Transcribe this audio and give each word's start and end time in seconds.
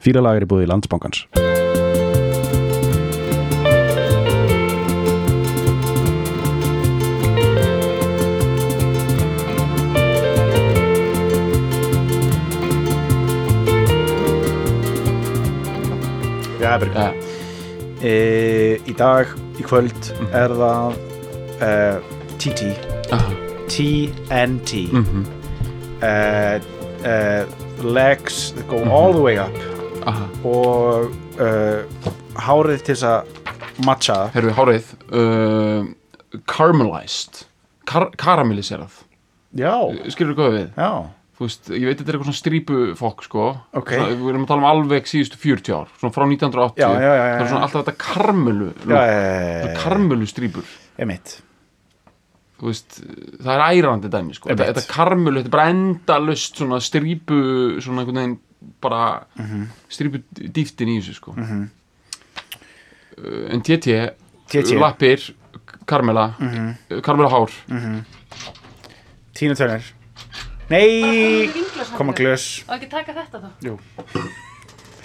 Fýralagar 0.00 0.46
í 0.46 0.50
búði 0.50 0.68
landsbankans 0.70 1.26
Já, 16.60 16.76
Bergur 16.78 17.00
ja. 17.00 17.12
e, 18.04 18.14
Í 18.88 18.94
dag, 18.96 19.30
í 19.60 19.64
kvöld 19.64 20.10
er 20.36 20.52
það 20.56 20.98
uh, 21.64 22.10
TT 22.40 22.68
Aha. 23.16 23.32
TNT 23.70 24.82
Mhm. 24.92 25.24
uh, 26.04 26.56
uh, 27.06 27.44
Legs 27.84 28.52
that 28.52 28.68
go 28.68 28.82
all 28.92 29.12
the 29.16 29.20
way 29.24 29.38
up 29.38 29.54
Aha. 29.56 29.69
Og 30.46 31.12
uh, 31.40 32.10
hárið 32.40 32.82
til 32.86 32.96
þess 32.96 33.06
að 33.10 33.84
matcha. 33.86 34.16
Það. 34.16 34.34
Herru, 34.36 34.52
hárið 34.58 34.90
uh, 35.10 36.42
Caramelized. 36.50 37.44
Kar 37.88 38.10
Karamelliserað. 38.20 39.00
Já, 39.58 39.72
Skilur 40.12 40.36
þú 40.36 40.44
hvað 40.44 40.58
við? 40.58 40.68
já. 40.78 40.92
Þú 41.40 41.46
veist, 41.46 41.68
ég 41.72 41.86
veit 41.88 41.96
þetta 41.96 42.10
er 42.10 42.16
eitthvað 42.18 42.28
svona 42.28 42.38
strípufokk 42.38 43.22
sko. 43.24 43.44
Ok. 43.80 43.92
Svona, 43.96 44.16
Við 44.20 44.26
erum 44.28 44.42
að 44.44 44.50
tala 44.50 44.60
um 44.60 44.66
alveg 44.68 45.06
síðustu 45.08 45.38
40 45.40 45.72
ár 45.72 45.94
Svona 45.96 46.12
frá 46.12 46.24
1980 46.26 46.82
Já, 46.82 46.88
já, 46.90 47.12
já, 47.16 47.22
Það 47.22 47.44
er 47.44 47.48
svona 47.48 47.62
alltaf 47.64 47.86
þetta 47.86 47.94
karmelu 48.02 48.66
Karmelu 49.80 50.28
strípur 50.28 50.74
veist, 52.68 52.98
það 53.40 53.54
er 53.54 53.64
ærandi 53.64 54.10
dæmi 54.12 54.36
sko. 54.36 54.52
Þetta 54.52 54.84
karmelu, 54.90 55.40
þetta 55.40 55.48
er 55.48 55.54
bara 55.54 55.72
endalust 55.72 56.60
Svona 56.60 56.82
strípu, 56.84 57.40
svona 57.80 58.04
einhvern 58.04 58.20
veginn 58.20 58.36
Bara 58.80 59.26
Mhm. 59.38 59.66
strípu 59.88 60.22
dýftin 60.34 60.88
í 60.88 60.98
þessu 61.00 61.14
sko. 61.16 61.32
Uh, 61.36 61.68
En 63.52 63.60
TT 63.62 64.12
TT. 64.48 64.76
Lappir, 64.78 65.34
karmela 65.86 66.34
Mhm. 66.38 66.74
uh, 66.90 67.00
Karmela 67.00 67.28
hár. 67.30 67.50
Tína 69.34 69.54
Turner 69.56 69.82
Nei, 70.70 71.50
koma 71.96 72.12
glös. 72.14 72.62
Og 72.68 72.76
ekki 72.78 72.88
taka 72.90 73.12
þetta 73.12 73.40
þá? 73.42 73.48
Jú, 73.66 73.78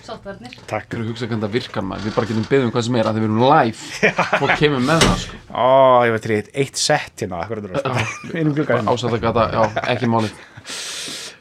Sáttvarnir 0.05 0.53
takk. 0.69 0.85
Þú 0.93 1.07
hugsa 1.07 1.25
hvernig 1.25 1.41
það 1.47 1.53
virkar 1.55 1.81
maður, 1.83 2.03
við 2.05 2.13
bara 2.15 2.27
getum 2.29 2.43
beðið 2.45 2.65
um 2.67 2.71
hvað 2.75 2.83
sem 2.85 2.95
er 2.99 3.07
að 3.09 3.15
þið 3.17 3.23
verum 3.25 3.39
live. 3.41 3.79
Fólk 4.41 4.53
kemur 4.59 4.83
með 4.85 4.99
það 5.01 5.15
sko. 5.23 5.39
Ó, 5.49 6.05
ég 6.05 6.11
veit 6.13 6.27
þrýtt, 6.27 6.51
eitt 6.53 6.77
sett 6.77 7.15
hérna. 7.23 7.39
Akkurat 7.41 7.63
þú 7.65 7.71
veist. 7.73 8.35
Einum 8.35 8.53
glugga 8.53 8.77
hérna 8.77 8.93
Ásætt 8.93 9.15
að 9.17 9.23
gata, 9.25 9.47
já, 9.55 9.63
ekki 9.95 10.11
málið. 10.13 10.35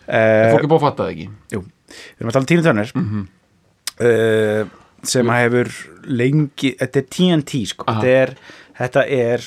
Eh, 0.04 0.50
Fólk 0.52 0.60
er 0.60 0.68
búið 0.68 0.76
að 0.76 0.82
fatta 0.84 1.04
það 1.06 1.12
ekki? 1.14 1.26
Jú, 1.54 1.60
við 1.94 2.20
erum 2.24 2.30
að 2.32 2.36
tala 2.38 2.44
um 2.44 2.50
Tina 2.52 2.66
Turner 2.68 2.92
Mhm. 2.94 3.24
uh, 4.00 4.64
sem 5.04 5.28
að 5.28 5.40
hefur 5.44 5.72
lengi, 6.08 6.70
þetta 6.80 7.00
er 7.02 7.08
TNT 7.12 7.64
sko, 7.68 7.84
þetta 7.90 8.12
er, 8.22 8.34
þetta 8.78 9.02
er 9.12 9.42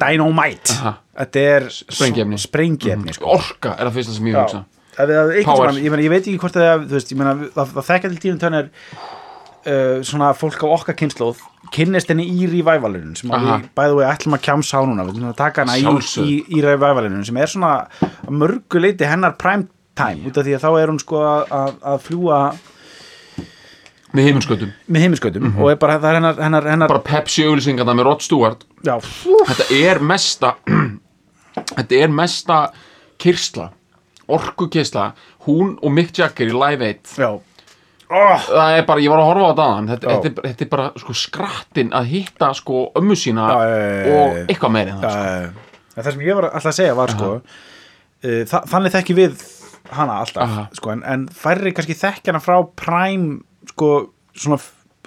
dynamite, 0.00 0.70
Aha. 0.78 0.92
þetta 1.18 1.46
er 1.56 1.64
Sprengiefni. 1.74 2.36
Mhm. 2.36 2.44
sprengiefni 2.44 3.14
sko. 3.16 3.26
Orka 3.34 3.72
er 3.74 3.88
það 3.88 3.96
fyrsta 3.98 4.14
sem 4.14 4.28
ég 4.30 4.36
hugsa 4.38 4.64
ég, 5.80 6.04
ég 6.04 6.10
veit 6.12 6.26
ekki 6.28 6.38
hvort 6.38 6.52
það, 6.58 6.84
veist, 6.90 7.10
ég 7.10 7.18
meina, 7.18 7.34
það, 7.56 7.72
það 7.74 7.88
þekkja 7.90 8.10
til 8.10 8.20
Tina 8.22 8.38
Turner 8.44 8.68
uh, 9.66 10.02
svona 10.06 10.30
fólk 10.38 10.62
á 10.62 10.66
okkar 10.76 10.96
kynnslóð 10.98 11.42
kynnist 11.74 12.08
henni 12.10 12.24
í 12.30 12.46
revivalunum 12.50 13.16
sem 13.18 13.30
við 13.30 13.66
bæðu 13.76 13.98
við 14.00 14.08
ætlum 14.10 14.34
að 14.38 14.44
kjamsa 14.46 14.78
á 14.78 14.82
núna 14.86 15.04
við 15.06 15.12
ætlum 15.16 15.30
að 15.32 15.36
taka 15.42 15.64
hana 15.66 15.76
í, 15.78 15.84
í, 16.24 16.36
í 16.58 16.62
revivalunum 16.64 17.24
sem 17.26 17.36
er 17.42 17.50
svona 17.52 17.72
að 17.90 18.30
mörgu 18.40 18.80
leiti 18.82 19.06
hennar 19.10 19.36
prime 19.40 19.66
time 20.00 20.28
út 20.30 20.40
af 20.40 20.46
því 20.48 20.56
að 20.58 20.64
þá 20.66 20.70
er 20.82 20.92
hún 20.94 21.00
sko 21.04 21.22
að, 21.30 21.98
fljúa 22.08 22.40
Með 24.10 24.26
heiminskautum 24.26 24.70
með 24.90 25.04
heiminskautum 25.04 25.50
og 25.54 25.68
er 25.70 25.76
bara, 25.78 25.98
það 26.02 26.08
er 26.10 26.16
hennar, 26.18 26.38
hennar, 26.42 26.64
hennar. 26.72 26.90
Bara 26.90 27.04
Pepsi 27.06 27.44
auðlýsingarna 27.46 27.94
með 27.94 28.08
Rod 28.08 28.24
Stewart. 28.26 28.64
Já, 28.82 28.96
Þetta 29.52 29.66
er 29.76 30.00
mesta 30.02 30.50
Þetta 31.76 32.00
er 32.00 32.10
mesta 32.14 32.56
kyrsla 33.22 33.68
Orkukyrsla 34.30 35.12
Hún 35.46 35.76
og 35.78 35.94
Mick 35.94 36.10
Jagger 36.18 36.50
í 36.50 36.56
Live 36.56 36.90
8 36.90 37.22
já. 37.22 37.30
Oh, 38.10 38.42
Það 38.42 38.76
er 38.80 38.84
bara, 38.88 39.02
ég 39.04 39.12
var 39.12 39.20
að 39.22 39.28
horfa 39.28 39.46
á 39.46 39.52
aðan 39.54 39.88
þetta, 39.92 40.10
Já. 40.10 40.16
þetta, 40.24 40.42
er 40.42 40.48
þetta 40.50 40.64
er 40.66 40.70
bara 40.72 40.86
sko 40.98 41.14
skrattin 41.14 41.92
að 41.94 42.08
hitta 42.10 42.48
sko 42.58 42.80
ömmu 42.98 43.14
sína 43.14 43.44
já, 43.46 43.60
já, 43.70 43.76
já, 43.86 44.16
og 44.16 44.40
eitthvað 44.50 44.72
meiri 44.74 44.90
en 44.96 45.04
það 45.04 45.14
sko. 45.14 45.28
uh, 45.30 45.92
það 45.94 46.08
sem 46.08 46.24
ég 46.26 46.40
var 46.40 46.48
alltaf 46.50 46.72
að 46.72 46.78
segja 46.80 46.96
var 46.98 47.12
sko 47.14 47.28
uh, 47.38 48.42
þa 48.50 48.62
þannig 48.72 48.94
þekki 48.96 49.16
við 49.20 49.44
hana 49.96 50.18
alltaf 50.24 50.58
sko, 50.78 50.92
en, 50.96 51.06
en 51.06 51.28
færri 51.28 51.72
kannski 51.76 51.96
þekki 51.98 52.32
hana 52.32 52.42
frá 52.44 52.58
prime 52.78 53.40
sko 53.72 53.94
svona 54.34 54.60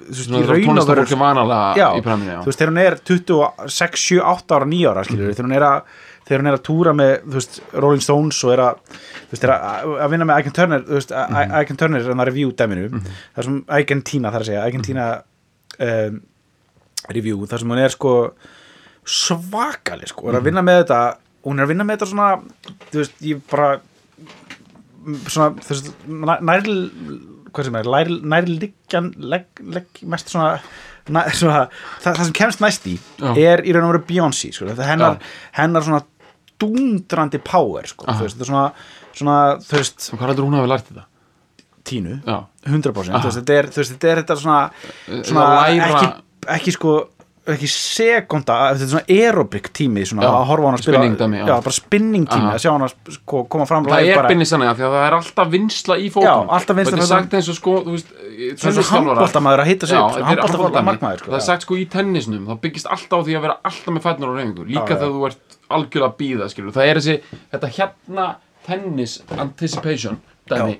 Svona 0.03 0.41
tónlistafólk 0.49 1.11
er 1.13 1.19
vanalega 1.21 1.77
já, 1.77 1.85
í 1.95 2.01
præminu 2.03 2.31
já. 2.33 2.39
þú 2.41 2.49
veist, 2.49 2.59
þegar 2.59 2.71
hún 2.71 2.79
er 2.81 2.95
26, 3.07 3.99
7, 4.03 4.17
8 4.25 4.55
ára, 4.57 4.65
9 4.67 4.87
ára 4.89 5.03
skilur, 5.05 5.29
þegar 5.31 5.47
hún 5.47 5.53
er 5.55 5.65
að 5.67 5.91
þegar 6.25 6.41
hún 6.41 6.49
er 6.49 6.57
að 6.57 6.63
túra 6.65 6.93
með, 6.97 7.11
þú 7.27 7.37
veist, 7.37 7.59
Rolling 7.77 8.03
Stones 8.03 8.39
og 8.47 8.53
er 8.55 8.63
að, 8.63 8.81
þú 9.21 9.35
veist, 9.35 9.45
er 9.45 9.53
að, 9.53 9.93
að 10.05 10.11
vinna 10.15 10.27
með 10.27 10.41
Ike 10.41 10.53
Turner, 10.57 10.83
þú 10.87 10.97
veist, 10.97 11.13
mm 11.13 11.35
-hmm. 11.35 11.55
Ike 11.61 11.77
Turner 11.79 12.01
er 12.01 12.15
að 12.15 12.27
review 12.31 12.51
dæminu, 12.51 13.01
þar 13.35 13.47
sem 13.47 13.57
Ike 13.79 14.01
Tina 14.09 14.31
þar 14.31 14.41
að 14.41 14.49
segja, 14.49 14.67
Ike 14.67 14.83
Tina 14.83 15.07
um, 15.79 16.21
review, 17.09 17.45
þar 17.45 17.59
sem 17.59 17.69
hún 17.69 17.83
er 17.83 17.89
sko 17.89 18.13
svakalig, 19.05 20.07
sko, 20.07 20.29
er 20.29 20.39
að 20.39 20.47
vinna 20.49 20.61
með 20.61 20.83
þetta 20.83 21.17
hún 21.43 21.59
er 21.59 21.65
að 21.65 21.73
vinna 21.73 21.83
með 21.83 21.97
þetta 21.97 22.11
svona 22.11 22.29
þú 22.91 23.01
veist, 23.01 23.17
ég 23.21 23.41
bara 23.51 23.79
svona, 25.27 25.49
þú 25.63 25.73
veist, 25.73 25.91
nær, 26.07 26.41
nær 26.49 26.65
hvað 27.53 27.67
sem 27.67 27.75
er, 27.79 27.89
nær, 27.93 28.09
nærliggjan 28.33 29.11
mest 30.09 30.31
svona, 30.33 30.55
nær, 31.13 31.29
svona 31.37 31.59
það, 32.01 32.07
það 32.07 32.23
sem 32.23 32.35
kemst 32.39 32.63
næst 32.63 32.87
í 32.89 32.95
Já. 33.21 33.33
er 33.43 33.63
í 33.67 33.73
raun 33.75 33.85
og 33.89 33.93
veru 33.93 34.03
Beyoncé, 34.09 34.51
sko, 34.55 34.65
það 34.71 34.83
er 34.85 34.91
hennar, 34.93 35.19
hennar 35.59 35.85
svona 35.85 36.01
dúndrandi 36.63 37.41
power, 37.43 37.87
sko, 37.89 38.05
Aha. 38.07 38.17
þú 38.19 38.27
veist, 38.27 38.37
þetta 38.37 38.45
er 38.47 38.51
svona, 38.51 38.67
svona, 39.17 39.37
þú 39.67 39.79
veist, 39.81 40.09
Hvað 40.13 40.27
heldur 40.31 40.47
hún 40.47 40.57
hafi 40.59 40.71
lært 40.71 40.89
þetta? 40.91 41.05
tínu, 41.83 42.13
Já, 42.23 42.37
100% 42.63 42.93
þú 42.93 43.27
veist, 43.27 43.39
þetta 43.41 43.57
er, 43.59 43.67
þetta 43.75 44.11
er 44.13 44.21
þetta 44.23 44.37
svona, 44.39 44.59
svona 45.27 45.47
að 45.49 45.73
læra- 45.77 45.87
ekki, 45.89 46.11
ekki 46.57 46.71
sko 46.77 46.93
ekki 47.51 47.67
sekunda, 47.67 48.55
þetta 48.71 48.85
er 48.85 48.89
svona 48.93 49.15
aerobic 49.17 49.65
tími 49.75 50.05
svona 50.07 50.23
Já, 50.23 50.29
að 50.31 50.45
horfa 50.47 50.63
á 50.63 50.67
hana 50.69 50.77
að 50.77 50.83
spila 50.85 50.99
spinning 50.99 51.17
dæmi, 51.19 51.39
já. 51.41 51.43
já, 51.49 51.55
bara 51.65 51.75
spinning 51.75 52.27
tími 52.29 52.47
Aha. 52.47 52.53
að 52.55 52.61
sjá 52.63 52.69
hana 52.71 52.87
sko, 53.17 53.41
koma 53.51 53.65
fram 53.67 53.87
það 53.89 54.07
er 54.07 54.19
bara, 54.19 54.29
binni 54.31 54.47
sannig 54.47 54.69
að 54.71 54.77
því 54.79 54.85
að 54.87 54.95
það 54.95 55.07
er 55.07 55.15
alltaf 55.17 55.51
vinsla 55.51 55.97
í 55.99 56.07
fótum. 56.13 56.27
Já, 56.29 56.53
alltaf 56.57 56.79
vinsla 56.79 56.93
Þetta 56.93 57.03
er 57.03 57.11
sagt 57.11 57.35
eins 57.39 57.49
og 57.51 57.57
sko, 57.57 57.73
þú 57.83 57.97
veist 57.97 58.13
það 58.13 58.69
er 58.69 58.77
svo 58.77 58.85
handbóltamaður 58.93 59.63
að 59.65 59.69
hitta 59.73 59.91
sig 59.91 59.99
upp, 59.99 60.15
sko, 60.53 60.71
Það 61.27 61.37
er 61.41 61.45
sagt 61.49 61.67
sko 61.67 61.79
í 61.81 61.85
tennisnum, 61.91 62.47
það 62.47 62.63
byggist 62.63 62.91
alltaf 62.95 63.19
á 63.19 63.25
því 63.27 63.35
að 63.35 63.45
vera 63.49 63.59
alltaf 63.67 63.97
með 63.97 64.07
fætnar 64.07 64.31
á 64.31 64.33
reyningu 64.39 64.67
Líka 64.69 64.95
þegar 64.95 65.13
þú 65.17 65.27
ert 65.27 65.59
algjörlega 65.67 66.11
að 66.13 66.17
býða, 66.23 66.49
skilur 66.53 66.77
Það 66.77 66.93
er 66.93 67.01
þessi, 67.01 67.17
þetta 67.51 67.73
hérna 67.75 68.29
tennis 68.63 69.19
anticipation 69.35 70.21
dæmi 70.47 70.79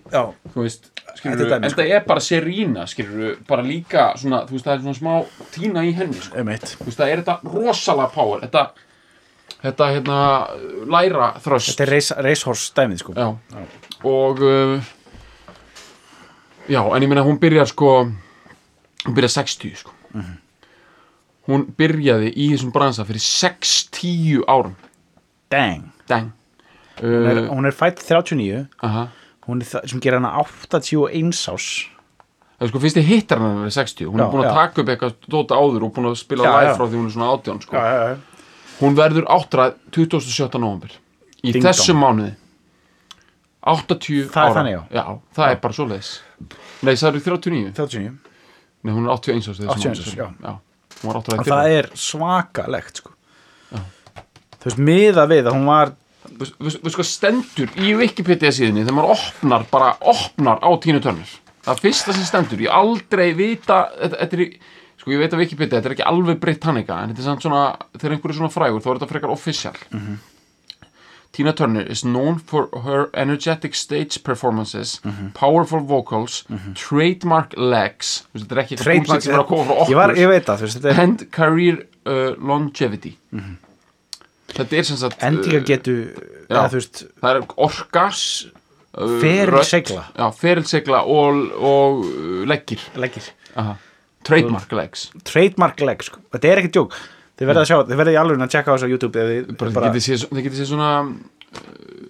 Þú 0.54 0.64
veist, 0.64 0.93
skilur 1.18 1.38
Þetta 1.38 1.50
dæmi, 1.58 1.68
en 1.70 1.76
það 1.78 1.94
er 1.98 2.08
bara 2.08 2.24
Serena, 2.24 2.88
skilur 2.90 3.38
Bara 3.50 3.66
líka 3.68 4.08
svona, 4.20 4.44
þú 4.48 4.58
veist, 4.58 4.66
það 4.66 4.74
er 4.74 4.82
svona 4.88 5.00
smá 5.00 5.46
tína 5.54 5.86
í 5.86 5.94
henni, 5.98 6.18
sko. 6.18 6.40
Þú 6.40 6.90
veist, 6.90 7.00
það 7.00 7.14
er 7.14 7.24
þetta 7.24 7.54
rosalega 7.54 8.10
power 8.16 8.44
Þetta, 8.44 8.66
þetta 9.64 9.92
hérna, 9.94 10.20
læra 10.92 11.32
þröst. 11.44 11.74
Þetta 11.74 11.88
er 11.88 11.94
race, 11.98 12.20
racehorse 12.28 12.76
dæmið 12.78 13.04
sko. 13.04 13.16
Já, 13.18 13.30
og 14.04 14.44
uh, 14.44 14.92
Já, 16.72 16.80
en 16.96 17.04
ég 17.04 17.10
meina 17.12 17.26
hún 17.26 17.40
byrjar 17.42 17.68
sko 17.68 17.90
hún 19.04 19.16
byrjar 19.18 19.34
60 19.36 19.76
sko. 19.82 19.92
Hún 21.50 21.66
byrjaði 21.76 22.30
í 22.40 22.54
þessum 22.54 22.72
bransa 22.72 23.04
fyrir 23.04 23.20
6-10 23.20 24.46
árum. 24.48 24.78
Dang, 25.52 25.90
dang. 26.08 26.30
Hún 27.02 27.28
er, 27.28 27.42
uh, 27.42 27.50
hún 27.52 27.68
er 27.68 27.76
fætt 27.76 28.00
39 28.06 28.64
aha. 28.86 29.10
Hún 29.48 29.62
er 29.64 29.70
það 29.70 29.90
sem 29.92 30.04
gerir 30.04 30.20
hana 30.22 30.32
81 30.44 31.32
ás 31.54 31.68
það 32.54 32.68
er 32.68 32.72
sko 32.72 32.82
fyrst 32.84 33.00
ég 33.02 33.08
hittar 33.10 33.42
hann 33.42 33.58
að 33.58 33.64
vera 33.66 33.76
60 33.78 34.08
hún 34.12 34.22
Já, 34.22 34.26
er 34.26 34.32
búin 34.34 34.46
að 34.48 34.58
taka 34.60 34.84
upp 34.84 34.92
eitthvað 34.94 35.16
dóta 35.36 35.58
áður 35.60 35.88
og 35.88 35.94
búin 35.96 36.10
að 36.12 36.20
spila 36.22 36.54
live 36.54 36.76
frá 36.78 36.86
því 36.88 37.00
hún 37.02 37.10
er 37.10 37.16
svona 37.18 37.32
18 37.38 37.64
sko. 37.66 37.76
já, 37.76 37.96
já, 38.14 38.46
hún 38.80 38.98
verður 39.00 39.28
áttrað 39.36 39.76
27. 39.98 40.60
november 40.64 40.94
í 41.44 41.52
Ding 41.56 41.66
þessum 41.66 41.98
dong. 42.00 42.04
mánuði 42.06 42.34
80 43.64 44.30
Það 44.34 44.44
ára 44.44 44.54
þannig, 44.58 44.78
já. 44.92 45.04
það 45.38 45.52
er 45.54 45.60
bara 45.64 45.78
svoleiðis 45.78 46.12
nei, 46.84 46.94
það 47.00 47.10
eru 47.14 47.22
39 47.30 47.74
39 47.80 48.14
Nei, 48.84 48.92
hún 48.92 49.06
er 49.08 49.14
81 49.16 49.46
árs 49.48 49.60
81 49.64 49.92
árs, 50.04 50.16
já. 50.20 50.26
já. 50.44 50.54
Hún 51.00 51.08
var 51.08 51.20
81 51.22 51.40
og 51.40 51.48
það 51.48 51.76
er 51.78 51.88
svakalegt 51.96 53.00
sko 53.00 53.14
þú 54.64 54.68
veist, 54.70 54.80
miða 54.80 55.24
við 55.32 55.48
að 55.50 55.56
hún 55.58 55.68
var 55.68 55.94
Við 56.60 56.92
sko 56.96 57.04
stendur 57.08 57.70
í 57.80 57.94
Wikipedia 58.00 58.52
síðunni 58.52 58.84
þegar 58.84 58.98
maður 59.00 59.16
opnar, 59.16 59.66
bara 59.72 59.94
opnar 60.14 60.60
á 60.64 60.70
Tínu 60.84 61.02
Turner 61.04 61.40
Það 61.64 61.80
fyrsta 61.86 62.14
sem 62.14 62.26
stendur, 62.28 62.60
ég 62.66 62.74
aldrei 62.76 63.30
vita 63.38 63.86
Þetta, 63.96 64.18
þetta 64.26 64.36
er 64.38 64.44
í, 64.44 64.50
sko 65.00 65.12
ég 65.16 65.22
veit 65.24 65.34
að 65.38 65.44
Wikipedia 65.46 65.78
Þetta 65.80 65.90
er 65.92 65.96
ekki 65.98 66.08
alveg 66.12 66.40
breytt 66.44 66.62
tannika 66.66 67.00
En 67.04 67.14
þetta 67.14 67.24
er 67.24 67.30
samt 67.32 67.46
svona, 67.48 67.64
þegar 67.98 68.18
einhverju 68.18 68.38
svona 68.42 68.52
frægur 68.54 68.84
Þá 68.84 68.90
er 68.92 69.00
þetta 69.00 69.12
frekar 69.14 69.32
official. 69.34 69.76
Tina 71.34 71.50
Turner 71.58 71.82
is 71.90 72.04
known 72.06 72.36
for 72.38 72.68
her 72.86 73.08
energetic 73.18 73.74
stage 73.74 74.20
performances 74.24 75.00
Mhm. 75.04 75.32
powerful 75.34 75.80
vocals 75.80 76.44
trademark 76.78 77.56
legs 77.58 78.28
Þú 78.36 78.38
veist, 78.38 78.46
þetta 78.46 78.54
er 78.54 78.62
ekki 78.64 78.78
bullshit 78.84 79.24
sem 79.24 79.34
er 79.34 79.40
að 79.40 79.48
koma 79.48 79.64
frá 79.66 79.88
ég, 79.90 79.96
var, 79.98 80.10
okkur 80.14 80.22
ég 80.22 80.30
veit 80.30 80.46
það, 80.46 80.86
er 80.92 81.00
and 81.02 81.26
career 81.32 81.80
uh, 82.06 82.36
longevity 82.38 83.16
þetta 84.58 84.80
er 84.80 84.88
sem 84.90 85.00
sagt 85.00 85.24
endingar 85.26 85.66
getu 85.68 85.96
já. 86.50 86.62
veist, 86.74 87.06
það 87.22 87.40
er 87.40 87.56
orka 87.68 88.06
uh, 88.10 89.16
feril 89.24 89.54
rödd, 89.54 89.70
segla 89.70 90.06
já, 90.12 90.28
ferilsegla 90.44 91.02
og, 91.10 91.42
og 91.58 92.06
uh, 92.06 92.38
leggir 92.50 92.84
leggir, 93.00 93.32
Aha. 93.60 93.76
trademark 94.28 94.78
legs 94.78 95.10
trademark 95.28 95.84
leg 95.84 96.06
sko. 96.06 96.22
þetta 96.36 96.52
er 96.52 96.64
ekki 96.64 96.74
djók, 96.78 96.98
þið 97.40 97.52
verða 97.52 97.66
að 97.66 97.72
sjá 97.72 97.78
þið 97.90 98.02
verða 98.04 98.16
í 98.16 98.20
alveg 98.24 98.46
að 98.46 98.56
checka 98.58 98.70
á 98.70 98.74
þessu 98.76 98.90
á 98.90 98.94
YouTube 98.94 99.28
þið 99.32 99.54
bara, 99.58 99.76
bara, 99.80 99.94
þið 99.98 100.44
getið 100.48 100.60
séð 100.62 100.72
svona 100.76 100.92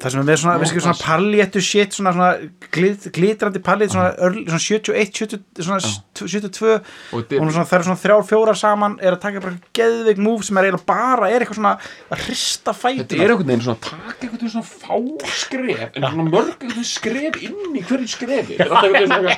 það 0.03 0.11
sem 0.11 0.19
er 0.19 0.25
með 0.27 0.39
svona, 0.41 0.53
ekki, 0.65 0.81
svona 0.83 0.99
palléttu 0.99 1.61
shit 1.63 1.93
svona, 1.95 2.11
svona 2.15 2.31
glit, 2.75 3.05
glitrandi 3.15 3.59
pallétt 3.63 3.93
svona, 3.93 4.09
svona 4.17 4.59
71, 4.59 5.11
70, 5.15 5.43
svona 5.63 5.77
72 6.17 6.71
og 6.73 7.21
þetta 7.29 7.37
það 7.39 7.75
eru 7.77 7.85
svona 7.87 8.01
þrjár 8.01 8.25
fjórar 8.27 8.59
saman 8.59 8.97
er 8.99 9.15
að 9.15 9.21
taka 9.23 9.43
bara 9.45 9.55
geðveik 9.77 10.19
move 10.25 10.43
sem 10.43 10.59
er 10.59 10.67
eiginlega 10.67 10.87
bara 10.89 11.29
er 11.31 11.45
eitthvað 11.45 11.59
svona 11.61 11.73
að 12.11 12.23
hrista 12.25 12.73
þetta 12.73 12.81
fætina 12.81 13.23
er 13.27 13.33
einhvern 13.35 13.51
veginn 13.53 13.63
svona 13.67 13.83
taka 13.85 14.17
einhvern 14.27 14.41
veginn 14.41 14.53
svona 14.55 14.67
fá 14.73 15.29
skref 15.43 15.85
en 15.85 16.07
svona 16.09 16.27
mörg 16.27 16.51
einhvern 16.51 16.73
veginn 16.73 16.89
skref 16.89 17.39
inn 17.47 17.77
í 17.79 17.85
hverju 17.87 18.09
skrefi. 18.15 18.57
Þetta 18.59 18.65
er 18.65 18.73
alltaf 18.73 18.89
einhvern 18.89 19.13
svona- 19.13 19.37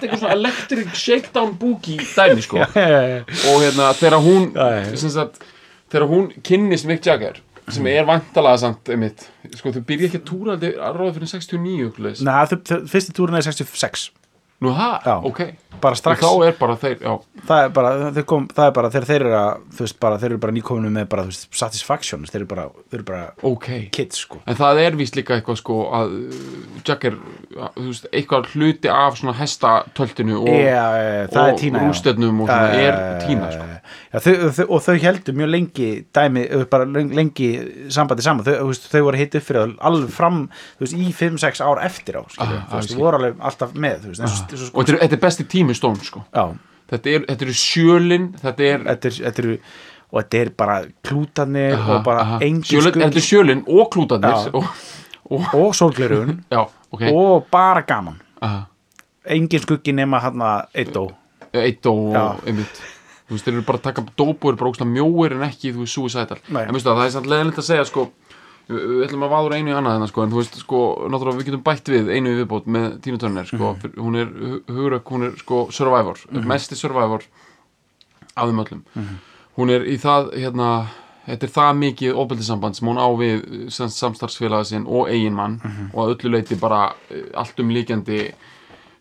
þetta 0.00 0.32
electric 0.38 0.90
shakedown 1.04 1.54
boogie 1.60 2.00
dæmi 2.16 2.42
sko. 2.48 2.58
Og 2.64 3.62
hérna 3.62 3.92
þegar 4.00 4.18
hún 4.26 4.50
þegar 5.90 6.06
hún 6.10 6.28
kynnist 6.46 6.86
Mick 6.90 7.06
Jagger 7.06 7.38
sem 7.74 7.86
er 7.90 8.06
vantalega 8.08 8.62
samt 8.62 8.90
einmitt, 8.92 9.26
sko 9.56 9.72
þú 9.74 9.84
byrja 9.88 10.10
ekki 10.10 10.20
að 10.20 10.26
túra 10.30 10.56
að 10.58 10.96
ráða 10.96 11.12
fyrir 11.18 11.32
69 11.34 11.86
okkur 11.90 12.08
Nei, 12.26 12.80
fyrsti 12.94 13.16
túrin 13.16 13.38
er 13.38 13.46
66 13.46 14.10
nú 14.60 14.74
það, 14.76 15.10
ok. 15.30 15.42
Bara 15.80 15.96
strax, 15.96 16.20
og 16.28 16.42
þá 16.42 16.46
er 16.50 16.56
bara 16.60 16.74
þeir, 16.76 16.96
já, 17.00 17.12
það 17.48 17.62
er 17.64 17.70
bara, 17.72 17.90
þeir 18.12 18.24
kom, 18.28 18.46
það 18.52 18.66
er 18.66 18.72
bara 18.76 18.88
þegar 18.92 19.06
þeir 19.08 19.22
eru 19.22 19.30
að, 19.38 19.60
þú 19.78 19.84
veist, 19.86 19.96
bara, 20.02 20.16
þeir 20.20 20.28
eru 20.34 20.40
bara 20.42 20.52
nýkominu 20.52 20.90
með 20.92 21.06
bara, 21.08 21.22
þú 21.24 21.30
veist, 21.30 21.46
satisfaction, 21.56 22.26
þeir 22.28 22.40
eru 22.42 22.48
bara, 22.50 22.64
þeir 22.90 22.98
eru 22.98 23.06
bara 23.08 23.22
ok. 23.48 23.68
kids, 23.96 24.18
sko. 24.26 24.40
En 24.44 24.58
það 24.58 24.80
er 24.82 24.98
víst 25.00 25.16
líka 25.16 25.38
eitthvað 25.38 25.56
sko 25.62 25.76
að 25.96 26.12
uh, 26.18 26.42
Jack 26.84 27.06
er, 27.08 27.16
uh, 27.56 27.70
þú 27.78 27.86
veist, 27.86 28.08
eitthvað 28.12 28.50
hluti 28.52 28.92
af 28.92 29.16
svona 29.22 29.32
hestatöltinu 29.38 30.36
og, 30.42 30.50
er 30.52 31.30
og 31.30 31.62
rústefnum 31.86 32.42
og 32.44 32.52
svona 32.52 32.82
er 32.82 33.00
Tína 33.24 33.48
sko. 33.54 33.70
Já, 34.10 34.18
þau, 34.26 34.34
þau, 34.58 34.64
og 34.76 34.84
þau 34.84 34.96
heldur 35.06 35.38
mjög 35.40 35.50
lengi 35.54 35.88
dæmi, 36.12 36.44
bara 36.70 36.84
leng- 36.90 37.14
lengi 37.16 37.48
sambandi 37.94 38.26
saman, 38.26 38.44
þau, 38.44 38.52
þú 38.60 38.68
veist, 38.74 38.90
þau 38.92 39.00
voru 39.08 39.22
hitt 39.22 39.38
upp 39.40 39.48
fyrir 39.48 39.72
alveg 39.80 40.12
fram, 40.12 40.42
þú 40.76 40.84
veist, 40.84 40.98
í 41.00 41.08
5-6 41.16 41.64
ár 41.64 41.80
eftir 41.88 42.20
á, 42.20 42.22
skilju, 42.28 42.60
Ah, 42.60 42.66
þú 42.68 44.20
veist, 44.34 44.49
eins 44.56 44.66
og, 44.70 44.80
þetta 44.80 44.92
er, 44.96 45.00
þetta 45.04 45.16
er 45.18 45.22
besti 45.26 45.46
tími 45.54 45.74
Stone 45.78 46.04
sko. 46.06 46.24
já, 46.34 46.44
Þetta 46.90 47.06
er, 47.14 47.24
þetta 47.28 47.44
eru 47.46 47.52
sjölin, 47.54 48.24
þetta 48.42 48.64
er 48.66 48.80
þetta 48.88 49.06
er, 49.12 49.18
þetta 49.28 49.42
er 49.44 49.50
og 50.10 50.16
þetta 50.24 50.38
er 50.40 50.48
bara 50.58 50.78
klútarnir 51.06 51.74
aha, 51.76 51.94
og 51.94 52.04
bara 52.08 52.24
engin 52.42 52.64
sjölin, 52.66 52.96
Þetta 53.04 53.20
er 53.20 53.26
sjölin 53.28 53.60
og 53.70 53.90
klútarnir 53.94 54.32
Já. 54.34 54.50
og, 54.58 54.64
og, 55.30 55.44
og 55.54 55.74
sólglerugun 55.78 56.40
Já, 56.54 56.64
ok. 56.90 57.04
Og 57.12 57.46
bara 57.52 57.84
gaman. 57.86 58.16
Aha. 58.42 58.64
engin 59.30 59.62
skuggi 59.62 59.92
nema 59.94 60.18
hann 60.24 60.42
að 60.42 60.66
eitt 60.82 60.96
og 60.98 61.12
Eitt 61.54 61.86
og 61.90 62.14
einmitt. 62.46 62.80
Þú 63.30 63.34
veist, 63.36 63.46
þeir 63.46 63.54
eru 63.56 63.62
bara 63.66 63.78
að 63.78 63.86
taka 63.88 64.02
dóp 64.18 64.42
og 64.44 64.50
eru 64.52 64.58
bara 64.58 64.70
ógstlega 64.70 64.90
mjóir 64.90 65.32
en 65.36 65.42
ekki, 65.46 65.70
þú 65.74 65.84
veist, 65.84 65.94
suicidal. 65.94 66.38
En 66.50 66.74
veistu 66.74 66.90
það, 66.90 66.98
það 67.00 67.06
er 67.06 67.14
samt 67.14 67.30
leðilegt 67.30 67.58
að 67.62 67.66
segja, 67.66 67.86
sko 67.86 68.04
Við 68.70 69.04
ætlum 69.08 69.24
að 69.26 69.32
váður 69.34 69.54
einu 69.56 69.70
í 69.72 69.74
annað 69.74 69.94
þennan, 69.96 70.08
sko 70.12 70.22
En 70.22 70.30
þú 70.30 70.38
veist, 70.40 70.54
sko, 70.62 70.80
náttúrulega 71.10 71.38
við 71.40 71.46
getum 71.50 71.62
bætt 71.66 71.88
við 71.90 72.10
einu 72.14 72.30
í 72.30 72.38
viðbót 72.44 72.66
með 72.70 73.00
Tínu 73.02 73.18
Turner, 73.18 73.44
sko 73.50 73.72
Mhm. 73.74 73.90
mm 73.96 74.04
Hún 74.04 74.16
er 74.20 74.26
hu- 74.26 74.62
hugurök, 74.68 75.04
hún 75.10 75.22
er, 75.26 75.36
sko, 75.38 75.66
survivor 75.70 76.16
Mesti 76.30 76.76
survivor 76.76 77.22
af 78.36 78.46
þeim 78.48 78.60
öllum 78.64 78.82
Mhm. 78.94 79.16
Hún 79.58 79.70
er 79.70 79.80
í 79.84 79.98
það, 79.98 80.32
hérna 80.38 80.86
Þetta 81.26 81.44
er 81.46 81.50
það 81.52 81.76
mikið 81.78 82.14
ofbeldissamband 82.16 82.74
sem 82.76 82.88
hún 82.88 82.96
á 82.98 83.06
við 83.14 83.70
sem 83.70 83.86
samstarfsfélaga 83.88 84.64
sinn 84.66 84.86
og 84.88 85.06
eiginmann 85.08 85.60
Mhm. 85.62 85.90
og 85.94 86.08
að 86.08 86.14
öllu 86.16 86.30
leiti 86.32 86.54
bara 86.58 86.94
eh, 87.10 87.22
allt 87.34 87.60
um 87.60 87.68
líkjandi 87.68 88.32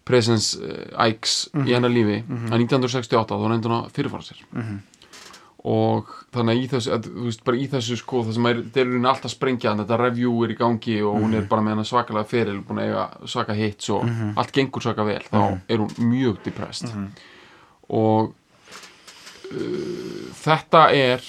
presence 0.06 0.56
uh, 0.58 1.08
Ikes 1.08 1.50
Mhm. 1.54 1.66
í 1.68 1.74
hennar 1.74 1.90
lífi 1.90 2.24
að 2.50 2.60
1968 2.60 3.38
þá 3.38 3.50
reyndi 3.50 3.68
hún 3.70 3.84
að 3.86 3.92
fyrirfara 3.92 4.22
sér 4.24 4.42
Mhm. 4.54 4.80
Og 5.66 6.08
þannig 6.32 6.56
að 6.56 6.62
í 6.64 6.68
þessu 6.72 6.92
að, 6.96 7.08
þú 7.10 7.24
veist, 7.26 7.44
bara 7.44 7.58
í 7.58 7.68
þessu 7.68 7.98
sko 8.00 8.24
það 8.24 8.34
sem 8.34 8.46
er, 8.46 8.62
þeir 8.74 8.86
eru 8.88 9.00
alltaf 9.10 9.32
sprengja 9.34 9.74
þetta 9.76 9.98
review 10.00 10.44
er 10.46 10.54
í 10.54 10.58
gangi 10.58 11.02
og 11.04 11.18
hún 11.20 11.34
er 11.36 11.42
Mhm. 11.42 11.50
bara 11.50 11.62
með 11.62 11.70
hennar 11.76 11.86
svakalega 11.90 12.28
feril, 12.28 12.62
búin 12.64 12.80
að 12.80 12.88
eiga 12.88 13.28
svaka 13.28 13.54
hits 13.54 13.90
og 13.90 14.06
allt 14.38 14.52
gengur 14.54 14.82
svaka 14.82 15.04
vel, 15.06 15.20
þá 15.32 15.60
er 15.68 15.78
hún 15.78 15.90
mjög 16.00 16.44
depressed 16.44 16.90
Mhm. 16.96 17.08
og 17.90 18.34
uh, 19.52 20.32
þetta 20.44 20.84
er 20.96 21.22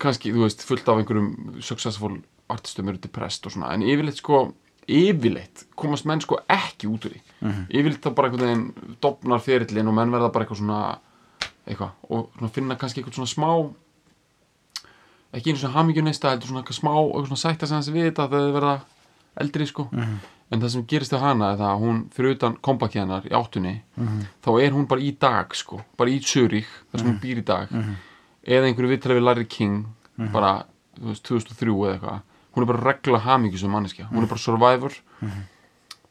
kannski, 0.00 0.32
þú 0.32 0.46
veist, 0.46 0.62
fullt 0.66 0.88
af 0.88 0.98
einhverjum 1.02 1.60
successful 1.62 2.18
artistum 2.50 2.88
eru 2.88 2.98
depressed 2.98 3.46
og 3.46 3.52
svona, 3.52 3.72
en 3.74 3.82
yfirleitt 3.86 4.16
sko 4.22 4.52
yfirleitt 4.90 5.66
komast 5.78 6.06
menn 6.08 6.20
sko 6.24 6.40
ekki 6.50 6.88
út 6.90 7.04
úr 7.06 7.12
því 7.14 7.20
Mhm. 7.42 7.66
yfirleitt 7.70 8.02
það 8.02 8.14
bara 8.14 8.28
einhvern 8.30 8.48
veginn 8.48 8.96
dopnar 9.00 9.38
ferillin 9.40 9.88
og 9.88 9.94
menn 9.94 10.10
verða 10.10 10.32
bara 10.32 10.44
eitthvað 10.44 10.58
svona 10.58 10.98
eitthvað. 11.66 11.90
Og 12.10 12.50
finna 12.54 12.76
kannski 12.76 13.00
eitthvað 13.02 13.18
svona 13.20 13.34
smá 13.34 13.50
ekki 15.36 15.52
einu 15.52 15.60
svona 15.62 15.76
hamingjuneista 15.78 16.32
heldur 16.32 16.50
svona 16.50 16.62
eitthvað 16.64 16.78
smá 16.80 16.92
eitthvað 16.96 17.28
svona 17.30 17.42
sætta 17.44 17.68
sem 17.70 17.80
þessi 17.80 17.94
við 17.94 18.06
þetta 18.10 18.26
þegar 18.32 18.46
þau 18.46 18.54
verða 18.58 18.74
eldri 19.40 19.66
sko. 19.70 19.88
Mhm. 19.92 20.16
en 20.52 20.60
það 20.60 20.70
sem 20.72 20.82
gerist 20.90 21.12
á 21.14 21.18
hana 21.22 21.52
er 21.52 21.58
það 21.60 21.68
að 21.70 21.80
hún 21.84 21.98
fyrir 22.10 22.32
utan 22.34 22.56
kompaki 22.66 22.98
hennar 22.98 23.22
í 23.22 23.30
áttunni 23.30 23.82
Mhm. 23.96 24.24
þá 24.42 24.48
er 24.62 24.70
hún 24.72 24.88
bara 24.88 25.00
í 25.00 25.12
dag 25.18 25.54
sko. 25.54 25.84
Bara 25.96 26.10
í 26.10 26.18
Zurich 26.20 26.66
þar 26.90 26.98
sem 26.98 27.06
hún 27.12 27.20
býr 27.20 27.38
í 27.38 27.44
dag. 27.44 27.68
Mhm. 27.70 27.94
eða 28.46 28.66
einhverju 28.66 28.90
viðtalið 28.90 29.16
við 29.20 29.22
Larry 29.24 29.44
King 29.44 29.86
bara 30.32 30.64
þú 30.98 31.06
veist, 31.06 31.22
2003 31.22 31.70
eða 31.70 31.94
eitthvað. 32.00 32.20
Hún 32.56 32.62
er 32.62 32.66
bara 32.66 32.92
regla 32.92 33.18
hamingjusum 33.20 33.70
manneskja. 33.70 34.08
Hún 34.10 34.22
er 34.24 34.26
bara 34.26 34.38
survivor. 34.40 34.92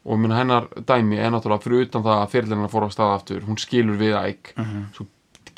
Og 0.06 0.18
minna 0.18 0.38
hennar 0.40 0.68
dæmi 0.86 1.18
er 1.20 1.30
náttúrulega 1.32 1.62
fyrir 1.62 1.82
utan 1.86 2.02
það 2.02 2.24
að 2.24 2.30
fyrirlina 2.32 2.70
fór 2.72 2.88
á 2.88 2.90
stað 2.90 3.16
aftur. 3.20 3.42
Hún 3.42 3.58
skilur 3.60 3.98
við 3.98 4.16
æg 4.16 4.38
svo 4.96 5.06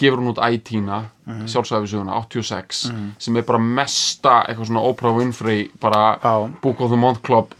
gefur 0.02 0.20
hún 0.22 0.32
út 0.34 0.42
ætína 0.42 1.04
mm 1.26 1.46
sjálfsæfisuguna 1.48 2.18
86 2.26 2.92
sem 3.20 3.38
er 3.38 3.44
bara 3.48 3.60
mesta 3.60 4.42
eitthvað 4.48 4.68
svona 4.72 4.82
Oprah 4.90 5.14
Winfrey 5.16 5.70
bara 5.82 6.18
Já. 6.24 6.34
Book 6.62 6.82
of 6.82 6.90
the 6.92 6.98
Month 6.98 7.22
Club 7.24 7.54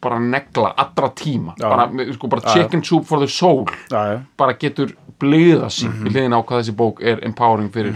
bara 0.00 0.18
negla 0.20 0.70
allra 0.78 1.08
tíma. 1.10 1.54
Já. 1.58 1.68
bara, 1.68 2.12
sko, 2.14 2.28
bara 2.28 2.52
chicken 2.54 2.82
soup 2.84 3.04
for 3.06 3.18
the 3.18 3.26
soul. 3.28 3.64
Bara 4.38 4.52
getur 4.54 4.92
bliða 5.20 5.68
sig 5.70 5.88
Mhm. 5.90 6.04
við 6.06 6.12
hliðin 6.12 6.34
á 6.36 6.40
hvað 6.46 6.60
þessi 6.62 6.74
bók 6.76 7.00
er 7.02 7.18
empowering 7.24 7.70
fyrir, 7.72 7.94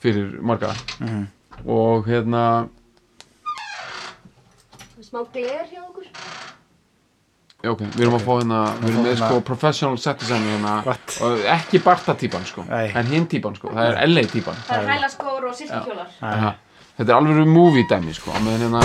fyrir 0.00 0.40
marga. 0.42 0.72
Mhm. 1.00 1.26
og 1.66 2.06
hérna 2.06 2.68
Smá 5.02 5.22
gler 5.32 5.64
hjá 5.72 5.80
okkur 5.88 6.04
ok, 7.66 7.80
við 7.96 8.04
erum 8.04 8.14
að 8.14 8.22
fá 8.22 8.32
hérna 8.38 8.58
við 8.78 8.88
erum 8.92 9.02
með 9.02 9.08
hérna- 9.10 9.28
sko 9.32 9.40
professional 9.48 9.98
set 9.98 10.20
design 10.22 10.44
hérna 10.46 10.74
og 11.26 11.40
ekki 11.56 11.80
Barta 11.82 12.14
típan 12.14 12.44
sko 12.46 12.62
Nei. 12.68 12.92
en 12.94 13.06
hinn 13.10 13.26
típan 13.26 13.56
sko, 13.58 13.72
það 13.74 13.88
er 13.90 14.06
LA 14.06 14.22
típan. 14.30 14.54
Það 14.68 14.84
er 14.84 14.92
hælaskór 14.92 15.48
og 15.48 15.56
silkikjólar 15.58 16.12
Aha. 16.22 16.52
þetta 17.00 17.08
er 17.08 17.16
alveg 17.18 17.50
movie 17.50 17.86
dæmi 17.90 18.14
sko 18.14 18.30
á 18.30 18.38
meðan 18.38 18.62
hérna 18.68 18.82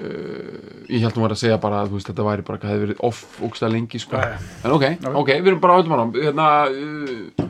uh, 0.00 0.86
ég 0.88 1.04
held 1.04 1.16
nú 1.20 1.28
að 1.28 1.36
segja 1.42 1.60
bara 1.60 1.82
að 1.84 1.92
þetta 2.08 2.24
væri 2.24 2.46
bara 2.46 2.58
hvað 2.62 2.72
hefði 2.72 2.86
verið 2.86 3.04
off 3.04 3.20
ógstað 3.44 3.74
lengi 3.76 4.00
sko. 4.00 4.16
Já. 4.16 4.38
en 4.64 4.70
ok, 4.78 4.84
ok, 5.12 5.28
við 5.28 5.46
erum 5.52 5.60
bara 5.60 5.76
átum 5.76 5.92
hann 5.98 6.14
hérna 6.16 6.48
uh, 6.72 7.48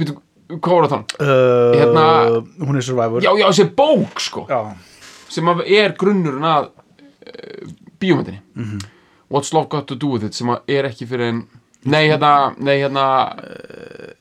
Býtu, 0.00 0.14
hvað 0.48 0.70
var 0.78 0.86
það? 0.86 0.92
Þann? 0.94 1.04
Uh, 1.20 1.74
Hérna- 1.76 2.68
hún 2.68 2.78
er 2.78 2.84
survivor. 2.86 3.20
Já, 3.20 3.34
já, 3.36 3.44
þessi 3.50 3.66
bók 3.76 4.22
sko. 4.24 4.46
Já, 4.48 4.62
sem 5.30 5.46
að 5.52 5.62
er 5.70 5.94
grunnurinn 6.00 6.46
að 6.50 6.68
uh, 6.70 7.70
bíómyndinni. 8.02 8.40
Mhm. 8.58 8.78
What's 9.30 9.52
Love 9.54 9.68
Got 9.70 9.86
To 9.86 9.94
Do 9.94 10.08
With 10.16 10.24
It 10.26 10.34
sem 10.34 10.48
að 10.50 10.60
er 10.74 10.88
ekki 10.90 11.06
fyrir 11.06 11.28
en 11.30 11.42
Nei, 11.88 12.10
hérna, 12.10 12.50
nei, 12.60 12.74
hérna 12.82 13.02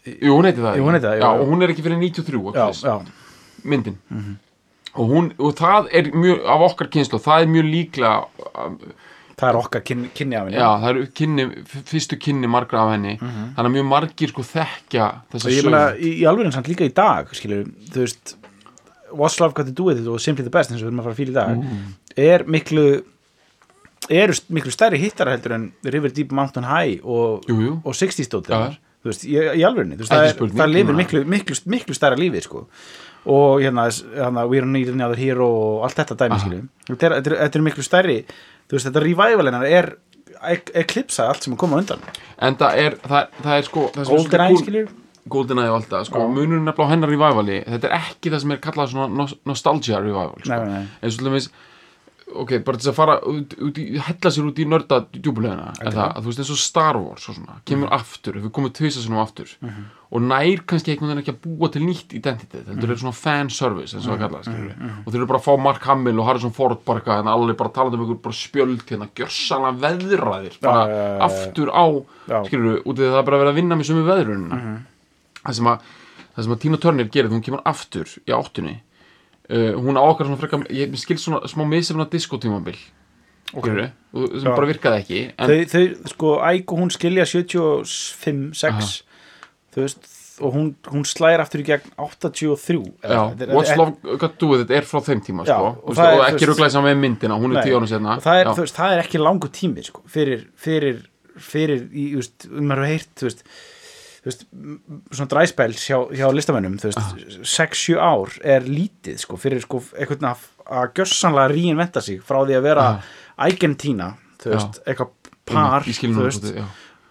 Jú, 0.07 0.31
hún 0.37 0.45
heiti 0.47 0.61
það. 0.63 0.77
jú, 0.79 0.83
hún 0.85 0.95
heitir 0.95 1.09
það, 1.09 1.17
Já, 1.19 1.29
og 1.41 1.49
hún 1.49 1.63
er 1.65 1.73
ekki 1.73 1.83
fyrir 1.83 1.97
93 1.99 2.53
já, 2.55 2.67
já, 2.71 2.87
já, 2.87 2.93
Mhm. 2.99 3.71
myndin 3.73 3.97
og, 4.95 5.09
hún, 5.09 5.27
og 5.37 5.55
það 5.59 5.89
er 5.93 6.03
mjög 6.15 6.45
af 6.47 6.61
okkar 6.69 6.87
kynslu, 6.93 7.19
það 7.19 7.41
er 7.43 7.51
mjög 7.51 7.67
líklega 7.73 8.13
um, 8.65 8.77
það 9.39 9.49
er 9.49 9.55
okkar 9.59 9.81
kynni, 9.85 10.09
kynni 10.15 10.35
af 10.35 10.47
henni. 10.47 10.57
Já, 10.57 10.69
það 10.81 10.89
eru 10.89 11.03
kynni, 11.19 11.45
fyrstu 11.91 12.17
kynni 12.19 12.47
margra 12.51 12.81
af 12.85 12.89
henni. 12.95 13.13
Þannig 13.19 13.69
að 13.69 13.75
mjög 13.75 13.85
margir 13.91 14.31
sko 14.33 14.41
þekkja 14.43 15.05
og 15.05 15.35
þessa 15.35 15.51
ég 15.53 15.61
sögu. 15.61 15.69
meina, 15.69 15.83
í, 15.95 16.09
í 16.19 16.25
alveg 16.27 16.51
samt 16.55 16.67
líka 16.71 16.87
í 16.87 16.93
dag 16.93 17.29
skilur, 17.37 17.65
þú 17.93 18.01
veist 18.03 18.35
What's 19.11 19.39
Love 19.41 19.53
Got 19.57 19.69
To 19.71 19.75
Do 19.75 19.89
With 19.89 20.01
It 20.01 20.07
og 20.11 20.19
Simply 20.23 20.45
The 20.45 20.53
Best 20.53 20.71
eins 20.73 20.81
og 20.81 20.87
við 20.87 20.91
erum 20.93 21.01
að 21.03 21.09
fara 21.09 21.19
fíla 21.19 21.33
í 21.33 21.37
dag. 21.39 21.63
Er 22.19 22.45
miklu 22.49 22.85
eru 24.09 24.33
miklu 24.55 24.71
stærri 24.73 24.99
hittara 25.01 25.35
heldur 25.35 25.53
en 25.57 25.65
River 25.85 26.13
Deep 26.15 26.31
Mountain 26.35 26.65
High 26.65 27.03
og, 27.03 27.45
Jú, 27.49 27.57
jú. 27.61 27.73
og 27.85 27.95
60 27.95 28.25
stóttir 28.25 28.55
Já. 28.55 28.77
þú 29.03 29.11
veist, 29.11 29.25
í, 29.27 29.35
í 29.37 29.63
alvegni, 29.67 29.99
það, 29.99 30.25
er, 30.31 30.39
það 30.57 30.73
lifir 30.73 30.97
miklu, 30.97 31.21
miklu, 31.29 31.57
miklu 31.69 31.95
stærra 31.97 32.17
lífi 32.19 32.41
sko. 32.43 32.65
og 33.29 33.61
hérna, 33.61 33.85
hérna 34.15 34.47
We 34.49 34.61
don't 34.61 34.73
need 34.73 34.89
another 34.89 35.19
hero 35.19 35.49
og 35.49 35.83
allt 35.87 35.99
þetta 35.99 36.17
dæmi 36.23 36.61
þetta 36.87 37.09
er, 37.09 37.17
þetta, 37.21 37.59
er, 37.59 37.65
miklu 37.67 37.85
stærri 37.85 38.17
þú 38.25 38.77
veist, 38.77 38.87
þetta 38.89 39.03
revival 39.03 39.51
hennar 39.51 39.67
er 39.67 39.91
eklipsa 40.73 41.27
allt 41.27 41.43
sem 41.43 41.53
er 41.53 41.59
komað 41.59 41.83
undan. 41.83 42.03
En 42.39 42.55
það 42.55 42.81
er, 42.85 42.97
það, 43.03 43.37
það 43.43 43.57
er 43.57 43.65
sko 43.67 43.85
Golden 43.99 44.45
Eye 44.45 44.59
skiljum 44.63 44.91
GoldenEye 45.29 45.71
og 45.71 45.79
allt 45.79 45.89
það, 45.93 46.05
sko, 46.11 46.27
munurinn 46.33 46.65
nefnilega 46.67 46.89
á 46.89 46.91
hennar 46.93 47.13
revivali, 47.13 47.59
þetta 47.65 47.89
er 47.91 47.97
ekki 48.01 48.33
það 48.35 48.45
sem 48.45 48.55
er 48.57 48.61
kallað 48.67 48.93
svona 48.93 49.09
nos- 49.23 49.37
nostalgia 49.49 50.01
revival, 50.03 50.37
sko, 50.43 50.55
Nei, 50.55 50.69
nei, 50.75 50.85
eins 51.03 51.17
og 51.17 51.19
til 51.23 51.29
dæmis 51.31 51.49
ok, 52.29 52.51
bara 52.61 52.77
til 52.77 52.83
þess 52.85 52.91
að 52.91 52.97
fara 52.99 53.13
út, 53.25 53.53
út 53.65 53.77
í, 53.81 53.83
hella 54.05 54.29
sér 54.29 54.45
út 54.51 54.59
í 54.61 54.65
nörda 54.69 54.99
djúbulegina 55.15 55.71
er 55.81 55.95
það, 55.95 56.09
að 56.13 56.19
þú 56.21 56.29
veist 56.29 56.41
eins 56.43 56.51
og 56.53 56.59
Star 56.61 56.99
Wars 57.01 57.23
og 57.31 57.37
svona, 57.39 57.55
kemur 57.65 57.89
aftur, 57.95 58.35
við 58.37 58.51
komum 58.53 58.69
tvisa 58.77 59.01
sinum 59.01 59.17
aftur. 59.23 59.49
Og 60.13 60.21
nær 60.25 60.61
kannski 60.69 60.93
einhvern 60.93 61.09
veginn 61.11 61.23
ekki 61.23 61.33
að 61.33 61.39
búa 61.47 61.69
til 61.73 61.81
nýtt 61.85 62.13
identitet, 62.17 62.67
þetta 62.67 62.85
er 62.85 63.01
svona 63.01 63.13
fan 63.17 63.49
service 63.53 63.97
eins 63.97 64.05
og 64.05 64.13
það 64.13 64.21
kallað, 64.27 64.45
skilur 64.45 64.69
við, 64.69 64.93
og 65.05 65.09
þeir 65.09 65.19
eru 65.23 65.27
bara 65.31 65.41
að 65.41 65.47
fá 65.47 65.57
Mark 65.65 65.83
Hamill 65.89 66.21
og 66.21 66.29
Harrison 66.29 66.53
Ford 66.53 66.79
bara 66.85 67.01
eitthvað, 67.01 67.23
en 67.25 67.31
allir 67.33 67.57
bara 67.57 67.73
talandi 67.73 67.97
um 67.97 68.21
bara 68.21 68.37
spjöld 68.43 68.85
hérna, 68.89 69.09
gjörsanlega 69.17 69.81
veðraðir 69.87 70.59
bara 70.61 70.85
já, 70.85 70.93
já, 70.93 71.09
já. 71.09 71.25
aftur 71.31 71.73
á 71.73 71.85
skilur 72.45 72.69
við, 72.75 72.79
út 72.85 72.93
af 72.93 73.01
því 73.01 73.09
að 73.09 73.13
það 73.17 73.21
er 73.23 73.29
bara 73.31 73.41
verið 73.43 73.53
að 73.55 73.59
vinna 73.63 73.79
með 73.81 73.89
sömu 73.89 74.05
veðrunina 74.09 74.61
það 75.45 75.57
sem 75.59 75.71
að 75.71 75.89
það 76.35 76.45
sem 76.45 76.55
að 76.55 76.61
Tina 76.63 76.79
Turner 76.83 77.09
gerir, 77.11 77.33
hún 77.33 77.43
kemur 77.45 77.65
aftur 77.67 78.11
í 78.23 78.35
áttunni 78.35 78.77
uh, 79.49 79.73
hún 79.79 79.99
á 79.99 80.03
okkar 80.03 80.29
svona 80.29 80.39
frekar, 80.41 80.67
ég 80.73 80.95
skil 81.01 81.19
svona 81.21 81.41
smá 81.49 81.65
misefna 81.67 82.07
diskotímabil 82.09 82.77
okay. 83.53 83.89
sem 84.13 84.45
Já. 84.45 84.53
bara 84.53 84.69
virkaði 84.69 85.03
ekki 85.03 85.21
en, 85.33 85.51
þau, 85.51 85.59
þau, 85.73 86.13
sko, 86.13 86.37
Æg 86.51 86.73
og 86.73 86.81
hún 86.83 86.93
skilja 86.93 87.27
75, 87.29 88.47
6 88.61 88.95
þú 89.73 89.83
veist, 89.83 90.09
og 90.39 90.55
hún, 90.55 90.69
hún 90.89 91.05
slæðir 91.07 91.43
aftur 91.43 91.63
í 91.63 91.67
gegn 91.67 91.93
83 91.99 92.79
já, 93.03 93.19
er- 93.35 93.53
What's 93.53 93.73
er- 93.73 93.79
Love 93.81 94.17
Got 94.21 94.37
To 94.39 94.51
With 94.53 94.65
It 94.65 94.75
er 94.77 94.87
frá 94.87 95.01
þeim 95.03 95.23
tíma 95.25 95.47
Já, 95.47 95.57
sko, 95.57 95.73
og 95.83 95.89
og, 95.91 96.03
er, 96.03 96.19
og 96.19 96.25
ekki 96.29 96.49
rúglega 96.49 96.73
saman 96.75 96.93
með 96.93 97.01
myndina 97.03 97.39
hún 97.39 97.55
er 97.55 97.59
Nei. 97.59 97.65
tíu 97.67 97.79
ára 97.79 97.89
og 98.15 98.23
það 98.23 98.43
er, 98.43 98.53
það 98.79 98.95
er 98.95 99.03
ekki 99.03 99.23
langu 99.23 99.51
tími 99.51 99.83
sko, 99.85 100.05
fyrir, 100.07 100.47
fyrir, 100.55 101.03
fyrir 101.35 101.83
í, 101.91 102.13
veist, 102.19 102.47
um 102.49 102.69
maður 102.69 102.85
hefur 102.85 102.93
heyrt 102.93 103.13
þú 103.19 103.29
veist, 103.29 103.43
veist, 104.27 104.45
svona 105.15 105.29
dræspæls 105.31 105.85
hjá, 105.87 105.97
hjá 106.11 106.27
listamennum 106.35 106.75
þú 106.81 106.91
veist, 106.91 107.45
6-7 107.47 107.95
ár 108.03 108.33
er 108.43 108.65
lítið 108.67 109.21
sko, 109.23 109.37
fyrir 109.39 109.61
sko, 109.63 109.79
einhvern 109.95 110.27
að, 110.31 110.43
gjössanlega 110.97 111.53
reinventa 111.53 112.01
sig 112.03 112.19
frá 112.25 112.41
því 112.43 112.57
að 112.59 112.67
vera 112.67 112.87
þú 114.43 114.51
veist, 114.55 114.81
eitthvað 114.85 115.15
par, 115.49 115.87
nú 115.87 116.25
veist, 116.27 116.49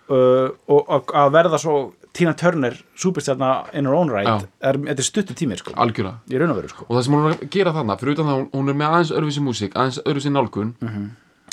uh, 0.08 0.50
og, 0.68 1.14
að 1.16 1.32
verða 1.38 1.58
svo 1.62 1.78
Tina 2.18 2.32
Turner, 2.34 2.74
superstjarna 2.98 3.48
in 3.78 3.86
her 3.86 3.94
own 3.94 4.08
right, 4.10 4.46
er, 4.64 4.78
þetta 4.88 5.02
er 5.04 5.06
stuttu 5.06 5.34
tími 5.38 5.58
sko, 5.60 5.74
algjörlega. 5.78 6.18
Í 6.32 6.38
raun 6.40 6.50
og 6.50 6.56
veru 6.58 6.70
sko. 6.72 6.86
Og 6.88 6.96
það 6.96 7.04
sem 7.06 7.14
hún 7.14 7.26
er 7.28 7.34
að 7.36 7.42
gera 7.54 7.72
þarna, 7.76 7.96
fyrir 8.00 8.16
utan 8.16 8.30
það 8.30 8.40
hún, 8.56 8.70
er 8.72 8.78
með 8.80 8.88
aðeins 8.88 9.12
öðruvísi 9.14 9.42
músík, 9.44 9.76
aðeins 9.78 10.00
öðruvísi 10.02 10.32
nálgun. 10.34 10.72
Mhm. 10.82 11.04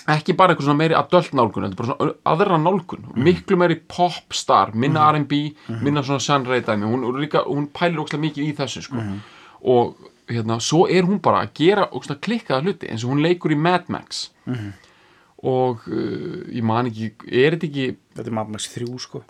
Ekki 0.08 0.34
bara 0.38 0.54
eitthvað 0.54 0.68
svona 0.70 0.78
meiri 0.84 0.96
adult 0.98 1.32
nálgun, 1.34 1.64
þetta 1.66 1.74
er 1.74 1.80
bara 1.80 1.90
svona 1.92 2.14
aðra 2.32 2.58
nálgun. 2.62 3.06
Mhm. 3.10 3.24
miklu 3.24 3.58
meiri 3.58 3.80
popstar, 3.88 4.74
minna 4.76 5.08
R&B 5.12 5.56
minna 5.82 6.04
svona 6.04 6.20
Sunray 6.22 6.62
dæmi. 6.62 6.86
Hún, 6.86 7.02
hún, 7.04 7.20
líka, 7.22 7.42
hún 7.46 7.68
pælir 7.74 7.98
ókslega 8.04 8.22
mikið 8.22 8.50
í 8.52 8.56
þessu 8.56 8.82
sko. 8.86 8.96
Mhm. 8.96 9.20
og 9.66 9.96
hérna, 10.28 10.60
svo 10.62 10.88
er 10.90 11.04
hún 11.04 11.20
bara 11.22 11.42
að 11.46 11.54
gera 11.54 11.88
ókslega 11.92 12.20
klikkaða 12.22 12.62
hluti 12.64 12.90
eins 12.90 13.04
og 13.04 13.12
hún 13.12 13.22
leikur 13.22 13.52
í 13.52 13.58
Mad 13.58 13.90
Max. 13.90 14.30
Mhm. 14.46 14.74
og 15.46 15.80
uh, 15.88 16.42
ég 16.50 16.64
man 16.64 16.88
ekki, 16.88 17.12
er 17.28 17.52
þetta 17.54 17.68
ekki 17.70 17.96
þetta 18.16 18.28
er 18.28 18.34
Mad 18.34 18.50
Max 18.50 18.68
3 18.74 19.00
sko. 19.00 19.24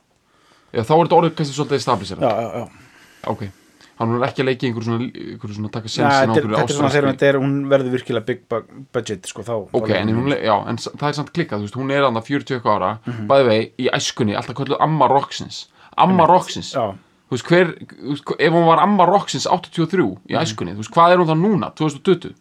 Já, 0.73 0.81
þá 0.83 0.91
er 0.91 1.03
þetta 1.07 1.17
orðið 1.17 1.35
kannski 1.35 1.55
svolítið 1.55 1.79
establisher 1.81 2.17
já, 2.19 2.29
já, 2.29 2.49
já. 2.55 2.69
Ok, 3.27 3.41
hann 3.99 4.11
er 4.17 4.25
ekki 4.27 4.43
að 4.43 4.47
leiki 4.49 4.67
einhverju 4.69 4.85
svona, 4.89 5.05
einhverju 5.07 5.55
svona 5.55 5.71
taka 5.71 5.87
sensin 5.87 6.03
á 6.05 6.19
er- 6.19 6.27
einhverju 6.27 6.55
þetta 6.57 6.73
er 6.73 6.75
svona 6.75 6.89
þegar 6.91 7.05
ástralskri- 7.05 7.15
þetta 7.15 7.29
er, 7.29 7.39
hún 7.39 7.55
verður 7.71 7.93
virkilega 7.95 8.25
big 8.25 8.41
bu- 8.49 8.83
budget 8.93 9.25
sko 9.31 9.41
þá 9.47 9.53
Ok, 9.71 9.87
þá 9.89 9.95
en, 10.01 10.09
hún, 10.17 10.29
já, 10.35 10.55
en 10.69 10.77
það 10.83 11.07
er 11.09 11.17
samt 11.19 11.31
klikkað, 11.33 11.63
veist, 11.65 11.75
hún 11.79 11.91
er 11.95 12.03
annað 12.09 12.27
40 12.27 12.55
eitthvað 12.59 12.75
ára, 12.81 12.91
bæði 13.29 13.45
vei, 13.47 13.61
í 13.79 13.89
æskunni, 13.95 14.35
alltaf 14.35 14.55
kvöldu 14.59 14.77
Amma 14.83 15.07
Roxins, 15.07 15.67
Amma 15.97 16.25
Roxins, 16.27 16.73
veist, 17.31 17.47
hver, 17.47 17.71
ef 18.39 18.51
hún 18.53 18.67
var 18.67 18.83
Amma 18.83 19.05
Roxins 19.07 19.47
83 19.47 20.09
í 20.29 20.35
æskunni, 20.43 20.75
þú 20.75 20.83
veist, 20.83 20.91
hvað 20.93 21.11
er 21.15 21.23
hún 21.23 21.31
þá 21.31 21.37
núna, 21.39 21.71
2020? 21.75 22.35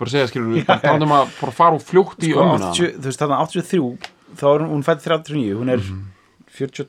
Bara 0.00 0.10
segja, 0.10 0.28
skilur 0.30 0.64
bara 0.64 0.80
talað 0.80 1.02
um 1.08 1.12
að 1.16 1.26
fara 1.56 1.74
og 1.76 1.82
fljótt 1.84 2.22
í 2.24 2.30
sko, 2.32 2.40
ömmuna. 2.44 2.70
80, 2.72 2.94
þú 3.00 3.08
veist 3.10 3.20
þarna 3.20 3.40
83 3.44 3.98
þá 4.36 4.44
er 4.54 4.60
hún, 4.64 4.70
hún 4.76 4.84
fætt 4.86 5.02
39 5.04 5.56
hún 5.60 5.72
er 5.74 5.82
40 6.56 6.88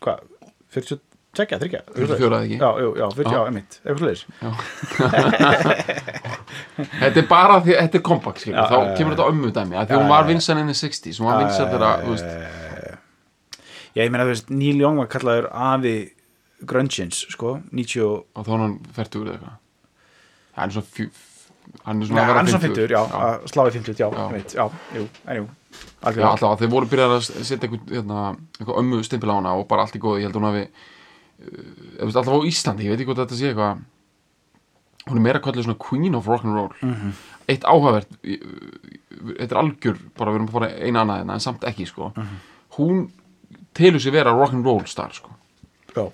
hvað, 0.00 0.24
42 1.30 1.58
þryggja 1.62 1.80
44 1.94 2.26
eða 2.26 2.38
ekki? 2.42 2.56
já, 2.58 2.70
já, 2.98 3.06
40, 3.14 3.30
Já. 3.30 3.40
emitt, 3.50 3.76
eitthvað 3.84 4.06
leis 4.08 4.22
Þetta 7.00 7.20
er 7.22 7.26
bara 7.30 7.58
því, 7.62 7.74
þetta 7.76 7.98
er 8.00 8.04
kompakt, 8.06 8.42
við, 8.46 8.56
þá 8.56 8.76
kemur 8.98 9.14
þetta 9.14 9.26
ömmu 9.30 9.50
dæmi, 9.54 9.76
að 9.78 9.90
því 9.92 9.98
hún 10.00 10.10
var 10.10 10.26
vinsan 10.28 10.60
inn 10.62 10.72
í 10.72 10.76
60s, 10.76 11.20
hún 11.20 11.28
var 11.30 11.38
vinsan 11.44 11.70
þegar, 11.70 12.02
þú 12.04 12.10
veist, 12.16 12.30
já, 13.94 14.00
ég 14.04 14.10
meina 14.14 14.26
þú 14.26 14.32
veist, 14.34 14.50
Neil 14.54 14.80
Young 14.82 14.96
var 15.02 15.08
kallaður 15.12 15.46
afi 15.70 15.94
grungeins, 16.70 17.22
sko 17.32 17.48
90, 17.70 18.04
og- 18.34 18.44
þá 18.46 18.50
hann 18.56 18.76
færtur 18.96 19.26
eða 19.30 19.36
eitthvað. 19.38 19.56
Hann 20.58 20.68
er 20.68 20.72
svona, 20.74 20.90
fjö- 20.98 21.12
hann 21.86 22.02
er 22.02 22.06
svona 22.10 22.20
að 22.20 22.26
vera 22.26 22.38
hann 22.40 22.46
er 22.46 22.52
svona 22.56 22.64
50, 22.66 22.74
50, 22.74 22.90
já, 22.90 23.02
að 23.22 23.48
slá 23.52 23.62
í 23.62 23.74
50, 23.78 23.94
já, 24.02 24.08
emitt, 24.26 24.50
já, 24.58 24.64
jú, 24.98 25.04
en 25.26 25.36
jú 25.42 25.46
Já, 25.70 26.08
algjörlega, 26.08 26.30
alltaf, 26.34 26.58
þeir 26.58 26.70
voru 26.72 26.86
byrjað 26.90 27.12
að 27.14 27.26
setja 27.46 27.68
hérna, 27.70 28.22
einhver 28.58 28.78
ömmu 28.80 28.98
stimpil 29.06 29.30
á 29.30 29.38
hana 29.38 29.52
og 29.54 29.68
bara 29.70 29.84
allt 29.84 29.94
í 29.94 30.00
góðu, 30.02 30.18
ég 30.18 30.26
held 30.26 30.34
hún 30.40 30.48
hafi 30.48 30.64
uh, 30.66 30.72
alltaf 32.00 32.28
á 32.28 32.36
Íslandi, 32.46 32.84
ég 32.86 32.90
veit 32.94 33.00
ekki 33.00 33.10
hvað 33.12 33.22
þetta 33.24 33.38
sé 33.40 33.50
eitthvað 33.50 33.82
hún 35.10 35.16
er 35.16 35.24
meira 35.24 35.40
kallið 35.40 35.64
svona 35.66 35.78
Queen 35.80 36.14
of 36.14 36.26
Rock'n'Roll 36.28 36.72
Mhm. 36.82 37.12
eitt 37.48 37.64
áhugavert 37.64 38.10
ég- 38.22 38.42
þetta 39.40 39.50
er 39.56 39.60
algjör, 39.62 39.98
bara 40.16 40.30
við 40.30 40.34
erum 40.36 40.48
að 40.48 40.52
fara 40.52 40.68
eina 40.80 41.00
annað 41.04 41.18
hérna, 41.20 41.32
en 41.34 41.40
samt 41.40 41.60
ekki, 41.64 41.86
sko. 41.86 42.12
Mhm. 42.16 42.36
hún 42.78 43.10
telur 43.74 44.00
sig 44.00 44.12
vera 44.12 44.30
rock'n'roll 44.32 44.86
star, 44.86 45.10
sko. 45.12 45.30
Já, 45.96 46.10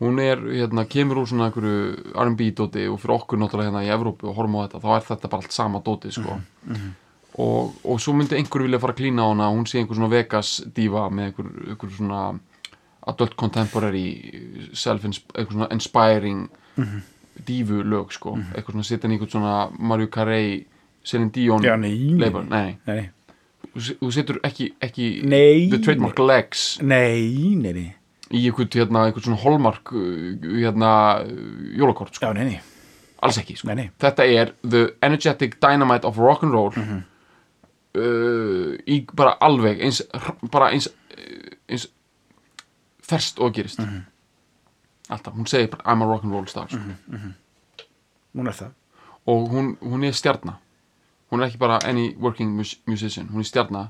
hún 0.00 0.20
er, 0.20 0.36
hérna, 0.38 0.84
kemur 0.86 1.16
úr 1.18 1.26
svona 1.26 1.50
einhverju 1.50 2.14
R&B 2.14 2.50
dóti 2.54 2.86
og 2.88 3.00
fyrir 3.00 3.18
okkur 3.18 3.38
náttúrulega 3.38 3.70
hérna 3.72 3.84
í 3.84 3.90
Evrópu 3.90 4.28
og 4.28 4.36
horfum 4.36 4.54
á 4.56 4.68
þetta, 4.68 4.80
þá 4.82 4.96
er 4.96 5.02
þetta 5.16 5.28
bara 5.30 5.42
allt 5.42 5.52
sama 5.52 5.80
dóti, 5.80 6.12
sko. 6.12 6.40
Og, 7.38 7.74
og 7.84 7.98
svo 8.00 8.14
myndi 8.14 8.36
einhver 8.38 8.62
vilja 8.64 8.78
fara 8.80 8.92
að 8.94 9.00
klína 9.02 9.20
á 9.20 9.28
hana 9.28 9.50
hún 9.52 9.66
sé 9.68 9.78
einhver 9.82 9.96
svona 9.96 10.08
Vegas 10.08 10.62
diva 10.72 11.10
með 11.10 11.32
einhver, 11.34 11.50
einhver 11.68 11.90
svona 11.92 12.40
adult 13.06 13.36
contemporary 13.36 14.06
self 14.74 15.04
einhver 15.04 15.50
svona 15.52 15.68
inspiring 15.74 16.48
dífu 17.46 17.82
lög 17.84 18.12
sko. 18.12 18.36
Eitthvað 18.54 18.72
svona 18.76 18.86
setja 18.88 19.06
inn 19.08 19.16
einhvern 19.16 19.30
svona 19.30 19.56
Mario 19.78 20.08
Carey 20.12 20.64
Celine 21.06 21.30
Dion 21.30 21.62
Já, 21.62 21.76
nei, 21.78 21.92
label, 22.18 22.46
nei, 22.50 22.78
nei, 22.86 23.10
þú 23.76 24.10
setur 24.10 24.40
ekki, 24.42 24.72
ekki 24.82 25.10
the 25.70 25.78
trademark 25.84 26.18
legs. 26.18 26.78
Nei, 26.82 27.54
nei, 27.60 27.72
nei, 27.76 27.90
í 28.32 28.40
einhvern, 28.48 28.72
hérna, 28.74 29.04
einhvern 29.06 29.22
svona 29.28 29.38
hallmark 29.44 29.92
hérna, 30.42 30.94
jólakort 31.78 32.16
sko. 32.16 32.32
Já, 32.34 32.60
alls 33.22 33.38
ekki 33.40 33.54
sko. 33.56 33.68
Nei, 33.70 33.76
nei. 33.84 33.90
þetta 34.02 34.26
er 34.28 34.50
the 34.66 34.82
energetic 35.02 35.60
dynamite 35.62 36.04
of 36.08 36.18
rock'n'roll 36.18 36.74
Mhm. 36.76 37.04
uh, 37.96 38.74
í 38.86 38.98
bara 39.16 39.36
alveg 39.40 39.80
eins, 39.84 40.02
bara 40.52 40.72
eins, 40.74 40.88
eins 41.68 41.86
ferst 43.08 43.38
og 43.38 43.52
gerist 43.54 43.78
Mhm. 43.78 44.02
alltaf, 45.10 45.34
hún 45.34 45.46
segir 45.46 45.68
bara 45.70 45.82
I'm 45.94 46.02
a 46.02 46.06
rock'n'roll 46.06 46.48
star 46.48 46.68
sko. 46.68 46.78
Mhm. 47.08 47.34
hún 48.36 48.48
er 48.48 48.52
það 48.52 48.70
og 49.26 49.48
hún, 49.50 49.76
hún 49.80 50.04
er 50.04 50.12
stjarna 50.12 50.58
hún 51.32 51.40
er 51.42 51.46
ekki 51.48 51.58
bara 51.58 51.78
any 51.84 52.14
working 52.18 52.50
mus 52.56 52.76
musician 52.86 53.28
hún 53.28 53.40
er 53.40 53.44
stjarna 53.44 53.88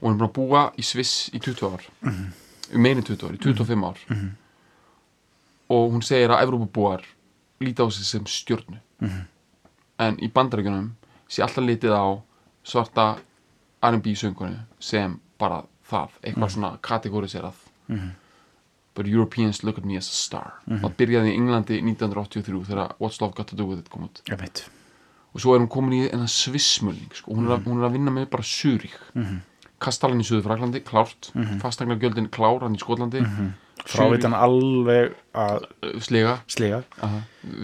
og 0.00 0.02
hún 0.02 0.14
er 0.14 0.18
bara 0.18 0.28
að 0.28 0.34
búa 0.34 0.72
í 0.78 0.82
Sviss 0.82 1.30
í 1.34 1.38
20 1.40 1.66
ár 1.66 1.80
Mhm. 2.02 2.32
í 2.72 2.76
meini 2.78 3.02
20 3.02 3.26
ár, 3.28 3.34
í 3.34 3.38
25 3.38 3.84
ár 3.84 3.98
og 5.70 5.92
hún 5.92 6.02
segir 6.02 6.28
að 6.30 6.42
Evrópubúar 6.46 7.02
líta 7.60 7.82
á 7.86 7.90
sig 7.92 8.04
sem 8.04 8.24
stjörnu 8.26 8.78
Mhm. 9.00 9.26
en 9.98 10.16
í 10.16 10.32
bandaríkjunum 10.32 10.90
sé 11.28 11.42
alltaf 11.42 11.64
litið 11.64 11.92
á 11.92 12.22
svarta 12.64 13.18
R&B 13.82 14.14
söngunu 14.14 14.58
sem 14.80 15.20
bara 15.38 15.64
það, 15.90 16.08
eitthvað 16.22 16.48
Mhm. 16.48 16.50
svona 16.50 16.78
kategóriserað 16.80 17.54
but 18.94 19.08
Europeans 19.08 19.62
look 19.64 19.78
at 19.78 19.84
me 19.84 19.96
as 19.96 20.08
a 20.08 20.16
star 20.16 20.52
það 20.68 20.96
byrjaði 21.00 21.32
í 21.32 21.38
Englandi 21.40 21.80
1983 21.80 22.64
þegar 22.70 22.94
What's 22.98 23.20
Love 23.20 23.34
Got 23.38 23.52
To 23.52 23.56
Do 23.56 23.68
With 23.70 23.80
It 23.84 23.90
kom 23.92 24.08
út 24.08 24.22
veit 24.28 24.66
og 25.32 25.40
svo 25.40 25.54
er 25.54 25.62
hún 25.64 25.72
komin 25.72 25.96
í 25.96 26.02
enna 26.10 26.28
svissmölning 26.28 27.12
sko. 27.16 27.32
hún, 27.32 27.48
er 27.48 27.56
að, 27.56 27.64
hún 27.64 27.80
er 27.80 27.88
að 27.88 27.96
vinna 27.96 28.12
með 28.12 28.28
bara 28.34 28.44
Zurich 28.44 28.98
mm 29.14 29.24
-hmm. 29.24 29.40
Kastalinn 29.82 30.20
í 30.20 30.24
Suður 30.24 30.44
Fraklandi, 30.46 30.80
klárt 30.80 31.32
mm 31.34 31.42
-hmm. 31.42 32.28
klár 32.30 32.62
hann 32.62 32.74
í 32.74 32.78
Skotlandi 32.78 33.20
mm 33.20 33.52
frávitan 33.88 34.34
alveg 34.36 35.14
að 35.34 35.64
slega 36.04 36.36
slega 36.50 36.82
Aha. 37.02 37.22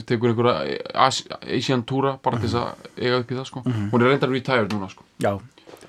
tekur 0.09 0.33
einhverja 0.33 0.79
As 0.95 1.23
Asian 1.43 1.85
túra 1.89 2.17
bara 2.23 2.41
til 2.41 2.49
þess 2.49 2.59
að 2.59 2.89
eiga 2.99 3.21
upp 3.21 3.31
í 3.31 3.39
það 3.39 3.47
sko. 3.51 3.63
Mhm. 3.65 3.91
hún 3.93 4.03
er 4.03 4.13
reyndar 4.13 4.33
retired 4.33 4.73
núna 4.73 4.91
sko. 4.91 5.05
já, 5.21 5.39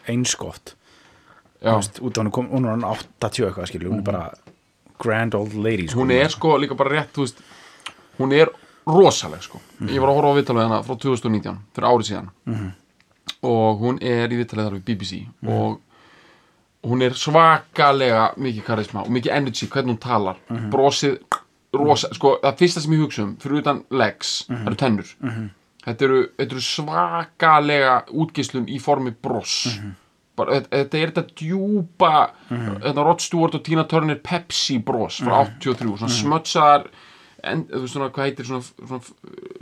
eins 0.08 0.36
gott 0.36 0.76
Já. 1.60 1.74
Þú 1.74 1.76
veist, 1.76 2.00
út 2.00 2.18
af 2.18 2.24
hún 2.24 2.32
kom, 2.32 2.48
hún 2.48 2.66
er 2.66 2.70
hann 2.70 2.84
80 2.88 3.46
eitthvað 3.46 3.68
skilju, 3.68 3.90
hún 3.92 4.00
er 4.00 4.04
bara 4.08 4.32
grand 5.00 5.36
old 5.36 5.54
lady 5.54 5.88
sko. 5.88 6.00
hún 6.02 6.12
er 6.12 6.30
sko 6.30 6.58
líka 6.58 6.76
bara 6.78 6.90
rétt 7.02 7.18
veist, 7.18 7.42
hún 8.20 8.34
er 8.34 8.48
rosaleg 8.88 9.42
sko 9.42 9.60
ég 9.82 10.00
var 10.02 10.10
að 10.10 10.16
horfa 10.20 10.32
á 10.34 10.38
viðtalið 10.40 10.64
hana 10.68 10.82
frá 10.84 10.96
2019 11.00 11.58
fyrir 11.76 11.90
árið 11.90 12.10
síðan 12.10 12.30
Mhm. 12.46 12.72
og 13.44 13.80
hún 13.80 14.00
er 14.04 14.28
í 14.30 14.38
viðtalið 14.40 14.66
þar 14.68 14.78
við 14.80 14.86
BBC 14.86 15.28
og 15.48 15.80
hún 16.84 17.02
er 17.04 17.12
svakalega 17.12 18.34
mikið 18.38 18.64
karisma 18.66 19.02
og 19.04 19.10
mikið 19.12 19.32
energy 19.36 19.68
hvernig 19.68 19.96
hún 19.96 20.00
talar 20.00 20.38
Mhm. 20.50 20.70
brosið 20.72 21.20
rosa, 21.74 22.08
sko 22.14 22.40
það 22.42 22.58
fyrsta 22.58 22.82
sem 22.82 22.92
ég 22.94 23.00
hugsa 23.06 23.24
um 23.24 23.36
fyrir 23.38 23.60
utan 23.62 23.84
legs, 23.92 24.46
Mhm. 24.50 24.58
það 24.64 24.68
eru 24.68 24.76
tennur 24.76 25.50
þetta 25.86 26.02
eru, 26.02 26.28
þetta 26.38 26.52
eru 26.52 26.62
svakalega 26.62 28.04
útgislun 28.12 28.68
í 28.68 28.80
formi 28.82 29.12
bros 29.22 29.68
Mhm. 29.80 29.92
Bara, 30.40 30.60
þetta, 30.72 30.98
er 31.04 31.12
þetta 31.12 31.24
djúpa 31.42 32.14
þetta 32.50 33.06
Rod 33.06 33.22
Stewart 33.22 33.56
og 33.60 33.64
Tina 33.68 33.84
Turner 33.92 34.16
Pepsi 34.24 34.80
bros 34.80 35.20
frá 35.22 35.44
Mhm. 35.46 35.60
83 35.60 35.98
svona 36.00 36.18
smötsar 36.18 36.88
en, 37.44 37.64
þú 37.70 37.82
veist 37.86 37.94
svona, 37.96 38.10
hvað 38.12 38.26
heitir 38.30 38.46
svona, 38.46 38.64
svona, 38.64 39.02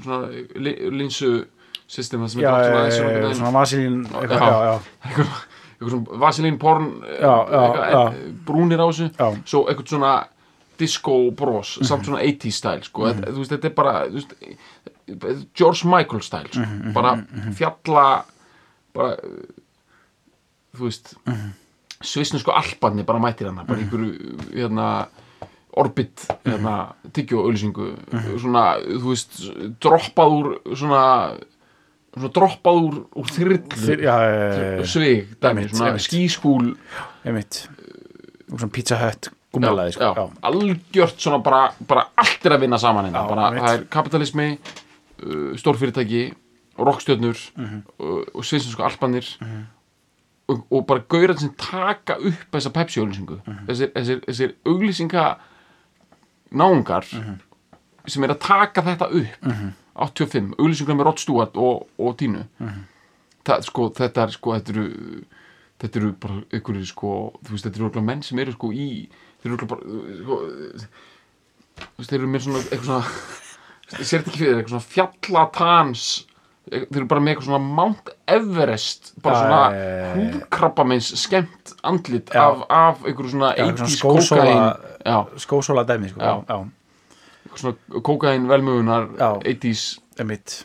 svona 0.03 0.27
li- 0.55 0.89
linsu 0.97 1.45
system 1.87 2.21
það 2.25 2.29
sem 2.29 2.39
er 2.41 2.47
já, 2.47 2.51
svona, 2.51 2.91
svona, 2.91 3.11
svona, 3.19 3.35
svona 3.35 3.51
vasilín 3.59 3.99
svona 5.77 6.17
vaselín 6.19 6.57
porn 6.59 6.87
já, 7.21 7.35
já. 7.91 8.13
brúnir 8.45 8.79
á 8.81 8.87
þessu. 8.89 9.09
Mhm. 9.13 9.43
svo 9.45 9.67
eitthvað 9.69 9.87
svona 9.93 10.13
disco 10.79 11.31
bros 11.31 11.79
samt 11.81 12.05
svona 12.05 12.21
80s 12.21 12.51
style 12.57 12.83
sko. 12.83 13.01
þetta, 13.09 13.31
þú 13.31 13.37
veist, 13.37 13.51
þetta 13.51 13.65
er 13.65 13.73
bara 13.77 14.07
veist, 14.09 14.33
George 15.55 15.85
Michael 15.87 16.21
style 16.21 16.49
sko. 16.51 16.59
Mhm, 16.65 16.93
bara 16.93 17.15
fjalla 17.55 18.23
bara 18.93 19.15
þú 20.77 20.83
veist 20.89 21.13
Mhm. 21.25 21.51
svisnu 22.01 22.39
sko 22.39 22.51
alparni 22.53 23.03
bara 23.03 23.19
mættir 23.19 23.47
hana 23.49 23.63
bara 23.65 23.79
einhverju 23.79 24.37
hérna 24.53 25.07
orbit 25.77 26.25
hérna, 26.45 26.93
tyggjó 27.13 27.43
auðlýsingu 27.45 27.87
Mhm. 28.13 28.39
svona, 28.39 28.77
þú 28.81 29.07
veist 29.11 29.41
droppað 29.79 30.31
úr 30.37 30.75
svona 30.75 31.37
svona 32.17 32.31
droppað 32.33 32.77
úr, 32.81 32.95
úr 33.15 33.25
þyrlu 33.29 33.57
Þyr, 33.69 33.99
já, 34.01 34.15
já, 34.17 34.29
já, 34.33 34.77
já, 34.79 34.85
svig, 34.89 35.27
dæmi, 35.39 35.67
svona 35.69 35.97
skískúl. 36.01 36.75
Einmitt. 37.23 37.67
Og 38.51 38.57
svona 38.59 38.71
pizza 38.73 38.97
hut 38.97 39.29
gummilaði, 39.53 39.91
sko, 39.93 40.31
algjört 40.41 41.19
svona 41.21 41.37
bara, 41.43 41.73
bara 41.87 42.07
allt 42.17 42.45
er 42.45 42.51
að 42.57 42.59
vinna 42.61 42.77
saman 42.79 43.05
hérna, 43.05 43.27
bara 43.29 43.51
það 43.51 43.73
er 43.77 43.83
kapitalismi 43.85 44.57
uh, 44.57 45.53
stórfyrirtæki, 45.57 46.33
rockstjörnur 46.79 47.37
Mhm. 47.57 47.83
uh, 47.99 48.23
og 48.33 48.43
svinsensku 48.43 48.81
alpanir 48.83 49.25
og, 50.49 50.61
og 50.71 50.85
bara 50.87 51.03
gaurar 51.09 51.37
sem 51.39 51.49
taka 51.59 52.15
upp 52.19 52.51
þessa 52.51 52.71
Pepsi-auglýsingu 52.71 53.39
Mhm. 53.45 53.65
þessir, 53.67 53.91
þessir, 53.95 54.21
þessir 54.27 54.53
auglýsinga 54.65 55.37
náungar 56.51 57.03
Mhm. 57.13 57.39
sem 58.07 58.23
er 58.23 58.29
að 58.29 58.39
taka 58.39 58.81
þetta 58.81 59.09
upp 59.11 59.73
85, 59.95 60.53
auglýsingar 60.57 60.95
með 60.95 61.03
Rod 61.05 61.19
Stewart 61.19 61.57
og, 61.57 61.87
og 61.99 62.17
Tínu 62.17 62.45
Mhm. 62.59 62.83
það, 63.45 63.63
sko, 63.63 63.89
þetta 63.89 64.23
er 64.23 64.27
sko 64.31 64.51
þetta 64.55 64.69
eru, 64.69 65.23
þetta 65.79 65.95
eru 65.99 66.11
bara 66.13 66.33
einhverju 66.53 66.85
sko, 66.85 67.33
veist, 67.49 67.65
þetta 67.65 67.75
eru 67.79 67.89
örugglega 67.89 68.05
menn 68.05 68.21
sem 68.23 68.39
eru 68.39 68.51
sko 68.53 68.71
í 68.71 69.09
þeir 69.43 69.45
eru 69.51 69.57
örugglega 69.57 69.69
bara 69.69 69.81
sko, 70.23 70.39
þeir 72.01 72.19
eru 72.19 72.27
með 72.27 72.41
svona 72.41 72.61
svona 72.83 73.03
sér 74.03 74.19
þetta 74.23 74.31
ekki 74.31 74.39
fyrir, 74.41 74.55
eitthvað 74.63 74.73
svona 74.75 74.91
fjallatans 74.93 76.25
þeir 76.71 76.99
eru 76.99 77.07
bara 77.07 77.21
með 77.23 77.33
eitthvað 77.33 77.47
svona 77.49 77.75
Mount 77.79 78.09
Everest 78.27 79.11
bara 79.23 79.41
svona 79.41 79.59
húðkrabbameins 80.17 81.11
skemmt 81.21 81.75
andlit 81.87 82.31
Já. 82.33 82.43
af, 82.43 82.63
af 82.69 83.03
einhverju 83.07 83.33
svona 83.35 83.53
Já, 83.55 83.67
80s 83.67 83.97
eitthvað 83.97 84.23
svona 84.27 84.71
kókain 85.07 85.43
skósóla- 85.47 85.85
dæmi, 85.87 86.09
sko, 86.13 86.21
eitthvað 86.21 87.61
svona 87.61 88.01
kókain 88.09 88.47
velmögunar 88.49 89.07
Já. 89.19 89.29
80s 89.53 89.85
einmitt. 90.19 90.63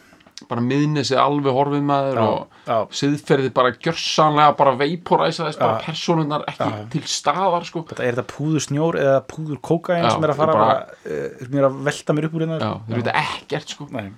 Bara 0.51 0.61
miðnesi 0.65 1.15
alveg 1.17 1.55
horfið 1.55 1.85
maður 1.87 2.17
Já, 2.19 2.75
og 2.81 2.95
siðferðið 2.99 3.53
bara 3.55 3.71
gjörsanlega 3.79 4.57
bara 4.59 4.73
veiporæsaðist 4.81 5.61
bara 5.61 5.77
Já. 5.79 5.85
personunar 5.87 6.43
ekki 6.51 6.67
Já. 6.67 6.81
til 6.91 7.03
staðar 7.07 7.65
sko. 7.69 7.85
Þetta 7.93 8.03
er 8.09 8.17
þetta 8.19 8.27
púður 8.33 8.65
snjór 8.67 8.99
eða 8.99 9.21
púður 9.31 9.61
kókain 9.63 10.09
sem 10.11 10.25
er 10.27 10.33
að 10.35 10.41
fara 10.43 10.53
bara- 10.53 10.67
bara, 10.67 10.99
uh, 11.07 11.39
sem 11.47 11.55
er 11.63 11.69
að 11.69 11.79
velta 11.87 12.13
mér 12.19 12.25
upp 12.27 12.35
úr 12.35 12.47
hérna? 12.47 12.73
Þeir 12.89 13.03
veit 13.05 13.13
ekkert 13.23 13.69
sko. 13.77 13.87
Nei. 13.95 14.11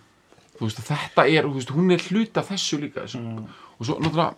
Veist, 0.60 0.78
þetta 0.86 1.26
er, 1.28 1.46
veist, 1.48 1.70
hún 1.74 1.90
er 1.90 1.98
hluti 1.98 2.38
af 2.40 2.48
þessu 2.50 2.78
líka 2.80 3.04
þessu. 3.04 3.18
Mm. 3.20 3.46
og 3.78 3.86
svo, 3.86 3.98
náttúrulega 3.98 4.34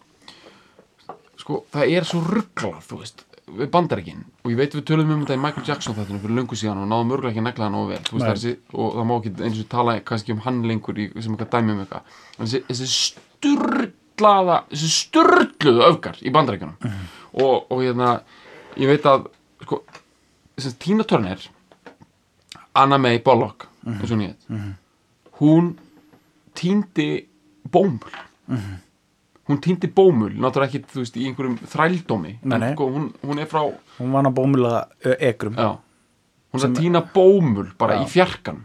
sko, 1.37 1.65
það 1.73 1.93
er 1.97 2.05
svo 2.09 2.21
rugglað, 2.25 3.25
við 3.47 3.69
bandarækin, 3.71 4.25
og 4.43 4.51
ég 4.51 4.57
veit 4.59 4.73
við 4.75 4.83
tölum 4.89 5.11
um 5.15 5.21
þetta 5.23 5.37
í 5.37 5.43
Michael 5.43 5.67
Jackson 5.69 5.95
þetta 5.95 6.17
fyrir 6.19 6.35
löngu 6.35 6.57
síðan 6.59 6.81
og 6.83 6.89
náðum 6.91 7.13
örgulega 7.15 7.31
ekki 7.37 7.45
negla 7.47 7.65
hann 7.69 7.77
og 7.79 7.91
vel, 7.93 8.01
þú 8.03 8.17
veist, 8.17 8.27
Nei. 8.27 8.33
þessi, 8.35 8.55
og 8.75 8.97
það 8.97 9.07
má 9.07 9.13
ekki 9.21 9.33
eins 9.47 9.61
og 9.63 9.69
tala 9.71 9.95
kannski 10.01 10.33
um 10.35 10.41
hann 10.43 10.63
lengur 10.67 10.99
í, 10.99 11.07
sem 11.23 11.37
eitthvað 11.37 11.53
dæmi 11.55 11.73
um 11.77 11.85
eitthvað 11.85 12.03
en 12.41 12.47
þessi, 12.47 12.63
þessi 12.67 12.89
sturlaða 12.97 14.57
þessi 14.73 14.91
sturluðu 14.97 15.85
öfgar 15.93 16.19
í 16.27 16.33
bandarækjunum 16.35 16.77
Mhm. 16.83 17.07
og, 17.45 17.67
og 17.71 17.83
hérna 17.85 18.21
ég 18.77 18.89
veit 18.91 19.07
að, 19.07 19.29
sko 19.63 19.83
Tina 20.81 21.05
Turner 21.05 21.39
Anna 22.75 22.99
May 22.99 23.19
Bullock, 23.23 23.69
Mhm. 23.85 24.01
eins 24.01 24.11
og 24.11 25.39
hún 25.39 25.77
týndi 26.59 27.09
bómul. 27.73 28.19
Hún 29.47 29.61
týndi 29.63 29.87
bómul, 29.95 30.33
náttúrulega 30.43 30.73
ekki 30.73 30.83
þú 30.91 31.03
veist, 31.05 31.17
í 31.21 31.29
einhverjum 31.29 31.59
þrældómi. 31.71 32.33
En 32.51 32.69
sko, 32.73 32.89
hún, 32.91 33.11
hún 33.23 33.43
er 33.43 33.51
frá, 33.51 33.63
hún 34.01 34.11
var 34.11 34.25
hann 34.25 34.33
að 34.33 34.39
bómula 34.41 34.73
ekrum. 35.23 35.55
Já. 35.55 35.77
Hún 36.51 36.63
er 36.63 36.71
að 36.71 36.79
týna 36.81 37.03
bómul 37.15 37.69
bara 37.79 38.01
Já. 38.01 38.07
í 38.07 38.11
fjarkan 38.11 38.65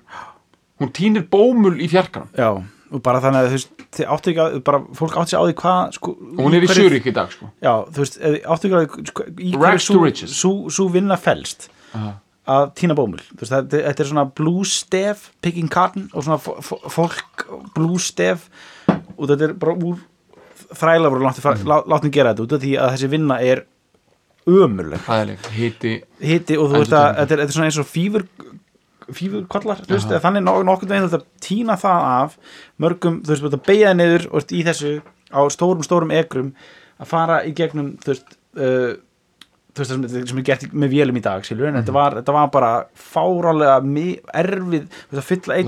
hún 0.82 0.92
týnir 0.96 1.28
bómul 1.30 1.78
í 1.82 1.88
fjarkan 1.92 2.30
já, 2.34 2.50
og 2.92 3.04
bara 3.06 3.22
þannig 3.24 3.44
að 3.46 3.52
þú 3.52 3.58
veist 3.58 3.84
þið 3.92 4.10
áttu 4.16 4.32
ekki 4.32 4.42
að, 4.44 4.58
bara 4.68 4.80
fólk 4.98 5.18
áttu 5.22 5.34
sig 5.34 5.38
á 5.38 5.44
því 5.46 5.56
hvað 5.62 5.96
sko, 5.98 6.14
hún 6.40 6.58
er 6.58 6.66
í 6.66 6.72
Zurich 6.72 7.08
í 7.08 7.14
dag 7.16 7.32
sko. 7.34 7.52
Já, 7.62 7.74
þú 7.92 8.04
veist, 8.04 8.18
áttu 8.24 8.70
ekki 8.70 8.78
að 8.80 8.86
því 8.88 9.06
sko, 9.12 9.28
í 9.38 9.52
hverju 9.56 10.72
sú 10.74 10.88
vinna 10.94 11.18
felst. 11.22 11.70
Aha. 11.98 12.16
Að 12.50 12.72
týna 12.80 12.96
bómul 12.98 13.22
þú 13.22 13.44
veist, 13.44 13.54
þetta, 13.54 13.82
þetta 13.88 14.04
er 14.04 14.10
svona 14.10 14.28
blues 14.38 14.78
stef 14.82 15.28
picking 15.46 15.70
cotton 15.72 16.08
og 16.14 16.26
svona 16.26 16.40
fó- 16.42 16.58
fó- 16.66 16.82
fólk 16.90 17.46
blues 17.76 18.08
stef 18.14 18.48
og 18.90 19.28
þetta 19.30 19.50
er 19.50 19.54
bara 19.62 19.76
úr 19.78 20.00
þræla 20.72 21.12
voru 21.12 21.26
látni, 21.26 21.44
mm. 21.44 21.92
látni 21.92 22.12
gera 22.14 22.34
þetta 22.34 22.46
út 22.48 22.56
af 22.58 22.64
því 22.64 22.74
að 22.80 22.96
þessi 22.96 23.12
vinna 23.12 23.38
er 23.44 23.66
ömurleg. 24.50 25.04
Hiti 26.18 26.58
og 26.58 26.72
þú 26.72 26.80
veist 26.80 26.96
að 26.98 27.08
þetta 27.20 27.36
er, 27.36 27.42
þetta 27.44 27.48
er 27.48 27.56
svona 27.58 27.70
eins 27.70 27.80
og 27.82 27.90
fýfur 27.90 28.26
fýfurkollar, 29.12 29.82
þú 29.84 29.98
veist, 29.98 30.14
þannig 30.24 30.46
nok 30.46 30.62
nokkurn 30.68 30.92
veginn 30.94 31.08
að 31.10 31.26
týna 31.44 31.76
það 31.80 32.06
af 32.08 32.36
mörgum, 32.80 33.18
þú 33.26 33.34
veist, 33.34 33.42
þú 33.42 33.48
veist 33.50 33.58
að 33.58 33.66
beigja 33.68 33.94
niður 33.98 34.28
og 34.32 34.54
í 34.56 34.62
þessu 34.68 34.92
á 35.36 35.42
stórum, 35.52 35.84
stórum 35.86 36.14
ekrum 36.16 36.54
að 37.02 37.10
fara 37.12 37.42
í 37.48 37.52
gegnum 37.58 37.96
þú 38.02 38.14
veist, 38.14 38.38
uh, 38.56 38.94
þú 39.72 39.82
veist 39.84 39.92
það 39.92 39.96
sem, 39.96 40.04
er 40.42 40.46
gert 40.50 40.66
með 40.74 40.90
vélum 40.96 41.18
í 41.18 41.24
dag, 41.24 41.44
skilur, 41.48 41.68
en 41.70 41.74
Mhm. 41.76 41.84
þetta, 41.86 41.94
var, 41.96 42.12
þetta 42.20 42.34
var 42.36 42.48
bara 42.52 42.72
fárálega 42.96 43.78
erfið, 44.34 44.88
að 45.22 45.24
fylla 45.30 45.54
það 45.54 45.58
eitt 45.58 45.68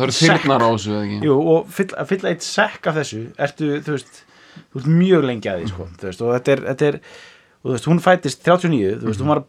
Jú, 1.24 1.38
og 1.54 1.68
fylla, 1.72 2.06
fylla 2.10 2.30
eitt 2.34 2.44
sekk 2.48 2.88
af 2.92 2.96
þessu 3.00 3.22
ertu, 3.38 3.72
þú 3.86 3.96
veist, 3.98 4.24
þú 4.74 4.80
veist 4.82 4.92
mjög 5.00 5.24
lengi 5.30 5.50
að 5.54 5.62
því, 5.64 5.72
sko, 5.74 5.88
þú 6.02 6.10
veist, 6.10 6.22
og 6.22 6.34
þetta 6.36 6.52
er, 6.58 6.64
þetta 6.74 6.88
er 6.92 7.00
og 7.64 7.72
veist, 7.72 7.86
hún 7.88 8.00
fættist 8.04 8.44
39, 8.44 9.00
þú 9.00 9.08
veist, 9.08 9.22
hún 9.24 9.32
var 9.34 9.44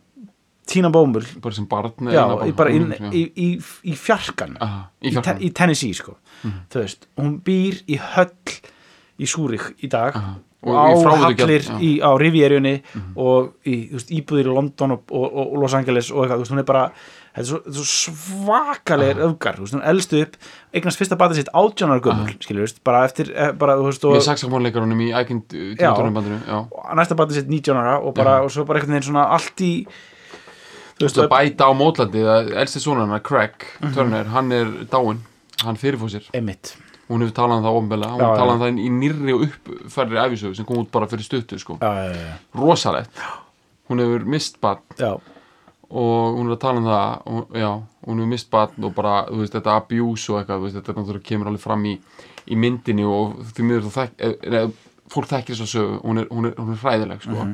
tína 0.71 0.88
bómul 0.95 1.25
bara 1.43 1.55
sem 1.55 1.67
barn 1.69 1.93
já, 2.14 2.23
bara 2.57 2.71
inn, 2.73 2.95
já. 2.95 3.11
í, 3.12 3.25
í, 3.37 3.49
í 3.90 3.97
fjarkan. 4.01 4.55
Aha, 4.64 4.87
í 5.03 5.11
te, 5.21 5.35
í 5.45 5.51
Tennessee 5.53 5.93
sko. 5.93 6.14
Þú 6.73 6.81
veist, 6.81 7.07
hún 7.21 7.35
býr 7.45 7.83
í 7.90 7.99
höll 8.01 8.31
í 9.21 9.27
Súrik 9.29 9.75
í 9.85 9.90
dag. 9.93 10.14
Aha. 10.17 10.38
Og, 10.64 10.72
Og 10.74 11.05
á 11.05 11.16
hallir 11.24 11.61
já. 11.62 11.77
Á 12.00 12.11
Rivierjunni 12.20 12.83
og 13.16 13.53
í 13.66 13.90
veist, 13.92 14.11
íbúðir 14.11 14.48
í 14.48 14.55
London 14.55 14.96
og, 14.96 15.03
og, 15.11 15.27
og, 15.29 15.53
og 15.55 15.61
Los 15.62 15.74
Angeles 15.74 16.11
og 16.11 16.24
eitthvað, 16.24 16.38
veist, 16.44 16.53
hún 16.55 16.62
er 16.62 16.68
bara 16.68 16.85
er 17.35 17.42
svo, 17.48 17.59
er 17.66 17.74
svo 17.74 17.85
svakalegir 17.90 19.20
öfgar, 19.27 19.57
þú 19.59 19.64
veist, 19.66 19.74
hún 19.74 19.85
elstu 19.90 20.20
upp 20.22 20.37
eignast 20.74 21.00
fyrsta 21.00 21.16
batið 21.18 21.40
sitt 21.40 21.50
átjónar 21.53 22.00
skilur, 22.40 22.62
þú 22.62 22.66
veist, 22.68 22.81
bara 22.87 23.05
eftir 23.09 23.33
eh, 23.35 23.53
bara, 23.59 23.74
veist, 23.83 24.05
með 24.07 24.20
og, 24.20 24.27
saxafónleikarunum 24.29 25.00
í 25.03 25.11
ækinn 25.18 25.42
tímatónum 25.50 26.18
já. 26.46 26.59
Og 26.62 26.96
næsta 26.98 27.18
batið 27.18 27.40
sitt 27.42 27.50
19 27.50 27.77
ára 27.81 27.98
og 28.00 28.14
bara, 28.14 28.40
og 28.44 28.53
svo 28.55 28.64
bara 28.68 28.79
einhvern 28.81 28.96
veginn 28.98 29.09
svona 29.11 29.27
allt 29.35 29.64
í 29.66 29.72
þú 30.94 31.09
veist 31.09 31.18
að 31.18 31.31
bæta 31.33 31.66
á 31.66 31.72
mótlandi 31.74 32.22
að 32.22 32.53
elsti 32.62 32.81
sonarna, 32.85 33.18
Craig 33.24 33.66
Mhm. 33.81 33.94
Turner, 33.98 34.24
hann 34.31 34.53
er 34.53 34.66
dáinn 34.90 35.18
hann 35.64 35.77
fyrirfóð 35.81 36.14
sér, 36.18 36.31
emitt 36.38 36.77
hún 37.09 37.25
hefur 37.25 37.37
talað 37.37 37.61
um 37.61 37.67
það 37.67 37.79
ofnbela, 37.81 38.11
hún 38.14 38.25
hefur 38.25 38.43
talað 38.43 38.57
um 38.57 38.64
það 38.64 38.83
í 38.85 38.90
nýrri 38.99 39.37
og 39.37 39.47
uppfærri 39.49 40.21
æfisögu 40.25 40.59
sem 40.59 40.69
kom 40.69 40.83
út 40.83 40.93
bara 40.95 41.09
fyrir 41.11 41.27
stuttu 41.27 41.61
sko, 41.61 41.79
rosalegt. 42.59 43.25
Hún 43.90 44.01
hefur 44.01 44.25
mist 44.33 44.61
barn. 44.64 44.85
Já, 44.97 45.12
og 45.95 46.38
hún 46.38 46.49
er 46.49 46.57
að 46.57 46.62
tala 46.62 46.81
um 46.81 46.87
það 46.88 47.29
og, 47.31 47.57
já, 47.61 47.71
hún 48.07 48.21
hefur 48.23 48.31
mist 48.33 48.51
barn 48.51 48.87
og 48.88 48.95
bara 48.97 49.14
veist, 49.31 49.55
þetta 49.55 49.77
abuse 49.79 50.33
og 50.33 50.40
eitthvað, 50.40 50.64
veist, 50.64 50.79
þetta 50.81 50.97
náttúrulega 50.97 51.29
kemur 51.29 51.51
alveg 51.51 51.62
fram 51.62 51.85
í, 51.87 51.95
í 52.51 52.59
myndinni 52.59 53.07
og 53.07 53.37
því 53.53 53.67
miður 53.69 53.87
þú 53.87 53.93
þekk, 53.99 54.17
e, 54.19 54.61
e, 54.62 55.03
fólk 55.14 55.31
þekkir 55.31 55.55
þess 55.55 55.67
að 55.67 55.73
sögu, 55.75 55.99
hún 56.03 56.23
er, 56.23 56.31
hún 56.33 56.49
er, 56.51 56.57
hún 56.59 56.73
er 56.75 56.81
hræðileg 56.83 57.27
sko, 57.27 57.49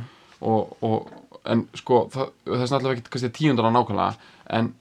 og, 0.52 0.76
og 0.86 1.42
en 1.50 1.66
sko, 1.76 2.04
það, 2.14 2.32
það 2.46 2.64
er 2.64 2.70
snarlega 2.70 3.02
ekki 3.02 3.32
tíundana 3.36 3.74
nákvæmlega, 3.74 4.30
en 4.56 4.72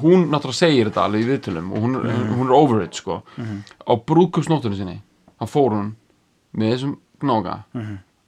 hún 0.00 0.26
náttúrulega 0.32 0.58
segir 0.58 0.88
þetta 0.90 1.04
alveg 1.06 1.22
í 1.24 1.28
viðtölum 1.30 1.72
og 1.72 1.84
hún, 1.84 1.96
hún 2.36 2.46
er 2.48 2.54
over 2.56 2.82
it 2.84 2.94
sko. 2.98 3.20
Á 3.86 3.92
brúðkupsnóttunni 4.08 4.78
sinni 4.78 4.96
hann 5.40 5.50
fór 5.52 5.74
hún 5.76 5.90
með 6.56 6.72
þessum 6.74 6.94
gnága 7.22 7.58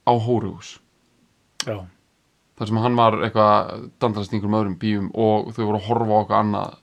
á 0.05 0.11
hóruhús 0.13 0.75
já, 1.65 1.83
þar 2.57 2.67
sem 2.69 2.79
hann 2.83 2.95
var 2.97 3.17
eitthvað 3.25 3.89
dandrast 4.01 4.33
einhverjum 4.33 4.57
öðrum 4.59 4.77
bíum 4.81 5.09
og 5.13 5.51
þau 5.55 5.63
voru 5.65 5.79
að 5.81 5.87
horfa 5.89 6.13
á 6.13 6.19
eitthvað 6.19 6.39
annað 6.43 6.77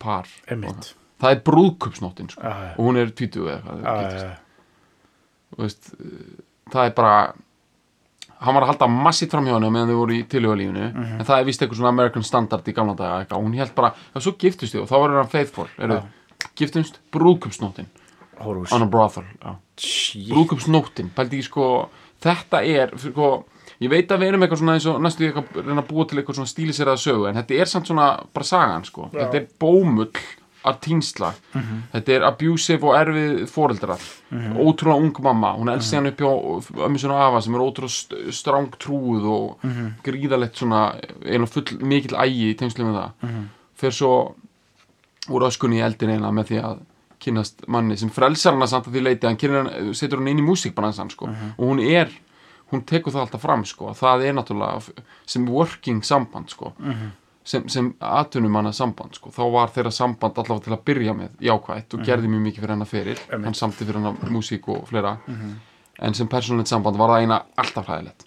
par. 0.00 0.28
Einmitt. 0.48 0.94
Það 1.20 1.34
er 1.34 1.40
brúðkupsnóttin 1.44 2.30
sko. 2.32 2.40
Já, 2.40 2.54
já. 2.64 2.72
og 2.78 2.86
hún 2.88 2.96
er 2.96 3.10
20 3.12 3.48
eða 3.52 3.74
eitthvað 3.76 4.16
já. 4.16 4.30
Þú 5.50 5.60
veist, 5.64 5.90
það 6.72 6.86
er 6.86 6.94
bara 6.96 7.14
hann 8.40 8.54
var 8.56 8.62
að 8.64 8.70
halda 8.72 8.86
massít 8.88 9.30
fram 9.30 9.44
hjá 9.46 9.54
henni 9.58 9.70
meðan 9.70 9.90
þau 9.92 9.98
voru 10.00 10.14
í 10.16 10.22
tilhugalífinu 10.28 10.86
Mhm. 10.94 11.18
en 11.20 11.26
það 11.26 11.40
er 11.40 11.44
vist 11.44 11.60
eitthvað 11.62 11.76
svona 11.80 11.88
American 11.94 12.22
standard 12.22 12.64
í 12.68 12.72
gamla 12.74 12.94
daga 12.96 13.24
eitthvað. 13.24 13.42
hún 13.44 13.54
held 13.56 13.74
bara, 13.74 13.94
já 14.14 14.20
svo 14.20 14.32
giftust 14.38 14.74
þau 14.74 14.82
og 14.82 14.88
þá 14.88 14.96
var 15.00 15.10
hann 15.20 15.28
faithful, 15.28 15.68
eru, 15.78 16.02
giftumst 16.56 16.98
brúðkupsnóttin 17.12 17.86
Horus 18.40 18.72
on 18.72 18.82
a 18.82 18.86
brothel, 18.86 19.24
brúðkupsnóttin, 20.30 21.10
pældi 21.14 21.40
ekki 21.40 21.48
sko 21.50 21.66
þetta 22.22 22.62
er, 22.66 22.92
sko 23.00 23.44
ég 23.80 23.90
veit 23.92 24.08
að 24.12 24.20
við 24.22 24.28
erum 24.32 24.42
eitthvað 24.44 24.60
svona 24.62 24.74
eins 24.76 24.86
og 24.90 25.00
næstu 25.04 25.26
eitthvað 25.26 25.60
að 25.60 25.66
reyna 25.70 25.82
að 25.84 25.88
búa 25.88 26.06
til 26.08 26.18
eitthvað 26.20 26.38
svona 26.40 26.52
stíliseraða 26.52 27.00
sögu 27.04 27.28
en 27.30 27.38
þetta 27.40 27.60
er 27.60 27.70
samt 27.70 27.86
svona 27.88 28.06
bara 28.34 28.44
sagan 28.44 28.84
sko. 28.84 29.08
Þetta 29.12 29.34
er 29.40 29.46
bómull 29.60 30.10
að 30.66 30.80
týnsla 30.84 31.30
þetta 31.92 32.12
er 32.16 32.26
abusive 32.28 32.84
og 32.84 32.96
erfið 32.98 33.38
foreldrar, 33.48 34.02
ótrúlega 34.60 34.98
ung 35.00 35.22
mamma 35.24 35.54
hún 35.56 35.72
elsti 35.72 35.96
hann 35.96 36.10
upp 36.10 36.20
hjá 36.20 36.30
ömmu 36.86 37.00
og 37.08 37.16
afa 37.16 37.40
sem 37.46 37.56
er 37.56 37.64
ótrúlega 37.64 37.94
st 37.94 38.36
stráng 38.40 38.76
trúð 38.76 39.26
og 39.30 39.66
gríðalegt 40.04 40.60
svona 40.60 40.82
full 41.48 41.80
mikill 41.80 42.18
ægi 42.20 42.52
í 42.52 42.58
tengslu 42.60 42.84
með 42.88 43.00
það 43.00 43.40
fyrir 43.80 43.96
svo 43.96 44.14
úr 45.30 45.46
öskunni 45.48 45.80
í 45.80 45.84
eldin 45.84 46.16
eina 46.16 46.32
með 46.34 46.52
því 46.52 46.62
að 46.68 46.80
kynast 47.20 47.66
manni 47.68 47.96
sem 48.00 48.10
frelsar 48.12 48.56
hana 48.56 48.68
samt 48.70 48.88
að 48.88 48.96
því 48.96 49.04
leiti 49.04 49.28
hann 49.28 49.38
hann, 49.54 49.94
setur 49.96 50.20
hann 50.20 50.30
inn 50.32 50.40
í 50.40 50.46
músíkbransan 50.46 51.12
sko. 51.12 51.28
og 51.28 51.64
hún 51.64 51.82
er, 51.84 52.12
hún 52.72 52.84
tekur 52.88 53.12
það 53.12 53.26
alltaf 53.26 53.44
fram 53.44 53.64
sko. 53.68 53.92
það 53.96 54.26
er 54.28 54.36
náttúrulega 54.38 55.04
sem 55.26 55.48
working 55.48 56.04
samband 56.06 56.50
sko. 56.50 56.72
Sem, 57.50 57.66
sem 57.72 57.88
atvinnumanna 58.00 58.72
samband 58.76 59.16
sko. 59.18 59.32
þá 59.34 59.42
var 59.54 59.72
þeirra 59.74 59.92
samband 59.94 60.38
allavega 60.38 60.66
til 60.66 60.74
að 60.76 60.84
byrja 60.90 61.14
með 61.18 61.46
jákvætt 61.46 61.96
og 61.96 62.04
gerði 62.06 62.30
mjög 62.30 62.44
mikið 62.46 62.64
fyrir 62.64 62.74
hennar 62.74 62.90
fyrir. 62.90 63.22
Hann 63.32 63.56
samti 63.58 63.86
fyrir 63.86 64.00
hennar 64.00 64.34
músík 64.34 64.68
og 64.70 64.86
fleira. 64.90 65.16
En 66.00 66.16
sem 66.16 66.28
persónulegt 66.30 66.70
samband 66.70 67.00
var 67.00 67.14
það 67.14 67.24
eina 67.24 67.40
alltaf 67.60 67.88
hræðilegt. 67.88 68.26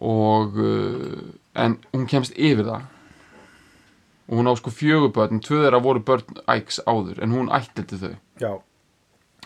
Og 0.00 0.56
uh, 0.56 1.28
en 1.60 1.76
hún 1.92 2.08
kemst 2.08 2.34
yfir 2.36 2.64
það. 2.66 2.88
Og 4.30 4.38
hún 4.38 4.48
á 4.48 4.54
sko 4.56 4.72
fjögubörn 4.72 5.42
tvö 5.44 5.64
þeirra 5.64 5.82
voru 5.82 6.02
börn 6.06 6.40
ægs 6.48 6.80
áður 6.86 7.20
en 7.22 7.34
hún 7.34 7.50
ættildi 7.52 7.98
þau. 7.98 8.14
Já, 8.40 8.52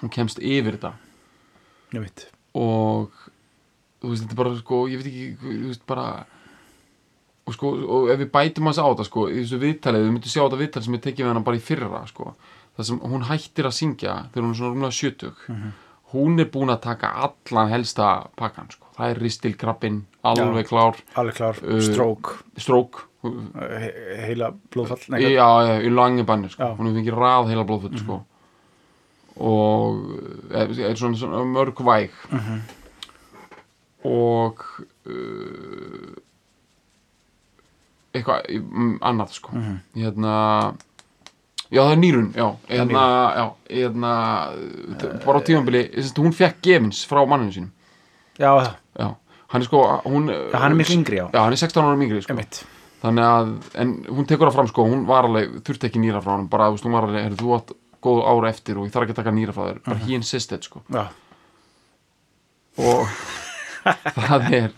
hún 0.03 0.13
kemst 0.13 0.39
yfir 0.39 0.79
einmitt. 1.95 2.29
Og 2.55 3.11
þú 4.03 4.13
veist, 4.13 4.25
þetta 4.25 4.39
bara 4.39 4.55
sko, 4.59 4.85
ég 4.91 5.01
veit 5.01 5.11
ekki 5.11 5.27
þú 5.41 5.71
veist, 5.71 5.85
bara 5.89 6.07
og 7.47 7.55
sko, 7.57 7.71
og 7.97 8.11
ef 8.15 8.19
við 8.23 8.31
bætum 8.33 8.69
hans 8.71 8.79
á 8.81 8.87
þetta 8.89 9.05
sko, 9.09 9.29
í 9.29 9.43
þessu 9.43 9.59
viðtalið, 9.61 10.05
við 10.07 10.13
myndum 10.15 10.33
sjá 10.33 10.43
þetta 10.47 10.61
viðtalið 10.63 10.85
sem 10.89 10.95
ég 10.99 11.03
tekið 11.05 11.25
við 11.27 11.33
hana 11.35 11.45
bara 11.45 11.57
í 11.61 11.65
fyrra 11.65 12.03
sko, 12.09 12.35
það 12.77 12.89
sem 12.91 13.01
hún 13.05 13.27
hættir 13.29 13.69
að 13.69 13.75
syngja 13.79 14.15
þegar 14.33 14.45
hún 14.47 14.53
er 14.55 14.61
svona 14.61 14.75
rúmlega 14.75 14.99
70 14.99 15.73
hún 16.15 16.39
er 16.41 16.49
búin 16.55 16.71
að 16.71 16.81
taka 16.87 17.11
allan 17.27 17.73
helsta 17.75 18.09
pakkan 18.39 18.71
sko, 18.71 18.87
það 18.97 19.11
er 19.15 19.21
ristilkrabbin 19.25 19.99
alveg 20.25 20.69
klár, 20.71 21.01
Alveg 21.21 21.35
klár, 21.37 21.59
Uh, 21.65 21.81
stroke. 21.83 22.39
strók 22.57 23.03
he 23.25 23.89
Heila 24.29 24.51
blóðfall 24.73 25.09
Nei, 25.11 25.23
já, 25.33 25.49
já, 25.65 25.75
í 25.81 25.91
langi 25.93 26.23
banni 26.29 26.49
sko. 26.53 26.61
Já. 26.63 26.75
Hún 26.77 26.91
hefur 26.91 26.99
fengið 27.01 27.15
rað 27.17 27.49
heila 27.49 27.65
blóðfull 27.65 27.99
sko. 27.99 28.19
og 29.41 30.03
er, 30.53 30.69
er 30.91 30.95
svona, 30.95 31.17
svona 31.19 31.41
mörg 31.49 31.81
væg. 31.85 32.11
Mhm. 32.31 32.59
og 34.05 34.61
uh, 35.09 36.13
eitthvað 38.15 38.51
mm, 38.61 38.97
annað 39.11 39.35
sko. 39.39 39.55
Mhm. 39.59 39.79
hérna 40.01 40.35
já 41.75 41.81
það 41.81 41.93
er 41.93 42.01
nýrun 42.03 42.29
já, 42.37 42.47
hérna, 42.69 43.05
já, 43.35 43.45
hérna 43.73 44.13
uh, 44.55 45.19
bara 45.25 45.41
á 45.41 45.43
þess 45.43 46.13
að 46.13 46.23
hún 46.23 46.37
fekk 46.37 46.63
gefins 46.63 47.03
frá 47.11 47.25
manninu 47.27 47.57
sínum. 47.57 47.73
Já, 48.39 48.51
já, 48.99 49.09
hann 49.51 49.63
er 49.63 49.69
sko 49.69 49.83
hún, 50.07 50.31
já, 50.31 50.59
hann 50.59 50.73
er 50.73 50.79
miklu 50.79 50.99
yngri 51.01 51.21
já. 51.23 51.27
Já, 51.33 51.41
hann 51.43 51.57
er 51.57 51.63
16 51.63 51.83
ára 51.85 51.99
yngri 51.99 52.23
sko. 52.25 52.39
Þannig 53.05 53.27
að, 53.29 53.49
en 53.83 53.91
hún 54.17 54.25
tekur 54.25 54.49
það 54.49 54.55
fram 54.57 54.69
sko, 54.71 54.85
hún 54.89 55.03
var 55.09 55.27
alveg, 55.29 55.59
þurfti 55.67 55.91
ekki 55.91 56.01
nýra 56.01 56.23
frá 56.25 56.39
hann 56.39 56.47
bara, 56.49 56.71
þú 56.71 56.79
veist, 56.79 56.87
hún 56.87 56.95
var 56.97 57.05
alveg, 57.09 57.27
heyrðu, 57.27 57.41
þú 57.43 57.51
átt 57.59 57.75
góð 58.05 58.21
ára 58.31 58.53
eftir 58.53 58.79
og 58.81 58.87
ég 58.87 58.95
þarf 58.95 59.05
ekki 59.05 59.15
að 59.15 59.19
taka 59.19 59.35
nýra 59.37 59.55
frá 59.57 59.67
þér. 59.67 59.81
Bara 59.85 60.01
he 60.07 60.17
insisted, 60.17 60.65
sko. 60.65 60.81
Já, 60.95 61.03
og 62.81 63.05
það 64.17 64.47
er 64.49 64.71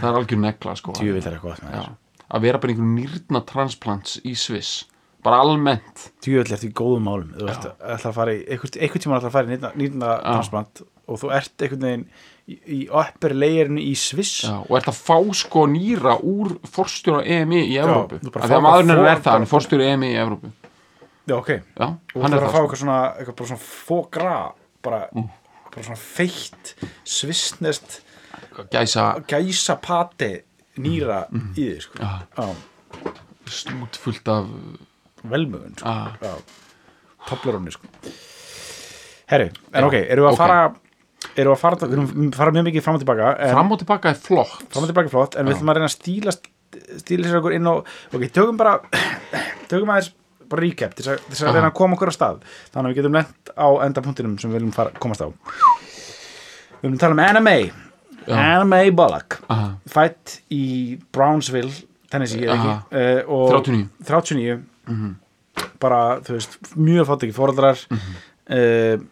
það 0.00 0.08
er 0.08 0.18
algjör 0.22 0.40
negla, 0.46 0.76
sko. 0.80 0.94
Djúvill 0.96 1.20
er 1.26 1.36
eitthvað 1.36 1.60
Já, 1.68 1.82
að 2.30 2.46
vera 2.46 2.60
bara 2.62 2.74
einhver 2.74 2.88
nýrna 2.94 3.42
transplants 3.48 4.18
í 4.26 4.36
Sviss. 4.38 4.86
Bara 5.24 5.42
almennt. 5.44 6.06
Er 6.24 6.48
góðum 6.72 7.04
málum. 7.04 7.32
Þú 7.36 7.48
ert 7.52 7.66
ætla 7.68 8.10
að 8.10 8.16
fara 8.16 8.34
í 8.34 8.40
einhvern, 8.46 8.76
einhvern 8.80 9.04
tíma 9.04 9.18
ætla 9.18 9.28
að 9.28 9.34
fara 9.36 9.48
í 9.48 9.52
nýrna, 9.52 9.72
nýrna 9.76 10.12
transplant 10.24 10.82
og 11.10 11.20
þú 11.20 11.32
ert 11.36 11.64
einhvern 11.66 11.84
veginn 11.84 12.04
í, 12.46 12.56
í 12.56 12.78
upper 12.88 13.34
layerinu 13.36 13.82
í 13.84 13.92
Sviss. 13.98 14.46
Já, 14.46 14.56
og 14.62 14.78
ert 14.78 14.88
að 14.92 15.02
fá 15.02 15.18
sko 15.42 15.66
nýra 15.68 16.16
úr 16.24 16.54
forstjóra 16.72 17.26
EMI 17.36 17.66
í 17.66 17.76
Evrópu. 17.82 18.22
að 18.30 18.56
maðurinn 18.64 18.96
er 18.96 19.20
það, 19.20 19.32
hann 19.34 19.46
er 19.46 19.52
forstjóra 19.52 19.90
EMI 19.92 20.12
í 20.14 20.18
Evrópu. 20.22 20.54
Já, 21.28 21.36
ok. 21.36 21.50
Já, 21.52 21.86
og 21.86 22.14
þú 22.14 22.24
hann 22.24 22.34
þarf 22.34 22.40
er 22.40 22.46
að 22.46 22.54
fá 22.54 22.56
sko. 22.56 22.62
eitthvað 22.64 22.82
svona 22.84 23.00
eitthvað 23.18 23.50
svona 23.50 23.64
fógra 23.66 24.36
bara, 24.82 25.00
bara 25.68 25.84
svona 25.84 26.00
feitt 26.00 26.72
svissnest 27.04 28.00
gæsa 28.72 29.10
gæsa 29.28 29.76
pati 29.82 30.30
nýra 30.78 31.24
í 31.32 31.40
því 31.56 31.80
sko. 31.84 31.98
Já. 31.98 32.10
Já, 32.36 33.10
stút 33.50 33.98
fullt 34.04 34.28
af 34.30 34.50
velmögun 35.24 35.74
sko. 35.78 35.88
ah, 35.88 36.14
Já, 36.22 36.34
toplarunni 37.28 37.74
sko. 37.74 37.90
Herri, 39.30 39.50
en 39.72 39.86
ok, 39.86 39.96
erum 40.00 40.26
við 40.26 40.30
að 40.30 40.36
ok. 40.36 40.40
fara 40.40 40.60
erum 41.36 41.52
við 41.52 41.56
að 41.56 41.60
fara, 41.60 41.90
við 41.90 42.38
fara 42.38 42.54
mjög 42.54 42.68
mikið 42.70 42.86
fram 42.86 42.96
og 42.96 43.02
tilbaka 43.04 43.34
en, 43.36 43.52
fram 43.54 43.74
og 43.74 43.82
tilbaka 43.82 44.12
er 44.12 44.22
flott 44.22 44.64
fram 44.72 44.86
og 44.86 44.90
tilbaka 44.90 45.10
er 45.10 45.14
flott, 45.14 45.36
en 45.36 45.46
við 45.46 45.58
ætlum 45.58 45.72
að 45.72 45.78
reyna 45.78 45.90
að 45.90 45.94
stíla 45.96 46.34
stíla 47.02 47.28
sér 47.28 47.40
okkur 47.40 47.54
inn 47.58 47.68
og 47.70 47.92
ok, 48.14 48.24
tökum 48.30 48.58
bara 48.60 48.78
tökum 49.70 49.92
aðeins 49.92 50.14
bara 50.50 50.64
recap 50.64 50.96
til 50.98 51.06
að, 51.12 51.22
til 51.28 51.46
að 51.46 51.58
reyna 51.58 51.70
að 51.70 51.76
koma 51.78 51.98
okkur 51.98 52.10
á 52.10 52.14
stað 52.16 52.40
þannig 52.72 52.80
að 52.80 52.90
við 52.90 52.98
getum 53.02 53.20
lent 53.20 53.52
á 53.54 53.68
endapunktinum 53.86 54.38
sem 54.40 54.50
við 54.50 54.60
viljum 54.60 54.74
fara, 54.74 54.94
komast 55.02 55.22
á 55.22 55.28
við 55.28 56.88
viljum 56.88 57.00
tala 57.02 57.14
um 57.14 57.52
Já. 57.52 57.89
Anime 58.38 58.90
Bullock 58.96 59.38
Aha. 59.48 59.70
fætt 59.88 60.40
í 60.50 60.98
Brownsville 61.12 61.72
Tennessee, 62.10 62.42
eða 62.46 62.56
ekki? 62.56 62.74
Uh, 62.90 63.30
og 63.30 63.50
39. 63.52 63.88
39 64.04 64.60
Mhm. 64.90 65.14
bara, 65.80 66.20
þú 66.20 66.32
veist, 66.38 66.58
mjög 66.76 67.06
fátt 67.06 67.22
ekki 67.26 67.36
fóreldrar 67.36 67.78
uh, 67.90 69.02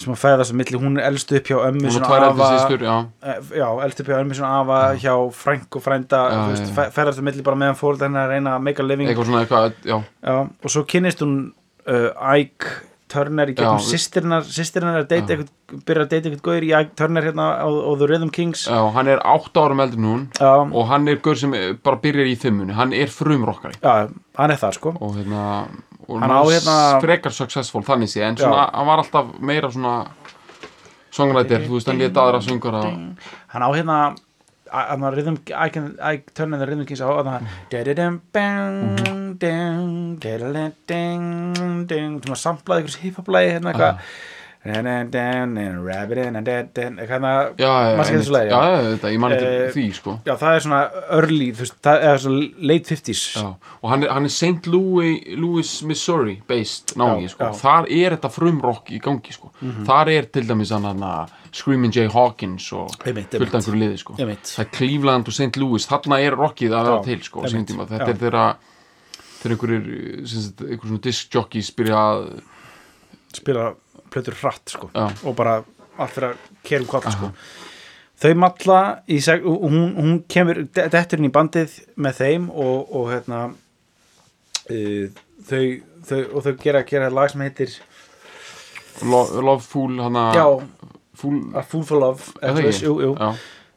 sem 0.00 0.14
að 0.14 0.20
fæðast 0.22 0.52
á 0.52 0.56
milli, 0.56 0.78
hún 0.80 0.96
er 0.98 1.04
elst 1.10 1.30
upp 1.36 1.44
hjá 1.50 1.58
ömmu 1.68 1.84
hún 1.90 2.00
er 2.00 2.06
tvær 2.08 2.22
eldri 2.24 2.40
afa- 2.40 2.58
sýstur, 2.58 2.80
já. 2.86 2.94
Eh, 3.22 3.40
já, 3.60 3.66
elst 3.84 4.00
upp 4.00 4.06
hjá 4.08 4.16
ömmu 4.22 4.38
og 4.40 4.46
afa 4.48 4.78
hjá 4.96 5.14
frænk 5.36 5.76
og 5.76 5.82
frænda 5.84 6.20
Já, 6.30 6.38
já, 6.56 6.66
já. 6.72 6.90
ferðast 6.90 7.20
á 7.20 7.22
milli 7.22 7.42
bara 7.44 7.56
meðan 7.60 7.76
fóreldrar 7.76 8.08
hennar 8.08 8.24
að 8.26 8.32
reyna 8.32 8.54
að 8.56 8.62
make 8.62 8.80
a 8.80 8.82
living. 8.86 9.08
Eitthvað 9.08 9.26
svona 9.28 9.42
eitthvað, 9.44 9.74
já, 9.84 9.98
já, 10.24 10.36
og 10.64 10.70
svo 10.72 10.84
kynnist 10.88 11.20
hún 11.20 11.52
uh, 11.86 12.36
Ike 12.38 12.66
Turner 13.10 13.50
í 13.50 13.54
gegnum 13.58 13.80
Já, 13.80 13.88
sýstirinnar 13.90 14.46
sýstirinnar 14.46 15.00
er 15.00 15.04
að 15.04 15.10
deyta 15.12 15.34
eitthvað 15.36 15.84
byrja 15.90 16.04
að 16.06 16.10
deyta 16.14 16.30
eitthvað 16.32 16.66
í 16.66 16.70
Ike 16.70 16.96
Turner 17.00 17.26
hérna 17.28 17.48
á, 17.60 17.68
á 17.68 17.90
The 18.00 18.08
Rhythm 18.10 18.30
Kings. 18.34 18.64
Já, 18.70 18.80
hann 18.96 19.10
er 19.12 19.20
átta 19.34 19.66
árum 19.66 19.82
eldur 19.84 20.00
en 20.00 20.08
hún 20.10 20.24
já, 20.38 20.50
og 20.70 20.88
hann 20.90 21.08
er 21.12 21.20
gaur 21.24 21.38
sem 21.42 21.54
bara 21.84 22.00
byrjar 22.02 22.30
í 22.30 22.36
þimmunni. 22.40 22.74
Hann 22.78 22.94
er 22.96 23.12
frumrokkari 23.12 23.78
já, 23.82 24.08
hann 24.40 24.54
er 24.56 24.60
það 24.62 24.78
sko. 24.78 24.94
Og 25.00 25.14
hérna 25.20 25.44
og 26.10 26.18
Hann 26.24 26.32
á 26.34 26.42
hérna- 26.42 27.00
frekar 27.04 27.30
successful 27.34 27.82
þannig 27.86 28.10
sé 28.10 28.24
en 28.26 28.36
svona, 28.40 28.64
hann 28.74 28.86
var 28.88 28.98
alltaf 29.04 29.34
meira 29.38 29.68
svona 29.70 30.06
songwriter, 31.14 31.62
þú 31.66 31.76
veist, 31.78 31.86
hann 31.90 31.98
lét 32.00 32.18
aðra 32.18 32.40
söngara 32.42 32.82
hann 33.50 33.62
á 33.66 33.70
hérna 33.74 33.98
hann 34.70 35.04
var 35.04 35.16
rhythm, 35.16 35.38
Ike, 35.50 35.82
Ike 35.98 36.34
Turner 36.34 36.58
The 36.58 36.66
Rhythm 36.70 36.86
Kings 36.88 37.02
á 37.02 37.08
hann 37.10 37.48
da-da-dum, 37.72 38.20
bang, 38.32 38.76
ding, 39.40 40.18
da-da-da, 40.22 40.66
ding, 40.90 41.86
ding 41.90 42.20
þú 42.20 42.32
maður 42.32 42.42
samplaði 42.44 42.84
einhvers 42.84 43.00
hiphop-lægi 43.04 43.54
hérna 43.56 43.72
eitthvað 43.72 44.04
það 50.42 50.56
er 50.56 50.64
svona 50.66 50.80
early, 51.16 51.46
veist, 51.56 51.76
það 51.86 52.04
er 52.10 52.20
svona 52.24 52.42
late 52.68 52.92
50s 52.92 53.22
Já, 53.38 53.46
og 53.80 53.86
hann 53.88 54.04
er, 54.04 54.12
hann 54.12 54.28
er 54.28 54.34
St. 54.34 54.68
Louis, 54.68 55.22
Louis, 55.40 55.70
Missouri 55.88 56.36
based 56.48 56.92
Já, 56.92 57.08
sko. 57.32 57.50
Þar 57.62 57.88
er 57.88 58.16
þetta 58.18 58.32
frumrock 58.34 58.92
í 58.92 59.00
gangi, 59.00 59.32
sko. 59.32 59.52
Þar 59.88 60.12
er 60.12 60.28
til 60.34 60.44
dæmis 60.50 60.74
að 60.76 61.36
Screaming 61.56 61.96
Jay 61.96 62.10
Hawkins 62.12 62.68
og 62.76 62.92
fullt 63.00 63.34
einhverju 63.40 63.78
liði, 63.80 63.96
sko. 64.04 64.18
Það 64.20 64.60
er 64.66 64.72
Cleveland 64.76 65.32
og 65.32 65.34
St. 65.34 65.56
Louis, 65.62 65.88
þarna 65.88 66.20
er 66.20 66.36
rockið 66.36 66.76
að 66.76 66.90
vera 66.90 67.00
til. 67.08 67.20
Þetta 67.24 68.04
já. 68.04 68.12
er 68.12 68.20
þeirra 68.20 68.44
þegar 69.40 69.56
einhverjir 69.56 70.26
sem 70.28 70.44
sagt, 70.44 70.64
einhver 70.66 70.90
svona 70.90 71.04
diskjockeys 71.06 71.70
byrja 71.76 72.00
að 72.10 72.26
spila 73.40 73.70
plötur 74.10 74.36
hratt 74.42 74.72
sko. 74.76 74.90
Já. 74.94 75.08
og 75.24 75.36
bara 75.38 75.58
allt 76.00 76.14
fyrir 76.14 76.30
að 76.32 76.46
kera 76.64 76.82
um 76.84 76.88
kvall 76.90 77.12
sko. 77.14 77.32
Þau 78.20 78.34
malla 78.36 78.78
í 79.08 79.16
seg, 79.24 79.44
hún, 79.48 79.94
hún 79.96 80.16
kemur 80.28 80.58
de- 80.68 80.88
dettur 80.92 81.18
inn 81.22 81.28
í 81.30 81.32
bandið 81.32 81.78
með 81.96 82.18
þeim 82.20 82.50
og, 82.52 82.90
og 82.96 83.06
hérna 83.14 83.38
uh, 84.70 85.06
þau, 85.48 85.62
þau 86.10 86.20
og 86.36 86.44
þau 86.44 86.52
gera, 86.60 86.82
gera 86.88 87.08
lag 87.12 87.30
sem 87.32 87.40
heitir 87.46 87.78
Lo- 89.08 89.40
Love 89.40 89.62
Fool 89.64 89.96
hana 90.02 90.26
já, 90.36 90.44
Fool 91.16 91.40
A 91.56 91.62
Fool 91.64 91.84
for 91.88 92.00
Love 92.02 92.34
jú, 92.84 92.98
jú, 93.06 93.14
Já. 93.16 93.30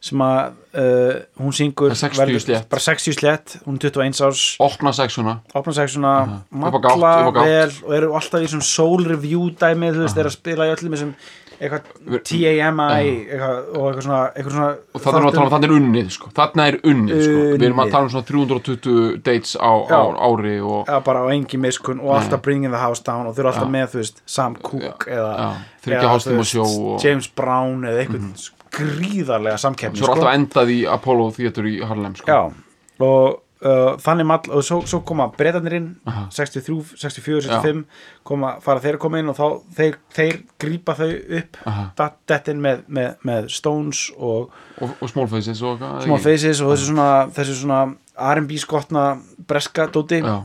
Sem 0.03 0.19
að 0.19 0.39
uh, 0.75 1.19
hún 1.39 1.53
syngur 1.55 1.93
Það 1.93 1.95
er 1.95 2.01
60 2.01 2.19
verður- 2.23 2.43
slétt. 2.43 2.65
bara 2.73 2.83
60 2.83 3.15
slett, 3.19 3.53
hún 3.63 3.77
er 3.79 3.85
21 3.87 4.23
árs. 4.27 4.41
Opna 4.59 4.91
sexuna 4.91 5.37
opna 5.55 5.71
Upp 5.71 6.75
á 6.75 6.79
gátt, 6.83 6.89
malla 6.97 7.13
upp 7.29 7.37
gátt. 7.37 7.47
vel 7.47 7.71
og 7.87 7.93
eru 8.01 8.09
alltaf 8.19 8.43
í 8.43 8.49
svona 8.51 8.67
soul 8.67 9.05
review 9.07 9.47
dæmi 9.55 9.93
þú 9.95 10.03
veist, 10.03 10.19
eru 10.19 10.27
að 10.33 10.35
spila 10.35 10.67
í 10.67 10.73
öllum 10.75 10.97
þessum 10.97 11.15
eitthvað 11.63 12.23
TAMI 12.27 12.85
eitthvað, 13.29 13.59
og 13.77 13.83
eitthvað 13.87 14.03
svona, 14.07 14.21
eitthvað 14.33 14.55
svona 14.57 14.69
og 14.73 15.03
þannig 15.03 15.23
við 15.23 15.27
að 15.29 15.35
tala 15.37 15.45
um 15.45 15.53
þannig 15.53 15.69
er 15.69 15.75
unnið 15.77 16.09
sko. 16.15 16.31
þannig 16.35 16.65
er 16.73 16.77
unnið, 16.91 17.21
sko. 17.23 17.43
við 17.53 17.65
erum 17.67 17.81
að 17.83 17.91
tala 17.93 18.03
um 18.03 18.11
svona 18.13 18.27
320 18.31 19.21
dates 19.23 19.53
á, 19.55 19.71
á 19.87 20.01
ári 20.27 20.55
og 20.59 20.89
eða 20.89 21.03
bara 21.05 21.21
á 21.23 21.27
engi 21.31 21.59
miskun 21.61 22.01
og 22.03 22.15
alltaf 22.17 22.41
bringing 22.43 22.73
the 22.73 22.81
house 22.81 23.03
down 23.05 23.29
og 23.29 23.37
þau 23.37 23.43
eru 23.45 23.51
alltaf 23.53 23.71
með, 23.77 23.87
þú 23.93 24.01
veist, 24.01 24.19
Sam 24.25 24.57
Cooke 24.59 25.07
eða, 25.07 25.53
þriggja 25.85 26.01
eða, 26.01 26.11
hálftíma 26.11 26.43
þú 26.49 26.65
veist. 26.65 27.05
James 27.07 27.29
Brown 27.37 27.87
eða 27.87 28.03
eitthvað 28.03 28.49
gríðarlega 28.73 29.59
samkeppni 29.61 30.01
svo 30.01 30.11
er 30.11 30.17
alltaf 30.17 30.35
endað 30.37 30.73
í 30.75 30.81
Apollo 30.89 31.31
Theater 31.37 31.67
í 31.69 31.79
Harlem 31.85 32.15
sko. 32.19 32.27
Já, 32.29 32.39
og 33.03 33.39
uh, 33.63 33.93
þannig 34.03 34.27
mall 34.29 34.49
og 34.53 34.63
svo, 34.65 34.79
svo 34.89 34.99
koma 35.07 35.29
breytanir 35.37 35.75
inn 35.79 35.87
63, 36.33 36.77
64, 36.99 37.45
65 37.49 37.83
koma, 38.27 38.55
fara 38.63 38.83
þeir 38.83 38.97
að 38.97 39.03
koma 39.05 39.21
inn 39.21 39.31
og 39.33 39.37
þá 39.39 39.45
þeir, 39.77 39.97
þeir 40.17 40.39
grípa 40.61 40.95
þau 40.99 41.09
upp 41.39 41.61
Aha. 41.71 41.85
dat- 41.99 42.17
dettin 42.29 42.61
með, 42.63 42.83
með, 42.87 43.13
með 43.29 43.51
Stones 43.53 44.07
og 44.17 44.51
og, 44.81 44.89
og 44.99 45.09
Small 45.11 45.29
Faces 45.31 45.61
og 45.63 45.79
Small? 46.03 46.19
Faces 46.23 46.61
og 46.63 46.73
þessu 46.73 46.89
svona, 46.91 47.09
þessu 47.35 47.59
svona 47.61 47.83
R&B 48.33 48.59
skotna 48.61 49.05
breska 49.49 49.87
dóti 49.93 50.19
já, 50.21 50.35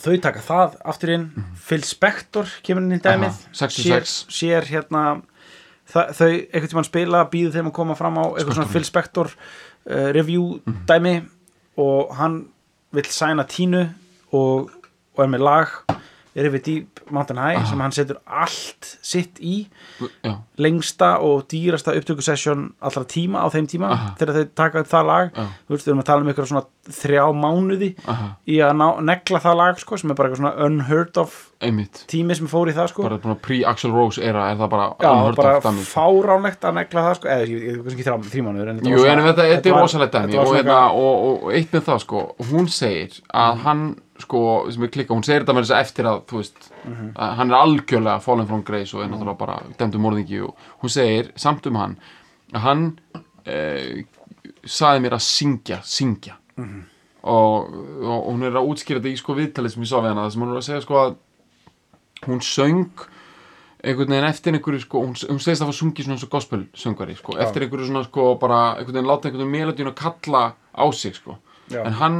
þau 0.00 0.14
taka 0.22 0.40
það 0.42 0.78
aftur 0.90 1.12
inn 1.16 1.26
Phil 1.66 1.82
Spector 1.86 2.50
kemur 2.66 2.82
inn 2.86 2.96
í 2.98 3.02
dæmið 3.04 3.30
Aha, 3.30 3.52
66. 3.58 3.84
sér, 3.84 4.08
sér 4.40 4.70
hérna 4.72 5.04
það, 5.92 6.12
þau 6.18 6.28
einhvern 6.30 6.72
tímann 6.74 6.88
spila 6.88 7.24
býðu 7.32 7.54
þeim 7.56 7.70
að 7.72 7.76
koma 7.80 7.98
fram 7.98 8.20
á 8.20 8.24
eitthvað 8.30 8.56
svona 8.58 8.72
Phil 8.72 8.86
Spector 8.88 9.32
uh, 9.32 10.08
review 10.16 10.60
dæmi 10.88 11.16
og 11.80 12.14
hann 12.18 12.42
vill 12.94 13.10
sæna 13.10 13.46
tínu 13.48 13.84
og, 14.36 14.70
og 15.16 15.24
er 15.24 15.30
með 15.30 15.46
lag 15.46 15.74
River 16.34 16.62
Deep 16.62 17.00
Mountain 17.10 17.40
High 17.42 17.64
sem 17.66 17.80
hann 17.82 17.92
setur 17.94 18.20
allt 18.24 18.86
sitt 19.02 19.40
í. 19.42 19.64
Já, 20.22 20.36
lengsta 20.62 21.16
og 21.26 21.48
dýrasta 21.50 21.94
upptökusessjón 21.98 22.68
allra 22.86 23.02
tíma 23.10 23.42
á 23.42 23.50
þeim 23.50 23.66
tíma 23.70 23.90
Aha. 23.90 24.12
þegar 24.20 24.36
þau 24.38 24.52
taka 24.62 24.84
upp 24.84 24.90
það 24.92 25.08
lag. 25.10 25.32
Já. 25.34 25.46
þú 25.66 25.74
veist, 25.74 25.86
við 25.86 25.92
erum 25.92 26.02
að 26.04 26.08
tala 26.12 26.24
um 26.24 26.32
ykkur 26.32 26.50
svona 26.52 26.64
þrjá 27.00 27.24
mánuði 27.34 27.90
aha, 28.06 28.28
í 28.46 28.60
að 28.62 28.84
negla 29.10 29.42
það 29.42 29.58
lag 29.62 29.82
sko, 29.82 29.98
sem 29.98 30.12
er 30.12 30.20
bara 30.20 30.30
eitthvað 30.30 30.44
svona 30.44 30.68
unheard 30.68 31.20
of 31.24 31.40
einmitt. 31.60 32.04
Tími 32.10 32.34
sem 32.36 32.48
fór 32.48 32.70
í 32.70 32.74
það 32.76 32.88
sko. 32.92 33.04
Bara 33.04 33.18
að 33.20 33.40
pre-Axel 33.44 33.92
Rose 33.92 34.22
era 34.24 34.46
er 34.50 34.58
það 34.60 34.70
bara 34.72 34.86
Já, 35.00 35.10
bara 35.36 35.72
fáránlegt 35.84 36.64
að 36.64 36.76
negla 36.78 37.04
það 37.06 37.16
sko. 37.18 37.30
Eða 37.34 37.48
ég, 37.50 37.64
ég 37.68 38.04
þrjá 38.06 38.44
mánuður 38.46 38.70
en 38.72 38.80
Jú, 38.88 39.02
en 39.04 39.22
þetta, 39.26 39.46
er 39.50 39.76
rosalegt 39.76 40.14
dæmi 40.16 40.38
og, 40.40 40.52
hérna, 40.56 40.78
og, 40.96 41.26
og 41.44 41.52
eitt 41.56 41.74
með 41.76 41.84
það 41.90 42.00
sko 42.06 42.22
hún 42.50 42.70
segir 42.72 43.18
að 43.44 43.60
hann 43.66 43.84
sko, 44.20 44.40
sem 44.72 44.84
er 44.84 44.92
klikka, 44.92 45.16
hún 45.16 45.24
segir 45.24 45.44
þetta 45.44 45.56
með 45.56 45.66
þess 45.66 45.74
að 45.76 45.84
eftir 45.86 46.08
að 46.10 46.22
þú 46.28 46.40
veist, 46.42 46.70
Mhm. 46.80 47.10
að 47.16 47.34
hann 47.36 47.50
er 47.50 47.56
algjörlega 47.60 48.20
fallen 48.24 48.46
from 48.48 48.62
grace 48.64 48.94
og 48.96 49.02
er 49.04 49.08
náttúrulega 49.12 49.38
bara 49.38 49.58
dæmdu 49.78 50.00
morðingi 50.00 50.42
og 50.44 50.54
hún 50.82 50.92
segir 50.92 51.30
samt 51.36 51.66
um 51.68 51.76
hann 51.76 51.96
að 52.54 52.60
hann 52.64 52.84
eh, 53.46 54.04
saði 54.64 55.00
mér 55.04 55.16
að 55.16 55.24
syngja, 55.24 55.80
syngja. 55.84 56.36
Mhm. 56.56 56.82
og, 57.22 57.74
og 58.00 58.28
hún 58.32 58.42
er 58.48 58.54
að 58.56 58.68
útskýra 58.72 58.96
þetta 59.00 59.12
í 59.12 59.18
sko 59.20 59.34
viðtalið 59.36 59.74
sem 59.74 59.82
ég 59.84 59.88
sá 59.90 59.98
við 60.00 60.08
hana, 60.08 60.22
það 60.24 60.32
sem 60.32 60.42
hún 60.42 60.52
er 60.54 60.60
að 60.60 60.64
segja 60.68 60.82
sko 60.86 60.94
að 61.00 61.16
hún 62.26 62.42
söng 62.44 63.06
einhvern 63.80 64.12
veginn 64.12 64.28
eftir 64.28 64.56
einhverju 64.56 64.82
sko, 64.84 65.04
hún, 65.06 65.14
hún 65.16 65.40
segist 65.40 65.62
að 65.62 65.64
það 65.64 65.70
var 65.70 65.78
sungið 65.78 66.04
svona 66.06 66.16
eins 66.18 66.26
og 66.26 66.32
gospel 66.34 66.66
söngvari 66.76 67.16
sko, 67.16 67.36
eftir 67.40 67.64
einhverju 67.64 67.86
svona 67.88 68.02
sko 68.04 68.26
bara 68.40 68.58
einhvern 68.74 68.98
veginn 68.98 69.08
láta 69.08 69.30
einhvern 69.30 69.46
veginn 69.46 69.56
melodíun 69.56 69.92
að 69.92 69.96
kalla 70.02 70.42
á 70.76 70.84
sig 70.92 71.16
sko, 71.16 71.38
Já. 71.72 71.80
en 71.86 71.96
hann 72.00 72.18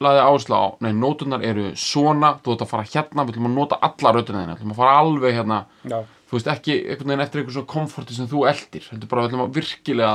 laði 0.00 0.22
áherslu 0.24 0.56
á, 0.56 0.64
nei, 0.80 0.92
nótunar 0.96 1.42
eru 1.44 1.72
svona, 1.76 2.36
þú 2.40 2.54
ert 2.54 2.62
að 2.64 2.70
fara 2.70 2.86
hérna, 2.88 3.24
við 3.26 3.34
ætlum 3.34 3.50
að 3.50 3.58
nota 3.58 3.80
alla 3.84 4.14
röddina 4.16 4.44
þína, 4.44 4.54
við 4.54 4.62
ætlum 4.62 4.72
að 4.72 4.78
fara 4.80 4.94
alveg 5.02 5.36
hérna. 5.36 5.58
Já, 5.84 5.98
þú 6.30 6.38
veist 6.38 6.48
ekki 6.54 6.76
einhvern 6.78 7.10
veginn 7.10 7.24
eftir 7.26 7.42
einhver 7.42 7.56
svona 7.58 7.72
komforti 7.74 8.16
sem 8.16 8.30
þú 8.30 8.46
eldir, 8.48 8.86
heldur 8.94 9.10
bara 9.10 9.26
við 9.26 9.28
ætlum 9.28 9.44
að 9.44 9.58
virkilega 9.58 10.14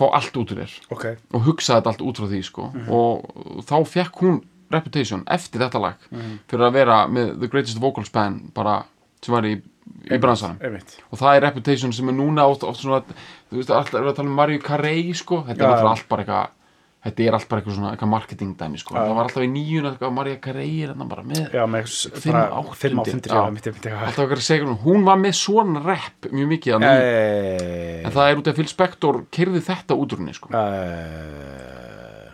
fá 0.00 0.04
allt 0.16 0.38
út 0.40 0.54
úr 0.54 0.62
þér. 0.62 0.78
Ok. 0.96 1.04
Og 1.34 1.44
hugsa 1.50 1.76
þetta 1.76 1.92
allt 1.92 2.06
út 2.08 2.22
frá 2.22 2.30
því 2.30 2.40
sko. 2.46 2.70
og 2.88 3.64
þá 3.68 3.76
fekk 3.90 4.22
hún 4.24 4.40
reputation 4.70 5.24
eftir 5.26 5.60
þetta 5.64 5.80
lag 5.82 6.06
fyrir 6.50 6.66
að 6.68 6.72
vera 6.78 7.00
með 7.10 7.34
The 7.40 7.48
Greatest 7.48 7.80
Vocal 7.82 8.04
Span 8.06 8.40
bara 8.54 8.78
sem 9.22 9.34
var 9.34 9.44
í, 9.44 9.56
í 10.10 10.18
bransanum 10.22 10.78
og 11.10 11.18
það 11.20 11.34
er 11.36 11.44
reputation 11.48 11.92
sem 11.92 12.08
er 12.08 12.16
núna 12.16 12.46
oft, 12.48 12.62
oft 12.64 12.80
svona, 12.80 13.02
þú 13.50 13.58
veist, 13.60 13.70
alltaf 13.74 14.00
er 14.00 14.08
að 14.12 14.16
tala 14.16 14.28
um 14.30 14.38
Mario 14.38 14.62
Carey 14.64 15.10
sko, 15.14 15.42
þetta 15.48 15.60
Já, 15.60 15.66
er 15.66 15.70
náttúrulega 15.74 15.90
já. 15.90 15.92
allt 15.98 16.08
bara 16.08 16.22
eitthvað 16.24 16.56
þetta 17.00 17.22
er 17.24 17.32
allt 17.36 17.46
bara 17.48 17.60
eitthvað 17.62 17.76
svona 17.78 17.90
eitthvað 17.94 18.10
marketing 18.12 18.50
dæmi 18.60 18.78
sko, 18.80 18.92
Já. 18.94 19.00
það 19.08 19.14
var 19.16 19.28
alltaf 19.28 19.44
í 19.44 19.48
nýjun 19.48 19.86
eitthvað 19.90 20.10
Mario 20.12 20.36
Carey 20.44 20.72
er 20.84 20.90
þarna 20.92 21.06
bara 21.08 21.22
með 21.24 21.54
Já, 21.56 21.62
með 21.74 21.86
s- 21.88 22.10
Fimm 22.12 22.32
bara 22.36 22.50
áttundir. 22.60 22.80
fimm 22.82 23.00
áttundir, 23.00 23.30
Já. 23.32 23.36
já, 23.40 23.50
mitt, 23.56 23.68
mitt, 23.72 23.86
já 23.88 23.96
alltaf 24.04 24.18
eitthvað 24.24 24.42
að 24.42 24.48
segja 24.50 24.66
hún, 24.68 24.78
hún 24.84 25.04
var 25.08 25.16
með 25.22 25.36
svona 25.40 25.80
rap 25.86 26.28
mjög 26.30 26.50
mikið 26.54 26.76
að 26.76 26.84
en 26.90 28.12
það 28.12 28.30
er 28.34 28.42
út 28.42 28.50
af 28.52 28.58
Phil 28.60 28.68
Spector 28.68 29.22
kerði 29.32 29.62
þetta 29.64 29.96
út 29.96 30.12
úr 30.12 30.20
henni 30.20 30.36
sko. 30.36 30.52
eh, 30.52 31.89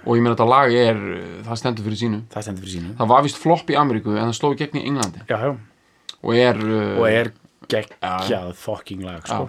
og 0.06 0.16
ég 0.16 0.22
meina 0.22 0.36
þetta 0.36 0.48
lag 0.48 0.72
er, 0.72 1.00
það 1.48 1.58
stendur 1.60 1.84
fyrir 1.88 2.00
sínu. 2.00 2.20
Það 2.32 2.46
stendur 2.46 2.64
fyrir 2.66 2.76
sínu. 2.78 2.94
Það 3.00 3.10
var 3.12 3.26
vist 3.26 3.40
flopp 3.42 3.70
í 3.72 3.76
Ameríku 3.80 4.14
en 4.14 4.22
það 4.28 4.36
sló 4.38 4.52
í 4.54 4.58
gegn 4.60 4.78
í 4.80 4.84
Englandi. 4.86 5.24
Já, 5.26 5.38
já. 5.42 5.56
Og 6.22 6.34
er, 6.38 6.60
uh, 6.62 6.98
og 7.00 7.08
er 7.10 7.32
geggjað 7.70 8.52
fucking 8.60 9.02
lag 9.06 9.26
sko. 9.26 9.48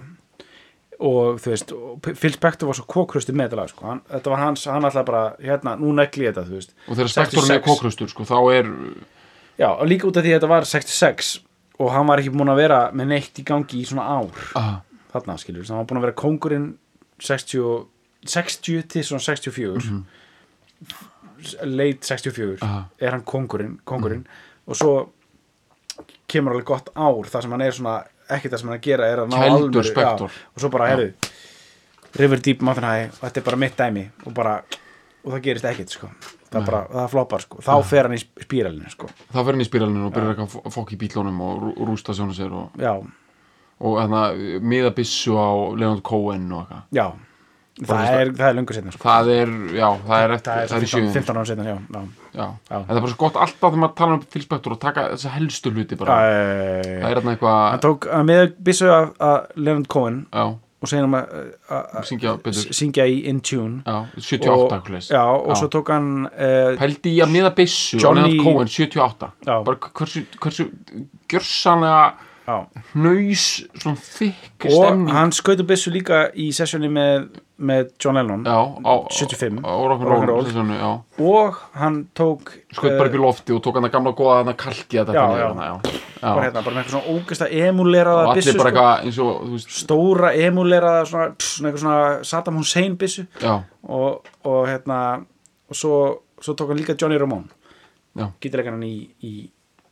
og 0.98 1.36
þú 1.38 1.52
veist 1.52 1.72
Phil 2.18 2.32
Spector 2.34 2.66
var 2.66 2.74
svo 2.74 2.84
kókrusti 2.90 3.30
með 3.30 3.52
þetta 3.52 3.58
lag 3.60 3.68
sko. 3.70 3.84
hann, 3.86 4.00
þetta 4.10 4.32
var 4.32 4.40
hans, 4.42 4.64
hann 4.66 4.86
alltaf 4.88 5.04
bara 5.06 5.20
hérna, 5.38 5.76
nú 5.78 5.92
negli 5.94 6.26
ég 6.26 6.34
þetta, 6.34 6.74
og 6.88 6.96
þegar 6.98 7.12
spektorinn 7.12 7.52
er 7.54 7.60
66. 7.60 7.66
kókrustur 7.68 8.10
sko, 8.10 8.26
þá 8.26 8.38
er 8.56 8.70
já, 9.62 9.68
og 9.70 9.86
líka 9.86 10.08
út 10.08 10.18
af 10.18 10.26
því 10.26 10.32
að 10.32 10.40
þetta 10.40 10.50
var 10.50 10.66
66 10.66 11.30
og 11.78 11.92
hann 11.94 12.10
var 12.10 12.18
ekki 12.18 12.34
búin 12.34 12.50
að 12.50 12.58
vera 12.64 12.80
með 12.90 13.10
neitt 13.12 13.38
í 13.38 13.44
gangi 13.46 13.78
í 13.78 13.86
svona 13.86 14.08
ár. 14.10 14.42
Uh, 14.58 14.72
þarna 15.14 15.38
skilur, 15.38 15.68
hann 15.70 15.78
var 15.78 15.86
búin 15.86 16.00
að 16.00 16.08
vera 16.08 16.18
kóngurinn 16.18 16.68
60, 17.22 17.62
og- 17.62 17.86
60 18.26 18.82
til 18.90 19.04
svona 19.06 19.22
64 19.22 20.02
late 21.64 22.06
64 22.06 22.58
Aha. 22.62 22.84
er 23.00 23.10
hann 23.14 23.22
kóngurinn, 23.26 23.78
kóngurinn. 23.86 24.24
Og 24.68 24.76
svo 24.76 24.94
kemur 26.28 26.52
alveg 26.54 26.66
gott 26.68 26.90
ár 26.94 27.26
þar 27.30 27.42
sem 27.46 27.54
hann 27.54 27.62
er 27.64 27.72
svona 27.76 27.98
ekki 28.28 28.50
það 28.52 28.60
sem 28.60 28.68
hann 28.68 28.76
er 28.76 28.80
að 28.80 28.88
gera 28.88 29.06
er 29.12 29.22
að 29.22 29.30
ná 29.32 29.38
já, 29.40 30.10
og 30.28 30.60
svo 30.60 30.68
bara, 30.72 30.88
herru 30.92 31.12
River 32.18 32.40
Deep 32.44 32.60
Mountain 32.64 32.88
High 32.88 33.06
og 33.14 33.22
þetta 33.24 33.40
er 33.40 33.46
bara 33.46 33.60
mitt 33.62 33.76
dæmi 33.78 34.02
og 34.26 34.34
bara, 34.36 34.56
og 35.24 35.32
það 35.32 35.42
gerist 35.46 35.64
ekkit 35.70 35.94
sko. 35.94 36.10
það, 36.50 36.66
bara, 36.66 36.82
það 36.92 37.08
floppar 37.14 37.44
sko. 37.44 37.62
þá 37.64 37.72
fer 37.84 38.08
hann 38.08 38.16
í 38.16 38.20
sp- 38.20 38.44
spíralinu 38.44 38.90
sko. 38.92 39.08
þá 39.32 39.38
fer 39.38 39.52
hann 39.52 39.64
í 39.64 39.68
spiralinu 39.68 40.04
og 40.08 40.12
byrjar 40.16 40.34
eitthvað 40.34 40.66
að 40.68 40.76
fokk 40.76 40.92
í 40.92 41.00
bílunum 41.00 41.40
og 41.46 41.62
rú- 41.62 41.88
rústa 41.88 42.16
sjónu 42.16 42.36
sér 42.36 42.52
og, 42.52 42.76
og 43.80 44.14
miða 44.60 44.92
byssu 44.96 45.36
á 45.38 45.48
Leonard 45.78 46.02
Cohen 46.02 46.52
og 46.52 46.66
eitthvað 46.66 46.84
það 47.86 48.12
er, 48.18 48.30
það 48.38 48.48
er 48.48 48.56
lungu 48.58 48.74
setna 48.76 48.92
sko. 48.94 49.02
það 49.04 49.30
er, 49.34 49.50
já, 49.78 49.88
það 50.08 50.22
er 50.24 50.34
eftir 50.36 50.52
það 50.52 50.62
er, 50.62 50.68
það 50.68 50.78
er 50.78 50.86
í 50.86 50.88
15, 50.88 50.92
sjöðin 50.92 51.12
15 51.18 51.38
ára 51.38 51.48
setna 51.50 51.66
já, 51.68 51.74
já. 51.78 52.00
já. 52.34 52.46
Já. 52.68 52.78
það 52.78 52.94
er 52.96 53.02
bara 53.02 53.10
svo 53.12 53.18
gott 53.24 53.36
alltaf 53.44 53.66
þegar 53.68 53.82
maður 53.84 53.98
tala 54.02 54.16
um 54.18 54.22
Phil 54.34 54.44
Spector 54.46 54.76
og 54.76 54.80
taka 54.82 55.04
þessa 55.14 55.34
helstu 55.36 55.74
hluti 55.74 55.98
bara, 56.00 56.16
Æ, 56.18 56.88
það 57.02 57.10
er 57.10 57.20
hann 57.22 57.34
eitthvað 57.34 57.76
tók 57.84 58.08
að 58.18 58.24
með 58.32 58.46
byssu 58.70 58.90
að, 58.94 59.12
að 59.28 59.38
Leonard 59.62 59.90
Cohen 59.94 60.18
já, 60.32 60.44
og 60.78 60.90
segja 60.92 61.06
hann 61.06 61.16
að, 61.18 62.12
syngja 62.78 63.06
í 63.10 63.16
In 63.30 63.40
Tune 63.42 63.80
já, 63.86 63.96
og, 64.04 64.20
78 64.22 64.78
eitthvað 64.78 65.10
já, 65.14 65.22
og 65.24 65.58
svo 65.58 65.70
tók 65.74 65.90
hann 65.94 66.10
uh, 66.28 66.72
pældi 66.78 67.16
í 67.16 67.20
að 67.24 67.34
miða 67.34 67.54
byssu 67.56 67.98
Johnny- 68.02 68.22
og 68.22 68.32
Leonard 68.32 68.46
Cohen 68.46 68.72
78 68.74 69.30
Já. 69.48 69.56
bara 69.66 69.92
hversu, 69.98 70.24
hversu 70.38 70.68
gjörsanlega 71.28 72.02
hnaus 72.48 73.42
svona 73.78 73.98
þykk 74.00 74.66
og 74.68 74.72
stemning 74.78 75.12
hann 75.12 75.32
skautu 75.36 75.64
byssu 75.68 75.90
líka 75.92 76.20
í 76.32 76.48
sessjóni 76.56 76.88
með, 76.92 77.26
með 77.60 77.90
John 78.00 78.16
Lennon 78.16 78.44
já, 78.48 78.56
á, 78.56 78.94
75. 79.12 79.58
á 79.60 79.72
rock'n'roll 79.90 80.14
Rock'n'roll. 80.14 80.46
sessjónu, 80.48 80.78
já 80.78 80.90
og 81.28 81.58
hann 81.76 81.98
tók 82.16 82.54
skoð 82.72 82.96
bara 82.98 83.10
upp 83.10 83.18
í 83.18 83.22
lofti 83.22 83.56
og 83.56 83.60
tók 83.66 83.78
hann 83.80 83.88
að 83.90 83.94
gamla 83.98 84.14
góða 84.16 84.38
hann 84.40 84.52
að 84.54 84.58
kalki 84.64 85.00
þetta 85.00 85.16
Já, 85.18 85.26
já. 85.38 85.50
bara, 86.22 86.46
hérna, 86.46 86.62
bara 86.64 86.74
með 86.74 86.80
eitthvað 86.82 86.94
svona 86.96 87.18
ógæsta 87.18 87.50
emuleraða 87.66 88.24
allir 88.32 88.40
byssu 88.42 88.58
bara 88.58 89.12
sko. 89.12 89.28
stóra 89.76 90.32
emuleraða 90.48 91.04
svona, 91.12 91.28
svona, 91.38 91.76
svona 91.84 92.00
Saddam 92.32 92.58
Hussein 92.62 92.96
byssu 92.98 93.26
og, 93.44 94.24
og 94.48 94.60
hérna 94.72 94.98
og 95.68 95.76
svo, 95.76 95.94
svo 96.40 96.56
tók 96.58 96.72
hann 96.72 96.80
líka 96.80 96.96
Johnny 96.98 97.18
Ramone 97.20 97.52
Já. 98.18 98.30
gítarleikaran 98.40 98.82
í, 98.88 98.94
í 99.22 99.32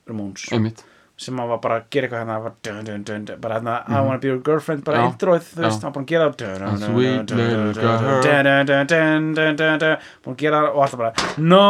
Ramones 0.08 0.48
einmitt 0.52 0.80
sem 1.16 1.38
hann 1.40 1.48
var 1.48 1.59
bara 1.64 1.76
að 1.81 1.85
gera 1.94 2.07
eitthvað 2.07 2.20
hérna 2.22 2.35
var 2.44 2.52
dun, 2.66 2.81
dun, 2.85 3.05
dun, 3.09 3.40
bara 3.40 3.55
hérna 3.59 3.76
I 3.88 4.00
wanna 4.05 4.18
be 4.20 4.29
your 4.29 4.40
girlfriend 4.44 4.85
bara 4.85 4.98
Já. 5.00 5.07
introið, 5.12 5.46
þú 5.55 5.62
veist, 5.64 5.83
hann 5.83 5.92
var 5.92 5.94
bara 5.96 6.05
að 6.05 6.11
gera 6.11 6.26
dun, 6.29 6.37
dun, 6.37 6.66
A 6.66 6.70
dun, 6.76 6.85
sweet 6.90 7.26
dun, 7.31 7.38
little 7.38 7.72
dun, 7.72 7.83
girl. 7.83 8.22
dun, 8.26 8.44
dun, 8.44 8.66
dun, 8.66 8.87
dun, 8.87 9.35
dun, 9.35 9.57
dun, 9.57 9.79
dun, 9.85 9.96
búin 10.26 10.37
að 10.37 10.42
gera 10.44 10.61
og 10.72 10.83
alltaf 10.85 11.00
bara 11.00 11.12
no 11.38 11.62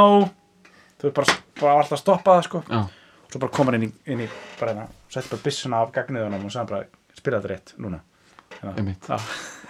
þú 0.99 1.07
veist 1.11 1.17
bara, 1.21 1.37
bara 1.61 1.77
alltaf 1.85 1.99
að 1.99 2.03
stoppa 2.03 2.37
það 2.41 2.49
sko 2.49 2.63
Já, 2.67 2.83
svo 3.31 3.43
bara 3.47 3.55
komur 3.61 3.79
inn 3.79 3.87
í, 3.87 3.93
inn 4.11 4.25
í 4.27 4.29
bara 4.61 4.73
hérna, 4.75 4.89
setti 5.15 5.31
bara 5.37 5.45
byssuna 5.47 5.83
af 5.87 5.95
gagniðunum 5.95 6.49
og 6.51 6.57
sagði 6.57 6.73
bara, 6.75 6.91
spila 7.21 7.39
þetta 7.41 7.55
rétt 7.55 7.75
núna 7.79 8.03
hérna. 8.59 9.21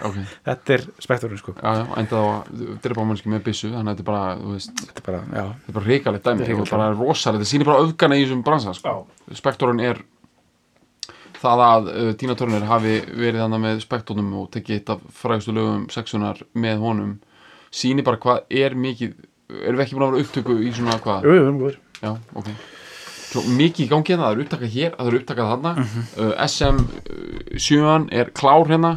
Einmitt. 0.01 0.03
Já, 0.03 0.07
ok 0.09 0.17
þetta 0.47 0.75
er 0.75 0.83
spekturinn 1.03 1.41
sko 1.41 1.55
Já, 1.57 1.69
já, 1.79 1.85
enda 2.01 2.11
þá 2.11 2.27
að 2.27 2.75
drepa 2.83 3.05
mannski 3.07 3.31
með 3.33 3.45
byssu 3.47 3.71
þannig 3.71 3.91
að 3.91 3.95
þetta 3.95 4.05
er 4.05 4.09
bara, 4.11 4.35
þú 4.41 4.53
veist, 4.55 4.83
þetta 4.83 5.01
er 5.01 5.07
bara, 5.07 5.21
þetta 5.31 5.71
er 5.71 5.77
bara 5.79 5.89
reikalegt 5.91 6.27
dæmi 6.27 6.45
Þetta 6.45 6.59
er 6.67 6.75
bara 6.75 6.91
rosalega, 6.93 7.41
þetta 7.41 7.51
sýnir 7.53 7.71
bara 7.71 7.87
öfgana 7.87 8.17
í 8.19 8.25
þessum 8.25 8.43
bransa 8.45 8.75
sko. 8.77 8.95
Spektorinn 9.37 9.83
er 9.87 10.03
það 11.37 11.63
að 11.67 11.89
uh, 11.93 12.11
Tina 12.17 12.35
Turner 12.37 12.67
hafi 12.69 12.95
verið 13.09 13.43
þannig 13.43 13.63
með 13.65 13.81
spektornum 13.85 14.31
og 14.41 14.47
tekið 14.53 14.79
eitt 14.79 14.93
af 14.95 15.03
frægustu 15.19 15.53
lögum 15.55 15.87
sexunar 15.93 16.41
með 16.57 16.81
honum 16.81 17.17
sýnir 17.73 18.05
bara 18.07 18.21
hvað 18.21 18.57
er 18.63 18.77
mikið 18.77 19.13
erum 19.47 19.79
við 19.79 19.85
ekki 19.85 19.97
búin 19.97 20.07
að 20.07 20.15
vera 20.15 20.25
upptöku 20.25 20.57
í 20.63 20.73
svona 20.75 20.97
hvað 21.03 21.27
jú, 21.27 21.35
jú, 21.37 21.45
jú, 21.45 21.69
jú. 21.69 22.01
já, 22.01 22.11
ok 22.33 22.49
svo 23.27 23.41
mikið 23.43 23.85
í 23.85 23.89
gangi 23.91 24.13
hérna, 24.13 24.27
það 24.29 24.35
er 24.37 24.43
upptakað 24.45 24.75
hér 24.77 24.93
það 24.97 25.07
er 25.11 25.17
upptakað 25.19 25.49
þarna. 25.53 25.71
Mhm. 25.83 26.05
uh, 26.17 26.33
SM 26.47 26.77
uh, 26.83 27.57
7 27.57 28.07
er 28.21 28.31
klár 28.37 28.67
hérna. 28.71 28.93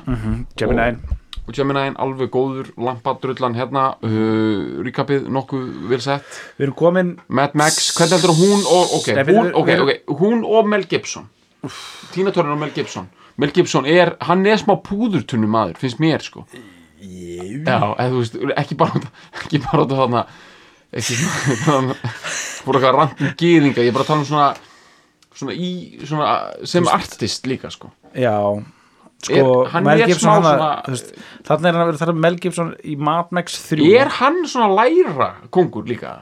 Gemini 0.56 0.90
og 1.50 1.54
Gemini 1.56 1.86
alveg 1.98 2.30
góður 2.30 2.68
lampadrullan 2.78 3.56
hérna. 3.58 3.84
Uh, 4.06 4.80
ríkapið 4.86 5.26
nokkuð 5.34 5.64
vel 5.90 6.00
sett. 6.04 6.22
Við 6.58 6.68
erum 6.68 6.76
komin 6.78 7.14
Mad 7.28 7.56
Max, 7.58 7.90
hvernig 7.96 8.18
heldur 8.20 8.36
hún 8.38 8.62
og, 8.70 8.92
ok, 9.00 9.08
Nei, 9.18 9.24
hún, 9.34 9.50
ok, 9.58 9.70
við- 9.72 9.82
ok, 9.82 10.18
hún 10.20 10.44
og 10.46 10.68
Mel 10.70 10.84
Gibson. 10.86 11.26
Tina 12.12 12.30
Turner 12.32 12.52
og 12.54 12.60
Mel 12.62 12.70
Gibson. 12.76 13.08
Mel 13.40 13.50
Gibson 13.56 13.86
er, 13.88 14.14
hann 14.28 14.46
er 14.46 14.56
smá 14.60 14.76
púðurtunnu 14.84 15.48
maður, 15.50 15.76
finnst 15.80 15.98
mér 16.00 16.22
sko. 16.22 16.44
Já, 17.00 17.78
eða 17.96 18.06
þú 18.12 18.18
veist, 18.20 18.34
ekki 18.60 18.76
bara 18.76 19.00
ekki 19.40 19.60
bara 19.64 19.84
út 19.86 19.92
af 19.94 20.00
þarna 20.02 20.22
ekki 20.96 21.16
svona 21.20 21.94
fór 22.64 22.78
eitthvað 22.78 22.96
randum 22.98 23.32
gýðinga, 23.40 23.84
ég 23.84 23.92
er 23.92 23.96
bara 23.96 24.04
að 24.06 24.10
tala 24.12 24.22
um 24.24 24.28
svona 24.28 24.48
svona 25.40 25.54
í, 25.54 25.70
svona 26.04 26.30
sem 26.68 26.88
artist 26.90 27.46
líka 27.48 27.70
sko. 27.72 27.92
Já, 28.18 28.34
sko, 29.22 29.52
Er- 29.70 29.84
Mel 29.86 30.02
Gibson 30.10 30.32
að, 30.34 30.48
svona- 30.48 30.82
þannig 31.46 31.70
er 31.70 31.78
hann 31.78 31.84
að 31.84 31.92
vera 31.92 32.02
þar 32.02 32.14
Mel 32.26 32.36
Gibson 32.42 32.72
í 32.82 32.96
Mad 32.98 33.30
Max 33.36 33.60
3 33.68 33.86
Er 34.00 34.10
hann 34.18 34.42
svona 34.50 34.68
læra 34.74 35.30
kongur 35.54 35.86
líka? 35.88 36.16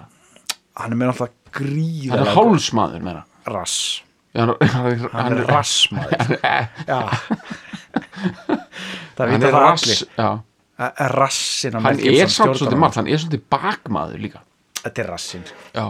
hann 0.78 0.92
er 0.94 1.00
með 1.00 1.14
alltaf 1.14 1.34
Hann 1.58 2.20
er 2.20 2.28
hálsmaður 2.36 3.02
meira 3.02 3.24
rass. 3.48 4.02
Já, 4.36 4.42
hann, 4.44 4.52
hann, 4.60 5.08
hann 5.14 5.38
er 5.38 5.46
rassmaður. 5.48 6.36
Já. 6.92 6.98
Það 9.18 9.32
vita 9.32 9.48
það 9.50 9.62
rass 9.64 9.86
allir. 9.88 10.42
Mel 10.78 11.80
hann 11.82 11.98
er 12.04 12.30
samt 12.30 12.58
svolítið 12.60 12.78
margt 12.78 12.98
hann 13.00 13.08
er 13.10 13.18
svolítið 13.22 13.42
bakmaður 13.50 14.20
líka 14.22 14.42
þetta 14.84 15.02
er 15.04 15.10
rassin. 15.12 15.44
Já. 15.74 15.86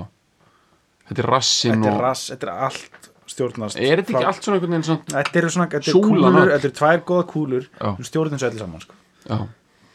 þetta 1.08 1.22
er 1.24 1.30
rassin 1.34 1.76
þetta 1.78 1.94
er 1.94 2.02
rass, 2.06 2.26
þetta 2.32 2.48
er 2.48 2.66
allt 2.68 3.08
stjórnast 3.28 3.78
er 3.80 4.02
þetta 4.02 4.14
ekki 4.16 4.28
allt 4.30 4.46
svona 4.46 4.58
einhvern 4.58 4.74
veginn 4.74 4.88
svona 4.88 5.14
þetta 5.22 5.40
eru 5.42 5.52
svona, 5.54 5.68
þetta 5.74 5.90
er 5.92 5.96
Súlan 5.96 6.10
kúlur 6.10 6.52
þetta 6.54 6.68
eru 6.68 6.76
tvær 6.80 7.02
góða 7.10 7.26
kúlur 7.32 7.68
sem 7.68 8.04
þessu 8.08 8.50
öllu 8.50 8.62
saman 8.62 8.84
sko. 8.84 8.98
já, 9.28 9.38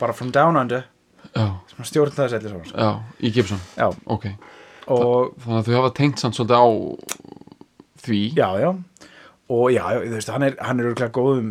bara 0.02 0.18
from 0.18 0.34
down 0.36 0.60
under 0.60 0.86
sem 1.34 1.84
þessu 1.84 2.04
öllu 2.06 2.16
saman 2.18 2.68
sko. 2.70 2.78
já, 2.78 2.92
í 3.20 3.34
Gibson? 3.34 3.64
Já, 3.78 3.88
ok, 4.06 4.30
og 4.94 5.34
þannig 5.44 5.60
að 5.62 5.70
þau 5.70 5.78
hafa 5.80 5.94
tengt 6.02 6.22
samt 6.22 6.38
svolítið 6.38 6.62
á 6.62 6.68
því? 8.04 8.22
Já, 8.36 8.50
já. 8.60 8.72
Og 9.54 9.66
já, 9.74 9.84
þú 10.02 10.14
veist, 10.16 10.32
hann 10.34 10.46
er, 10.48 10.56
hann 10.64 10.80
er 10.80 10.90
örugglega 10.90 11.14
góðum 11.14 11.50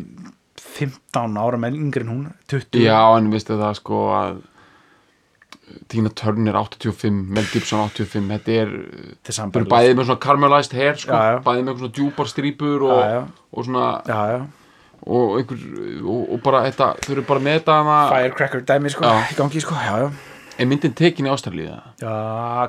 15 0.72 1.36
ára 1.40 1.58
með 1.60 1.76
yngri 1.78 2.04
en 2.06 2.10
hún 2.12 2.24
20 2.50 2.82
já, 2.84 2.98
en 3.18 3.30
vistu 3.32 3.56
það 3.60 3.76
sko 3.80 4.00
að 4.16 4.40
Tina 5.92 6.10
Turner 6.14 6.56
85, 6.60 7.20
Mel 7.36 7.46
Gibson 7.52 7.82
85 7.88 8.28
þetta 8.32 8.56
er, 8.62 8.72
eru 8.72 9.36
sambærileg 9.36 9.70
bæðið 9.72 9.94
með 10.00 10.08
svona 10.10 10.22
caramelized 10.26 10.76
hair 10.78 10.98
sko, 11.00 11.12
Já, 11.12 11.36
já. 11.36 11.38
bæðið 11.46 11.64
með 11.68 11.78
svona 11.82 11.94
djúpar 11.98 12.30
strípur 12.32 12.84
og, 12.88 13.30
og 13.52 13.66
svona 13.68 13.86
og 15.02 15.38
einhver, 15.40 15.62
og, 16.06 16.20
og 16.36 16.42
bara 16.44 16.60
þetta, 16.68 16.90
þau 17.02 17.14
eru 17.16 17.24
bara 17.26 17.42
með 17.42 17.56
þetta 17.60 17.78
firecracker 18.12 18.62
dæmi 18.68 18.92
sko, 18.94 19.08
í 19.32 19.38
gangi 19.40 19.62
sko, 19.64 19.74
já, 19.82 19.96
já. 20.04 20.12
Er 20.60 20.68
myndin 20.68 20.92
tekin 20.94 21.26
í 21.26 21.32
Ástralíu 21.32 21.66
eða? 21.72 21.82
já, 22.02 22.14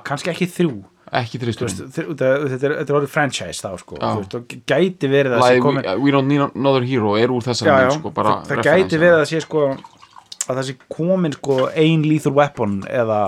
kannski 0.08 0.32
ekki 0.34 0.48
þrjú. 0.50 0.74
Ekki 1.14 1.38
Þú 1.38 1.46
veist, 1.46 1.60
þristum 1.62 1.90
þr- 1.94 2.08
þetta 2.10 2.30
þetta 2.50 2.66
er, 2.66 2.74
þetta 2.80 2.94
er 2.94 2.98
orðið 2.98 3.12
franchise 3.14 3.62
þá 3.62 3.74
sko, 3.84 3.98
veist, 4.02 4.38
og 4.40 4.54
gæti 4.72 5.10
verið 5.12 5.36
að 5.36 5.44
like, 5.44 5.60
sé 5.60 5.62
komin 5.62 5.86
we, 5.86 5.94
we 6.08 6.14
don't 6.16 6.26
need 6.32 6.42
another 6.48 6.88
hero 6.90 7.12
er 7.22 7.30
úr 7.36 7.44
já, 7.70 7.76
mynd 7.84 8.00
sko, 8.00 8.14
það, 8.18 8.48
það 8.50 8.64
gæti 8.66 9.00
verið 9.04 9.18
að 9.20 9.28
sé 9.30 9.42
sko 9.46 9.66
að 10.48 10.60
það 10.60 10.68
sé 10.70 10.78
komin 10.92 11.36
sko 11.38 11.60
ein 11.72 12.04
lethal 12.08 12.34
weapon 12.36 12.82
eða 12.90 13.20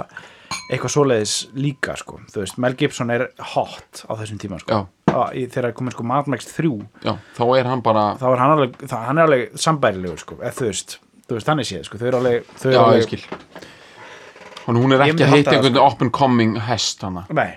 eitthvað 0.72 0.94
svoleiðis 0.94 1.36
líka 1.58 1.96
sko, 2.00 2.20
þú 2.32 2.44
veist, 2.44 2.60
Mel 2.62 2.76
Gibson 2.80 3.14
er 3.14 3.28
hot 3.54 4.04
á 4.08 4.12
þessum 4.20 4.40
tíma 4.42 4.60
sko. 4.62 4.86
Í, 5.36 5.46
þegar 5.48 5.70
er 5.70 5.76
komin 5.78 5.94
sko 5.96 6.04
Mad 6.08 6.28
Max 6.32 6.50
3 6.52 6.72
já, 7.06 7.14
þá 7.38 7.44
er 7.56 7.70
hann 7.72 7.84
bara 7.86 8.06
þá 8.20 8.26
er 8.34 8.42
hann 8.42 8.54
alveg, 8.58 8.78
það, 8.84 9.06
hann 9.08 9.20
er 9.22 9.30
alveg 9.30 9.60
sambærilegur 9.64 10.22
sko, 10.22 10.38
eða 10.42 10.56
þú 10.58 10.68
veist, 10.68 10.98
þú 11.26 11.38
veist, 11.38 11.52
hann 11.52 11.64
er 11.64 11.70
séð 11.70 11.86
sko, 11.88 12.00
þau 12.02 12.08
eru 12.10 12.20
alveg, 12.20 12.50
þau 12.60 12.70
eru 12.72 12.82
alveg 12.84 13.28
Þannig 14.66 14.82
hún 14.82 14.96
er 14.96 15.04
ekki 15.06 15.22
að 15.22 15.34
heita 15.36 15.52
einhvern 15.54 15.76
sko. 15.78 16.06
and 16.06 16.12
coming 16.16 16.56
hest 16.68 17.04
hana. 17.06 17.26
Nei, 17.38 17.52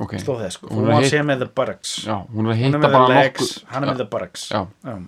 okay. 0.00 0.20
stóð 0.22 0.46
þess 0.46 0.56
sko, 0.58 0.70
Hún 0.70 0.78
hún 0.78 0.86
er 0.86 0.88
að 0.88 0.94
var 0.94 1.02
heit- 1.04 1.12
séð 1.12 1.26
með 1.28 1.42
the 1.42 1.48
buttocks. 1.60 1.90
Já, 2.06 2.14
hún 2.32 2.46
er 2.46 2.54
að 2.54 2.62
heita 2.62 2.80
bara 2.80 3.08
legs, 3.10 3.40
nokkuð 3.40 3.74
hann 3.74 3.84
er 3.84 3.90
með 3.90 4.00
the 4.00 4.06
buttocks. 4.14 4.46
Já, 4.48 4.62
já, 4.88 4.94
ég 4.94 5.04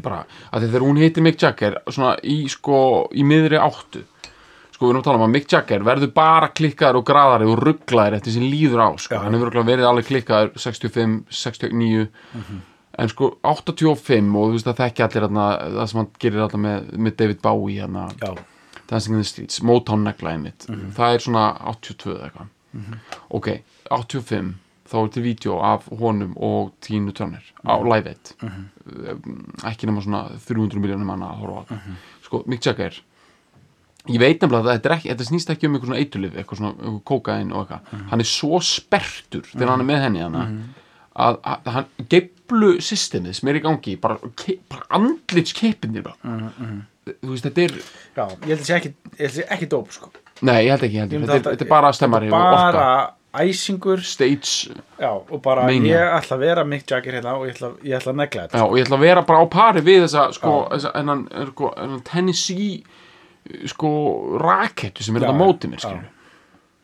bara, 0.00 0.24
að 0.52 0.66
þegar 0.68 0.86
hún 0.86 0.96
heitir 1.02 1.22
Mick 1.22 1.42
Jagger 1.42 1.78
svona 1.90 2.16
í 2.24 2.48
sko, 2.48 3.08
í 3.12 3.24
miðri 3.28 3.60
áttu 3.60 4.04
sko, 4.72 4.86
við 4.86 4.90
erum 4.90 5.02
að 5.02 5.04
tala 5.04 5.20
um 5.20 5.26
að 5.26 5.34
Mick 5.34 5.52
Jagger 5.52 5.84
verður 5.84 6.12
bara 6.16 6.48
klikkaður 6.48 7.00
og 7.02 7.06
graðari 7.10 7.48
og 7.52 7.58
rugglaður 7.60 8.16
eftir 8.18 8.32
sem 8.32 8.46
líður 8.48 8.84
á, 8.86 8.90
sko, 8.96 9.14
Já. 9.18 9.22
hann 9.26 9.36
hefur 9.36 9.58
verið 9.62 9.88
alveg 9.88 10.08
klikkaður 10.08 10.54
65, 10.56 11.18
69 11.28 12.06
en 13.02 13.08
sko 13.08 13.30
85 13.42 14.32
og 14.36 14.48
þú 14.48 14.56
veist 14.56 14.72
að 14.72 14.80
þekki 14.82 15.04
allir 15.06 15.26
þarna, 15.28 15.46
það 15.76 15.86
sem 15.92 16.00
hann 16.02 16.10
gerir 16.24 16.42
alltaf 16.46 16.60
með, 16.60 16.90
með 16.96 17.16
David 17.20 17.40
Bowie 17.44 17.78
já, 17.80 18.32
Dancing 18.88 19.14
in 19.16 19.22
the 19.22 19.28
Streets, 19.28 19.62
Motown 19.64 20.04
neglaði 20.04 20.42
mitt 20.42 20.66
það 20.96 21.14
er 21.14 21.24
svona 21.24 21.44
82 21.72 22.12
eða 22.12 22.26
eitthvað. 22.28 22.50
Ok, 23.36 23.48
85 23.90 24.52
þá 24.92 24.96
er 25.02 25.08
til 25.14 25.22
vídeo 25.24 25.54
af 25.64 25.86
honum 26.00 26.34
og 26.36 26.72
Tínu 26.84 27.14
Turner 27.16 27.44
á 27.64 27.74
Live 27.80 28.12
1 28.12 28.36
ekki 29.70 29.88
nema 29.88 30.02
svona 30.04 30.24
300 30.46 30.80
miljónum 30.82 31.08
manna 31.08 31.32
að 31.32 31.40
horfa 31.42 31.62
á 31.62 31.64
það 31.70 31.88
sko, 32.26 32.42
Mick 32.50 32.66
Jagger 32.66 32.98
ég 34.10 34.18
veit 34.18 34.40
nefnilega 34.42 34.66
að 34.66 34.76
þetta, 34.80 34.94
ekki, 34.96 35.10
þetta 35.12 35.26
snýst 35.28 35.50
ekki 35.54 35.68
um 35.68 35.76
eitthvað 35.76 35.90
svona 35.92 36.02
eitulif, 36.02 36.32
eitthvað 36.40 36.58
svona 36.58 36.94
kókain 37.06 37.52
og 37.54 37.60
eitthvað. 37.62 38.00
Hann 38.10 38.24
er 38.24 38.26
svo 38.26 38.58
sperrtur 38.66 39.44
þegar 39.52 39.70
hann 39.76 39.84
er 39.84 39.88
með 39.92 40.00
henni 40.08 40.24
hana 40.24 40.40
að, 41.14 41.38
að 41.52 41.68
hann 41.76 41.86
geiflu 42.10 42.72
systemið 42.82 43.36
sem 43.38 43.50
er 43.52 43.60
í 43.60 43.62
gangi 43.62 43.94
bara, 44.02 44.16
bara 44.72 44.88
andlitskipinir 44.98 46.02
bara. 46.08 46.34
þú 47.06 47.30
veist, 47.30 47.46
þetta 47.46 47.62
er 47.68 47.76
já, 47.78 48.24
ég 48.26 48.50
held 48.50 48.58
að 48.58 48.66
sé 48.66 48.76
ekki 48.80 48.92
ekki 49.54 49.70
dóp 49.70 49.94
sko. 49.94 50.10
Nei, 50.42 50.64
ég 50.66 50.74
held 50.74 50.82
ekki, 50.88 50.96
ég 50.98 51.04
held 51.04 51.12
ekki. 51.12 51.22
myndi 51.22 51.30
Þetta, 51.30 51.38
halda- 51.38 51.54
þetta 51.54 51.66
er 51.68 51.70
bara 51.76 51.92
stemmari 51.94 52.32
og 52.32 52.38
orka 52.42 52.86
æsingur. 53.34 54.00
Stage, 54.04 54.74
já, 55.00 55.08
og 55.30 55.42
bara 55.42 55.64
Mania. 55.66 55.98
ég 55.98 56.16
ætla 56.20 56.36
að 56.36 56.38
vera 56.40 56.64
Mick 56.64 56.86
Jagger 56.90 57.12
hérna 57.20 57.34
og 57.38 57.46
ég 57.48 57.54
ætla, 57.56 57.70
ég 57.82 57.96
ætla 57.98 58.12
að 58.12 58.16
negla 58.16 58.42
þetta 58.48 58.58
já, 58.58 58.64
og 58.66 58.76
ég 58.78 58.84
ætla 58.86 58.96
að 58.98 59.00
vera 59.06 59.22
bara 59.22 59.42
á 59.42 59.46
pari 59.50 59.80
við 59.80 60.02
þessa, 60.06 60.26
sko, 60.36 60.68
þessa, 60.72 60.92
ennan, 61.00 61.22
sko, 61.52 61.72
ennan 61.76 62.02
Tennessee, 62.04 62.82
sko, 63.66 63.92
rakettu 64.42 65.02
sem 65.02 65.16
er 65.16 65.24
þetta 65.26 65.38
móti 65.38 65.70
mér. 65.72 66.04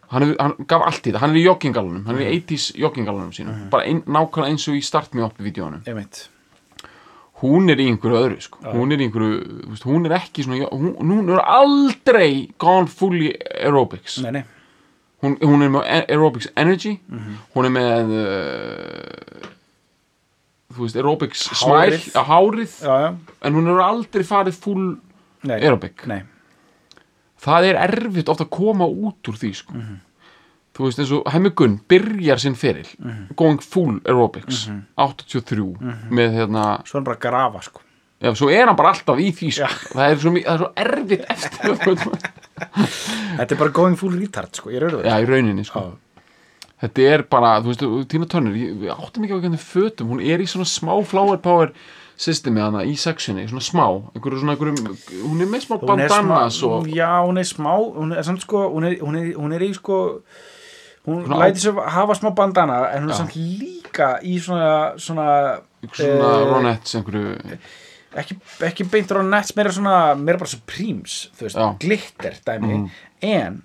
Hann, 0.09 0.23
hef, 0.25 0.37
hann 0.41 0.55
gaf 0.67 0.83
allt 0.89 1.05
í 1.07 1.13
það, 1.13 1.21
hann 1.21 1.31
er 1.35 1.37
í 1.43 1.45
joggingalunum, 1.45 2.07
hann 2.07 2.17
er 2.17 2.31
í 2.31 2.41
80s 2.41 2.71
joggingalunum 2.81 3.31
sínum, 3.37 3.55
Mhm. 3.55 3.71
bara 3.71 3.83
ein, 3.85 4.03
nákvæmlega 4.09 4.49
eins 4.49 4.69
og 4.69 4.75
í 4.75 4.83
Start 4.83 5.15
Me 5.15 5.23
Up-vídeónum. 5.23 5.83
ég 5.85 5.95
meint 5.95 6.29
Hún 7.41 7.71
er 7.71 7.77
í 7.79 7.87
einhverju 7.87 8.17
öðru, 8.19 8.41
sko, 8.43 8.59
hún 8.73 8.91
er 8.93 8.97
í 8.99 9.07
einhverju, 9.07 9.79
hún 9.85 10.07
er 10.07 10.17
ekki 10.19 10.43
svona, 10.43 10.69
hún, 10.73 10.97
hún 10.99 11.29
er 11.31 11.39
aldrei 11.47 12.51
gone 12.59 12.87
fully 12.89 13.33
aerobics. 13.63 14.19
nei, 14.23 14.31
nei, 14.33 14.45
hún, 15.23 15.37
hún 15.43 15.63
er 15.67 15.71
með 15.75 15.87
aerobics 16.09 16.49
energy. 16.57 16.99
Mhm. 17.09 17.37
hún 17.55 17.65
er 17.69 17.73
með 17.75 18.13
uh, 18.19 19.49
þú 20.75 20.85
veist 20.85 20.97
aerobics 21.01 21.47
á 22.15 22.23
hárið. 22.29 22.75
já, 22.83 22.95
já, 23.05 23.09
en 23.43 23.55
hún 23.59 23.71
er 23.73 23.81
aldrei 23.83 24.25
farið 24.25 24.59
full 24.63 24.85
nei. 25.43 25.57
aerobic. 25.63 26.05
Nei, 26.07 26.23
það 27.41 27.71
er 27.73 27.81
erfitt 27.89 28.29
ofta 28.29 28.45
að 28.47 28.51
koma 28.59 28.87
út 28.87 29.29
úr 29.33 29.39
því 29.41 29.53
sko. 29.55 29.73
Mhm. 29.75 29.97
þú 30.79 30.85
veist 30.87 30.99
eins 31.03 31.11
og 31.17 31.27
Hemmi 31.33 31.51
Gunn 31.59 31.81
byrjar 31.91 32.39
sinn 32.39 32.55
feril 32.55 32.87
Mhm. 33.03 33.35
going 33.35 33.59
full 33.61 33.99
aerobics 34.07 34.69
83 34.97 35.75
með 36.11 36.37
hérna 36.39 36.85
svo 36.87 36.95
er 36.95 37.01
hann 37.01 37.05
bara 37.09 37.17
að 37.17 37.25
grafa 37.27 37.63
sko 37.67 37.81
já, 38.19 38.33
svo 38.35 38.51
er 38.51 38.67
hann 38.67 38.79
bara 38.79 38.93
alltaf 38.95 39.21
í 39.23 39.31
því 39.35 39.53
sko. 39.59 39.71
það, 39.93 40.05
er 40.09 40.21
svo, 40.23 40.33
það 40.35 40.53
er 40.55 40.61
svo 40.63 40.71
erfitt 40.85 41.25
eftir 41.35 41.63
þetta 43.39 43.49
er 43.49 43.61
bara 43.63 43.75
going 43.75 43.97
full 44.01 44.17
retard 44.19 44.59
sko, 44.59 44.73
er 44.75 44.89
auðvitað 44.89 45.11
já, 45.11 45.17
í 45.23 45.31
rauninni 45.31 45.67
sko. 45.69 45.85
þetta 46.83 47.07
er 47.13 47.25
bara, 47.31 47.55
þú 47.63 47.73
veist, 47.73 47.87
Tina 48.11 48.29
Turner 48.31 48.59
ég, 48.59 48.85
áttum 48.97 49.25
ekki 49.27 49.39
á 49.39 49.43
hvernig 49.45 49.65
fötum, 49.65 50.13
hún 50.15 50.25
er 50.25 50.43
í 50.43 50.51
svona 50.51 50.69
smá 50.69 50.93
flower 51.07 51.41
power 51.45 51.73
systemi 52.19 52.59
hana 52.59 52.83
í 52.83 52.97
sexunni, 52.99 53.47
svona 53.47 53.63
smá, 53.63 53.85
einhverju 54.17 54.43
svona 54.43 54.57
einhverjum, 54.57 54.95
hún 55.23 55.43
er 55.45 55.51
með 55.53 55.69
smá 55.69 55.77
bandanas 55.87 56.63
og 56.67 56.89
já, 56.91 57.11
hún 57.23 57.39
er 57.39 57.47
smá 57.47 57.75
hún 57.79 58.15
er 58.17 58.27
samt 58.27 58.43
sko, 58.43 58.67
hún 58.75 58.89
er, 58.91 58.99
hún 59.05 59.19
er, 59.21 59.35
hún 59.39 59.55
er 59.55 59.69
í 59.69 59.75
sko 59.79 59.99
hún 61.09 61.25
Svona 61.25 61.39
læti 61.41 61.63
svo 61.63 61.85
hafa 61.87 62.15
smá 62.19 62.31
bandana 62.37 62.79
en 62.93 63.03
hún 63.03 63.11
er 63.11 63.15
Já. 63.15 63.19
samt 63.23 63.37
líka 63.37 64.09
í 64.23 64.39
svona 64.43 64.99
svona, 64.99 65.29
svona 65.93 66.11
eh, 66.19 66.51
ronettes 66.51 66.99
einhverju, 66.99 67.37
ekki, 68.23 68.37
ekki 68.69 68.87
beint 68.93 69.11
ronettes, 69.17 69.55
meira 69.57 69.73
svona 69.75 69.97
meira 70.19 70.39
bara 70.41 70.51
supremes, 70.53 71.17
þú 71.39 71.47
veist, 71.47 71.57
Já. 71.59 71.67
Mhm. 71.67 71.79
glitter 71.85 72.39
dæmi, 72.47 72.79
en 73.23 73.63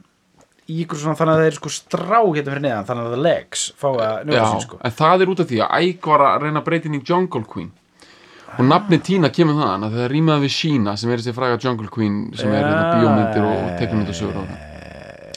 í 0.70 0.80
ykkur 0.86 1.00
svona 1.02 1.18
þannig 1.20 1.34
að 1.36 1.42
það 1.42 1.48
er 1.52 1.58
sko 1.58 1.70
strá 1.76 2.20
hérna 2.24 2.52
fyrir 2.54 2.64
neðan 2.64 2.86
þannig 2.88 3.08
að 3.08 3.16
the 3.16 3.22
legs 3.22 3.64
fá 3.80 3.88
að 3.92 4.26
njóta 4.30 4.50
sín 4.54 4.62
sko 4.64 4.78
en 4.80 4.92
það 4.92 5.22
er 5.22 5.32
út 5.34 5.42
af 5.44 5.48
því 5.50 5.58
að 5.66 5.74
Æg 5.84 6.08
var 6.08 6.24
að 6.28 6.46
reyna 6.46 6.62
að 6.62 6.68
breyta 6.70 6.88
inn 6.88 7.00
í 7.00 7.02
Jungle 7.04 7.44
Queen 7.44 7.72
og 8.54 8.66
nafni 8.70 9.00
Tina 9.04 9.30
kemur 9.34 9.58
þaðan 9.60 9.88
að 9.90 9.98
það 9.98 10.12
rýmaði 10.14 10.46
við 10.46 10.54
Sheena 10.56 10.94
sem 10.96 11.12
er 11.12 11.20
þessi 11.20 11.34
fræga 11.36 11.60
Jungle 11.60 11.90
Queen 11.92 12.16
sem 12.38 12.54
er 12.54 12.64
hérna 12.64 12.86
Já. 12.86 12.94
bíómyndir 12.96 13.50
og 13.50 13.74
teiknumyndasögur 13.82 14.40
og 14.40 14.48
það 14.54 14.72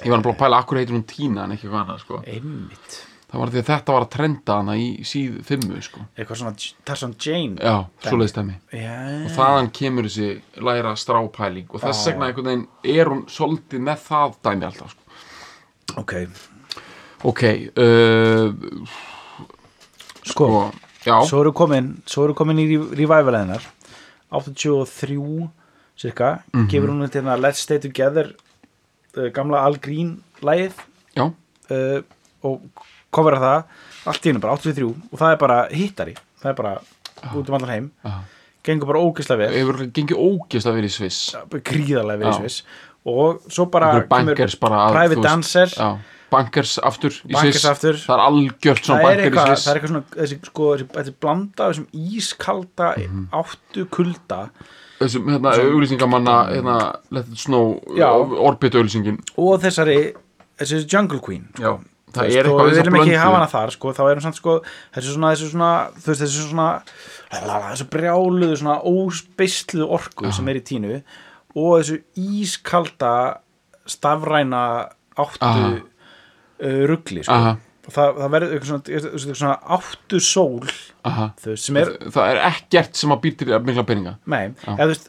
ég 0.06 0.12
var 0.12 0.22
að 0.22 0.38
pæla, 0.38 0.62
akkur 0.62 0.78
heitir 0.78 0.94
hún 0.94 1.06
Tina 1.10 1.44
en 1.44 1.56
ekki 1.56 1.66
hvað 1.66 1.80
annað 1.82 2.02
sko. 2.04 2.20
einmitt, 2.22 2.98
það 3.26 3.40
var 3.42 3.50
því 3.50 3.58
að 3.62 3.68
þetta 3.70 3.92
var 3.96 4.04
að 4.06 4.10
trenda 4.14 4.56
hana 4.60 4.74
í 4.78 4.86
síð 5.04 5.38
fimmu 5.48 5.80
sko. 5.82 6.00
eitthvað 6.16 6.38
svona 6.40 6.54
Tarzan 6.86 7.14
Jane 7.18 7.56
já, 7.58 7.86
svoleiðis 8.06 8.34
dæmi. 8.36 8.54
Já, 8.72 8.98
og 9.26 9.30
þaðan 9.36 9.70
kemur 9.74 10.06
þessi 10.08 10.28
læra 10.62 10.92
strápæling 10.96 11.66
og 11.74 11.80
þess 11.82 12.06
vegna 12.06 12.28
einhvern 12.30 12.46
veginn 12.52 12.66
er 13.00 13.10
hún 13.10 13.24
svolítið 13.26 13.80
með 13.88 13.98
það 14.06 14.36
dæmi 14.46 14.68
alltaf 14.70 14.94
sko. 14.94 15.02
ok, 16.02 16.12
ok 17.24 17.42
uh, 17.76 18.48
sko 20.26 20.50
já, 21.06 21.16
svo 21.26 21.40
eru 21.44 21.52
komin 21.54 21.92
svo 22.06 22.24
eru 22.26 22.34
komin 22.34 22.58
í 22.62 22.66
revival 22.98 23.36
hennar. 23.42 23.62
83 24.30 25.48
cirka, 25.96 26.42
Mhm. 26.52 26.66
gefur 26.68 26.90
hún 26.90 27.02
þetta 27.06 27.20
hérna 27.22 27.36
Let's 27.40 27.62
Stay 27.62 27.78
Together 27.78 28.34
uh, 29.16 29.28
gamla 29.32 29.62
Al 29.64 29.78
Green 29.78 30.22
lægið 30.42 30.72
já, 31.16 31.24
uh, 31.70 32.02
og 32.42 32.60
kofra 33.16 33.40
það 33.42 33.82
allt 34.12 34.26
í 34.26 34.30
hennu 34.32 34.42
bara 34.44 34.56
83 34.60 34.86
og 34.86 35.18
það 35.20 35.32
er 35.34 35.38
bara 35.42 35.58
hittari, 35.72 36.14
það 36.42 36.50
er 36.52 36.58
bara 36.62 36.74
út 37.34 37.48
um 37.48 37.54
allan 37.58 37.72
heim, 37.72 37.86
já. 38.04 38.12
gengur 38.66 38.90
bara 38.92 39.00
ógeðslega 39.02 39.48
vel. 39.48 40.16
Ógist 40.16 40.68
að 40.68 40.76
vera 40.78 40.90
í 40.90 40.92
Sviss. 40.92 41.22
Gríðarlega 41.50 42.18
vel 42.20 42.28
í. 42.28 42.36
Sviss. 42.42 42.62
Og 43.06 43.40
svo 43.54 43.66
bara 43.70 43.92
bankers 44.10 44.56
bara 44.58 44.88
Private 44.92 45.22
Dancer 45.22 45.74
bankers 46.30 46.72
aftur 46.82 47.14
í 47.22 47.32
Bankers 47.36 47.62
Sviss. 47.62 48.02
það 48.06 48.16
er 48.16 48.22
algjört 48.24 48.82
svona 48.88 49.02
það 49.04 49.12
er, 49.12 49.20
banker 49.20 49.36
í 49.36 49.44
Sviss. 49.46 49.66
það 49.66 49.70
er 49.70 49.78
eitthvað 49.78 49.92
svona 49.92 50.16
þessi, 50.16 50.38
sko, 50.48 50.70
þessi, 50.74 50.86
þessi 50.96 51.14
blanda 51.22 51.68
þessum 51.70 51.86
ískalda 52.20 52.88
Mhm. 52.98 53.28
áttu 53.40 53.84
kulda 53.94 54.40
þessum 55.00 55.28
hérna, 55.30 55.52
auglýsingamanna 55.62 56.36
hérna, 56.50 56.76
Let 57.10 57.28
it 57.30 57.38
snow, 57.38 57.78
orbit 58.50 58.74
auglýsingin 58.74 59.20
og 59.38 59.60
þessari 59.62 60.14
þessi 60.58 60.82
Jungle 60.92 61.20
Queen. 61.20 61.46
Sko. 61.54 61.62
Já, 61.62 61.78
það 62.16 62.28
veist, 62.28 62.38
er 62.40 62.48
og 62.48 62.56
eitthvað 62.56 62.70
við 62.70 62.80
viljum 62.80 62.98
ekki 63.00 63.18
hafa 63.20 63.36
hana 63.36 63.48
þar 63.52 63.74
sko, 63.74 63.92
þá 63.96 64.02
erum 64.06 64.24
samt 64.24 64.40
sko 64.40 64.56
þessi 64.64 65.14
svona, 65.14 65.32
þessi 65.34 65.50
svona, 65.52 65.70
þú 65.96 66.12
veist, 66.12 66.24
þessi 66.24 66.46
svona 66.50 66.68
þessi 67.30 67.88
brjáluðu 67.92 68.58
svona 68.62 68.76
óspeistluðu 68.90 69.88
orku 69.98 70.32
sem 70.34 70.50
er 70.52 70.60
í 70.60 70.64
tínu 70.72 70.98
og 71.56 71.78
þessu 71.80 72.00
ískalda 72.40 73.12
stafræna 73.86 74.64
áttu 75.16 75.46
Aha. 75.46 75.70
uh, 75.78 76.82
ruggli 76.90 77.24
sko. 77.24 77.56
Og 77.86 77.94
það, 77.94 78.16
það 78.18 78.32
verður 78.34 78.54
eitthvað 78.56 78.70
svona, 78.72 78.94
eitthvað 78.98 79.36
svona 79.38 79.58
áttu 79.76 80.20
sól 80.26 80.70
veist, 81.46 81.68
er 81.70 81.92
það 82.16 82.30
er 82.32 82.40
ekkert 82.48 82.98
sem 82.98 83.12
að 83.14 83.20
býr 83.22 83.36
til 83.38 83.60
mikla 83.62 83.84
peninga. 83.86 84.14
Nei, 84.26 84.48
eða 84.66 84.88
þú 84.88 84.88
veist 84.90 85.06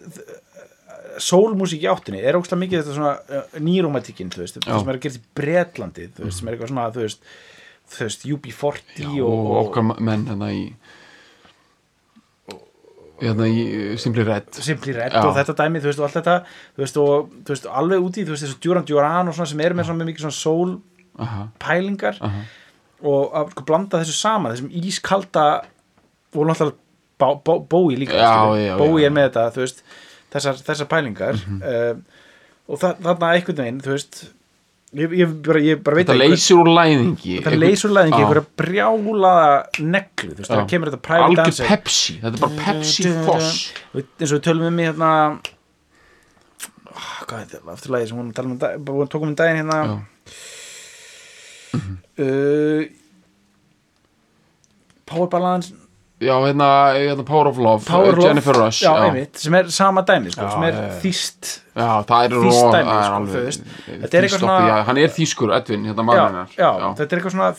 sólmúsík 1.23 1.83
í 1.85 1.89
áttinni 1.91 2.21
er 2.21 2.37
ógstlega 2.39 2.61
mikið 2.63 2.81
þetta 2.81 2.95
svona 2.97 3.13
uh, 3.17 3.59
nýrómatíkin, 3.63 4.31
þú 4.33 4.43
veist, 4.43 4.59
það 4.63 4.81
sem 4.81 4.91
er 4.91 4.99
að 4.99 5.03
gerast 5.05 5.19
í 5.19 5.25
Bretlandi, 5.39 6.07
þú 6.17 6.27
veist, 6.27 6.39
sem 6.39 6.47
er 6.49 6.55
eitthvað 6.55 6.71
svona 6.73 6.87
þú 6.95 7.03
veist, 7.05 7.27
þú 7.93 8.05
veist, 8.05 8.25
UB40 8.35 9.09
og, 9.23 9.33
og, 9.33 9.51
okkar 9.65 9.87
menn 9.97 10.25
hérna 10.29 10.51
í 10.55 10.63
hérna 13.17 13.47
í 13.49 13.61
Simply 13.97 14.25
Red 14.27 14.51
Simply 14.61 14.93
Red 14.93 15.15
Já. 15.15 15.23
og 15.25 15.33
þetta 15.37 15.55
dæmi, 15.57 15.81
þú 15.81 15.89
veist, 15.89 16.01
og 16.01 16.07
allt 16.07 16.17
þetta 16.19 16.35
þú 16.45 16.83
veist, 16.83 16.99
og 17.01 17.31
þú 17.47 17.55
veist, 17.55 17.69
alveg 17.81 18.05
úti, 18.05 18.25
þú 18.27 18.35
veist, 18.35 18.45
þessu 18.45 18.59
Duran 18.65 18.85
Duran 18.87 19.31
og 19.31 19.37
svona 19.37 19.49
sem 19.49 19.63
eru 19.65 19.77
með 19.79 19.89
svona 19.89 20.09
mikið 20.09 20.25
svona 20.27 20.41
sólpælingar 20.41 22.19
Aha. 22.27 22.43
og 23.01 23.39
að 23.41 23.55
sko 23.55 23.65
blanda 23.71 24.03
þessu 24.03 24.17
saman, 24.19 24.53
þessum 24.53 24.75
ískalda 24.83 25.47
og 26.37 26.51
náttúrulega 26.51 26.77
bó, 27.17 27.31
bó, 27.41 27.55
bói 27.65 27.97
líka, 27.97 28.13
Já, 28.13 28.53
já, 28.61 28.75
bói 28.77 29.01
já. 29.01 29.07
er 29.09 29.15
með 29.15 29.31
þetta, 29.31 29.47
þú 29.55 29.63
veist 29.65 29.81
þessar, 30.33 30.57
þessar 30.67 30.89
pælingar 30.91 31.37
uh, 31.59 31.93
og 32.67 32.81
þa 32.81 32.93
þarna 33.05 33.29
einhvern 33.37 33.61
veginn, 33.61 33.81
þú 33.85 33.93
veist 33.95 34.19
ég, 34.97 35.13
ég, 35.19 35.33
bara, 35.45 35.59
ég 35.63 35.81
bara 35.83 35.97
veit 35.99 36.07
þetta 36.09 36.15
ekki 36.17 36.31
leysir 36.35 36.59
úr 36.61 36.69
læðingi 36.73 37.37
þetta 37.45 37.59
leysur 37.61 37.93
læðingi, 37.95 38.17
Já. 38.17 38.23
einhverja 38.25 38.45
brjálaða 38.61 39.49
neglu, 39.83 40.31
þú 40.33 40.39
veist, 40.41 40.51
það 40.53 40.65
kemur 40.73 40.91
þetta 40.91 41.03
private 41.07 41.27
algjör 41.27 41.43
dancer. 41.43 41.69
Pepsi, 41.71 42.17
þetta 42.23 42.33
er 42.33 42.43
bara 42.43 42.65
Pepsi 42.65 43.13
Foss. 43.27 43.51
Eins 43.95 44.31
og 44.31 44.35
við 44.37 44.43
tölum 44.47 44.67
um 44.71 44.79
í 44.79 44.87
hérna 44.87 45.11
ah, 46.97 47.17
hvað 47.27 47.39
er 47.41 47.49
þetta, 47.51 47.73
aftur 47.75 47.95
lagi 47.97 48.09
sem 48.11 48.19
hún 48.21 48.31
talum 48.35 48.55
um, 48.55 48.61
dag- 48.63 48.79
bara 48.87 49.09
tókum 49.11 49.31
um 49.31 49.35
daginn 49.37 49.59
hérna. 49.63 49.79
Já. 49.83 49.95
uh, 52.23 52.81
Power 55.07 55.27
Balance 55.31 55.71
já, 56.19 56.33
hérna, 56.47 56.69
hérna 56.97 57.23
Power 57.27 57.47
of 57.51 57.57
Love 57.61 57.85
Power 57.85 58.13
uh, 58.13 58.17
Love, 58.17 58.27
Jennifer 58.27 58.55
Rush 58.57 58.81
já, 58.83 58.93
einmitt, 59.05 59.37
sem 59.37 59.53
er 59.59 59.69
sama 59.69 60.01
dæmi 60.07 60.31
sko, 60.33 60.41
Já, 60.47 60.49
sem 60.55 60.63
er 60.63 60.73
já, 60.73 60.81
já. 60.87 60.97
þýst 61.03 61.51
Já, 61.77 61.91
það 62.09 62.23
er, 62.25 62.35
Þýskt 62.41 62.63
ró- 62.63 62.73
dæmi, 62.73 62.97
sko, 62.97 63.13
alveg 63.19 63.35
þú 63.37 63.45
veist. 63.45 63.61
eh, 63.67 63.99
Þetta 64.01 64.17
er 64.17 64.23
eitthvað 64.27 64.39
svona- 64.47 64.67
já, 64.67 64.77
Hann 64.87 64.97
er 64.97 65.13
þýskur, 65.19 65.55
Edvin, 65.59 65.85
hérna 65.85 66.01
já, 66.01 66.09
maðurinn 66.09 66.57
já, 66.57 66.71
þetta 66.97 67.11
er 67.11 67.17
eitthvað 67.21 67.35
svona 67.37 67.51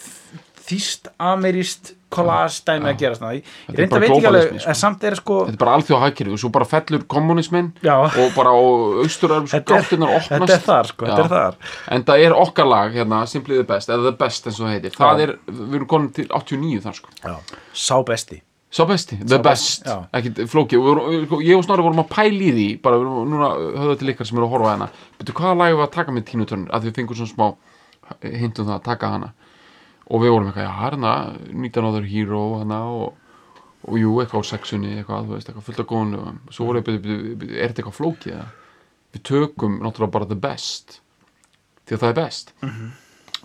þýst 0.69 1.07
ameríst 1.19 1.95
collage 2.13 2.61
dæmi 2.67 2.89
að 2.91 2.99
gera 3.01 3.15
svona 3.17 3.31
Þetta 3.39 3.83
er 3.85 3.89
bara 3.89 4.01
veit 4.01 4.11
ekki 4.11 4.27
alveg, 4.29 4.43
globalismi, 4.49 4.61
sko. 4.65 4.75
samt 4.81 5.05
er 5.09 5.15
sko 5.17 5.37
Þetta 5.47 5.55
er 5.55 5.61
bara 5.63 5.75
alþjóð 5.79 6.03
hagkerfi 6.03 6.33
og 6.35 6.41
svo 6.43 6.51
bara 6.53 6.65
fellur 6.69 7.05
kommunismin 7.09 7.71
Já. 7.85 7.95
og 8.05 8.35
bara 8.37 8.53
er, 8.53 9.63
gáttunar 9.69 10.13
opnast 10.19 10.33
þetta 10.33 10.57
er 10.59 10.65
þar 10.67 10.91
sko, 10.91 11.07
þetta 11.07 11.25
er 11.25 11.29
Já. 11.29 11.33
þar 11.33 11.55
En 11.97 12.05
það 12.05 12.25
er 12.27 12.37
okkar 12.43 12.69
lag, 12.69 12.93
hérna, 12.97 13.23
Simply 13.29 13.57
the 13.61 13.65
Best 13.69 13.89
eða 13.93 14.11
The 14.11 14.17
Best 14.25 14.49
eins 14.51 14.61
og 14.61 14.69
heitir 14.73 14.97
Það 14.97 15.21
er, 15.25 15.35
við 15.49 15.75
erum 15.81 15.89
konum 15.95 16.13
til 16.13 16.29
89 16.29 16.83
þar 16.85 16.99
sko 17.01 17.09
já. 17.25 17.37
sá 17.73 17.97
besti 18.05 18.43
Sá 18.71 18.85
besti, 18.85 19.17
The 19.23 19.39
Sá 19.39 19.43
Best, 19.45 19.85
best, 19.85 20.11
ekkit 20.19 20.43
flóki. 20.53 20.77
Og 20.77 20.85
vorum, 20.85 21.41
ég 21.41 21.57
og 21.57 21.65
Snorri 21.65 21.87
vorum 21.87 22.03
að 22.03 22.11
pæla 22.13 22.43
í 22.45 22.51
því 22.53 22.67
bara 22.85 22.99
vorum 23.01 23.31
núna 23.33 23.49
höfða 23.57 23.97
til 24.01 24.13
ykkar 24.13 24.29
sem 24.29 24.41
eru 24.41 24.49
að 24.49 24.55
horfa 24.57 24.69
á 24.69 24.75
hana. 24.75 24.91
Betur 25.21 25.39
hvaða 25.39 25.57
lag 25.63 25.73
við 25.73 25.85
að 25.87 25.95
taka 25.95 26.15
með 26.17 26.27
Tínu 26.29 26.49
Turner 26.51 26.75
að 26.77 26.89
við 26.89 26.99
fengum 26.99 27.21
svona 27.21 27.33
smá 27.33 27.47
hint 28.43 28.61
um 28.61 28.69
það 28.69 28.77
að 28.77 28.85
taka 28.91 29.13
hana. 29.15 29.33
Og 30.09 30.23
við 30.25 30.35
vorum 30.35 30.51
eitthvað, 30.51 30.69
já, 30.69 30.75
hérna 30.83 31.15
19 31.49 31.89
Other 31.89 32.07
Hero 32.13 32.45
hana 32.61 32.83
og, 32.93 33.43
og 33.89 33.99
jú, 34.01 34.15
eitthvað 34.21 34.45
á 34.45 34.51
sexunni 34.53 34.95
eitthvað, 34.99 35.27
þú 35.29 35.37
veist, 35.39 35.49
eitthvað 35.49 35.69
fullt 35.71 35.83
af 35.85 35.89
góðan 35.89 36.15
lögum. 36.17 36.41
Svo 36.53 36.69
voru 36.69 36.85
við, 36.85 37.09
er 37.09 37.71
þetta 37.71 37.83
eitthvað 37.83 37.99
flókið 38.03 38.37
eða? 38.37 38.49
við 39.15 39.25
tökum 39.25 39.79
náttúrulega 39.83 40.15
bara 40.15 40.29
The 40.29 40.39
Best 40.39 40.99
því 41.89 41.97
að 41.97 42.03
það 42.03 42.11
er 42.11 42.17
best. 42.19 42.53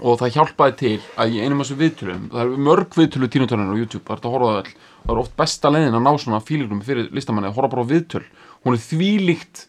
Og 0.03 0.17
það 0.19 0.35
hjálpaði 0.37 0.75
til 0.79 0.95
að 1.21 1.35
í 1.35 1.41
einum 1.43 1.61
af 1.61 1.67
þessu 1.67 1.79
viðtölum 1.79 2.23
það 2.33 2.41
er 2.43 2.63
mörg 2.67 2.97
viðtölu 2.97 3.29
tínutörnir 3.31 3.71
á 3.71 3.77
YouTube 3.77 4.03
það 4.07 4.13
er 4.13 4.17
hægt 4.17 4.27
að 4.27 4.33
horfa 4.35 4.53
á 4.53 4.57
það 5.03 5.13
er 5.13 5.21
oft 5.23 5.35
besta 5.39 5.71
leiðin 5.73 5.97
að 5.99 6.05
ná 6.05 6.11
svona 6.21 6.41
fílingum 6.43 6.83
fyrir 6.85 7.09
listamanni 7.15 7.51
að 7.51 7.57
horfa 7.57 7.73
bara 7.75 7.85
á 7.85 7.91
viðtöl. 7.91 8.23
Hún 8.63 8.77
er 8.77 8.83
þvílíkt 8.83 9.65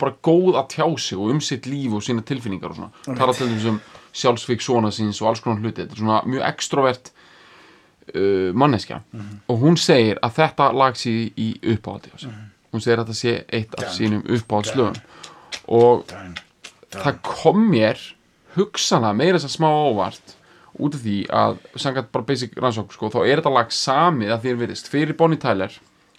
bara 0.00 0.16
góð 0.28 0.58
að 0.60 0.72
tjá 0.74 0.86
sig 1.00 1.18
og 1.18 1.30
um 1.32 1.40
sitt 1.40 1.68
líf 1.70 1.94
og 1.96 2.04
sína 2.04 2.24
tilfinningar 2.26 2.74
og 2.74 2.80
svona. 2.80 3.04
Tala 3.06 3.36
til 3.36 3.48
þessum 3.52 3.78
sjálfsvík 4.16 4.64
svona 4.64 4.90
síns 4.92 5.22
og 5.22 5.30
alls 5.30 5.44
konar 5.44 5.62
hluti. 5.62 5.84
Þetta 5.84 5.96
er 5.96 6.02
svona 6.02 6.18
mjög 6.28 6.44
extrovert 6.50 7.12
uh, 8.12 8.52
manneskja. 8.52 9.00
Og 9.48 9.62
hún 9.62 9.80
segir 9.80 10.20
að 10.26 10.36
þetta 10.42 10.68
lag 10.76 11.00
sé 11.00 11.14
í 11.32 11.54
uppáhaldi 11.62 12.12
á 12.12 12.18
sig 12.26 12.36
hún 12.76 12.84
segir 12.84 13.00
að 13.00 13.10
þetta 13.10 13.18
sé 13.20 13.34
eitt 13.56 13.76
af 13.78 13.92
sínum 13.94 14.24
uppáhaldslögum. 14.36 14.98
Og 15.72 16.04
það 16.94 17.20
kom 17.26 17.62
mér 17.72 18.00
hugsanlega 18.56 19.16
meira 19.16 19.40
þess 19.40 19.50
að 19.50 19.56
smá 19.56 19.68
óvart 19.70 20.35
út 20.78 20.96
af 20.96 21.02
því 21.04 21.16
að 21.32 21.58
sangat 21.80 22.10
bara 22.12 22.26
basic 22.28 22.56
rannsók 22.60 22.92
sko, 22.94 23.10
þá 23.12 23.20
er 23.24 23.40
þetta 23.40 23.54
lag 23.54 23.72
samið 23.72 24.34
að 24.34 24.48
er 24.50 24.60
virðist. 24.62 24.90
Fyrir 24.92 25.16
Bonnie 25.18 25.40
Tyler 25.40 25.74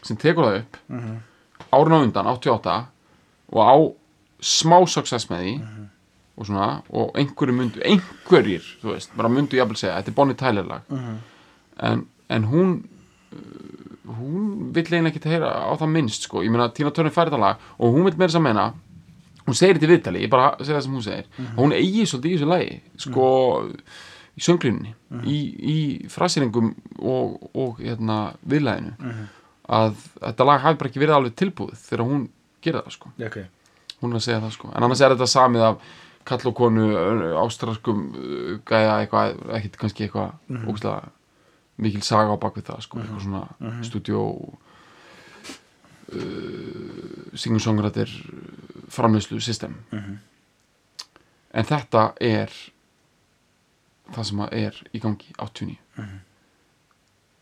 sem 0.05 0.17
tekur 0.17 0.47
það 0.47 0.59
upp 0.61 0.77
mm 0.87 0.99
-hmm. 0.99 1.17
árun 1.71 1.97
á 1.97 1.99
undan, 2.03 2.27
88 2.27 2.77
og 3.51 3.61
á 3.63 3.75
smá 4.41 4.85
success 4.87 5.29
með 5.29 5.39
því 5.43 5.53
og 6.37 6.45
svona, 6.45 6.81
og 6.89 7.17
einhverju 7.17 7.53
myndu 7.53 7.81
einhverjir, 7.81 8.61
þú 8.81 8.93
veist, 8.93 9.15
bara 9.17 9.29
myndu 9.29 9.57
jafnvel 9.57 9.77
segja 9.77 9.95
þetta 9.97 10.11
er 10.11 10.15
Bonnie 10.15 10.35
Tyler 10.35 10.65
lag. 10.65 10.81
En, 11.79 12.07
en 12.29 12.43
hún 12.43 12.83
uh, 13.33 13.77
hún 14.07 14.73
vill 14.73 14.85
eiginlega 14.85 15.15
ekki 15.15 15.29
heyra 15.29 15.49
á 15.67 15.73
það 15.79 15.93
minnst 15.93 16.27
sko, 16.27 16.43
ég 16.45 16.51
meina 16.53 16.69
Tina 16.69 16.91
Turner 16.91 17.13
færi 17.13 17.31
þetta 17.31 17.41
lag 17.41 17.63
og 17.77 17.95
hún 17.95 18.05
vill 18.07 18.15
meira 18.15 18.29
þess 18.29 18.39
að 18.39 18.45
menna 18.45 18.67
hún 19.47 19.57
segir 19.57 19.77
þetta 19.77 19.87
í 19.87 19.91
viðtali, 19.93 20.21
ég 20.25 20.31
bara 20.31 20.51
segir 20.59 20.77
það 20.77 20.85
sem 20.85 20.95
hún 20.97 21.05
segir. 21.05 21.27
Hún 21.57 21.75
eigi 21.75 22.05
svolítið 22.05 22.29
í 22.29 22.37
þessu 22.37 22.49
lagi 22.51 22.79
sko, 23.03 23.27
í 24.37 24.45
sönglunni 24.45 24.93
í, 25.25 25.37
í 25.57 25.77
frasýringum 26.13 26.71
og, 26.99 27.37
og 27.57 27.81
hérna, 27.81 28.17
viðlæðinu 28.47 29.13
að 29.67 29.95
þetta 30.21 30.47
lag 30.47 30.63
hafi 30.63 30.79
bara 30.79 30.91
ekki 30.91 31.01
verið 31.03 31.17
alveg 31.17 31.37
tilbúið 31.41 31.79
þegar 31.83 32.05
hún 32.07 32.27
gerir 32.63 32.83
það 32.85 32.93
sko. 32.95 33.11
Ok. 33.27 33.37
Hún 33.97 34.13
er 34.13 34.19
að 34.19 34.25
segja 34.27 34.43
það 34.43 34.53
sko. 34.55 34.69
En 34.71 34.85
annars 34.85 35.01
er 35.03 35.13
þetta 35.15 35.27
samið 35.31 35.65
af 35.67 35.75
kall 36.27 36.49
og 36.49 36.55
konu 36.55 36.85
ástraskum 37.41 37.99
gæja 38.67 38.95
eitthvað, 39.01 39.37
ekkit 39.59 39.77
kannski 39.81 40.07
eitthvað 40.07 40.33
mm 40.51 40.67
ógustlega 40.67 41.01
mikil 41.77 42.01
saga 42.01 42.33
á 42.33 42.41
bakvið 42.41 42.71
það 42.71 42.79
sko 42.85 42.99
eitthvað 42.99 43.23
svona 43.23 43.43
-hmm. 43.59 43.83
stúdíó 43.85 44.21
uh, 46.17 47.37
singer-songwriter 47.37 48.09
framleyslu 48.89 49.39
system 49.39 49.75
en 51.53 51.65
þetta 51.65 52.13
er 52.19 52.49
það 54.15 54.23
sem 54.29 54.41
að 54.45 54.53
er 54.61 54.79
í 54.93 55.01
gangi 55.03 55.33
89 55.37 55.77
það 55.97 56.15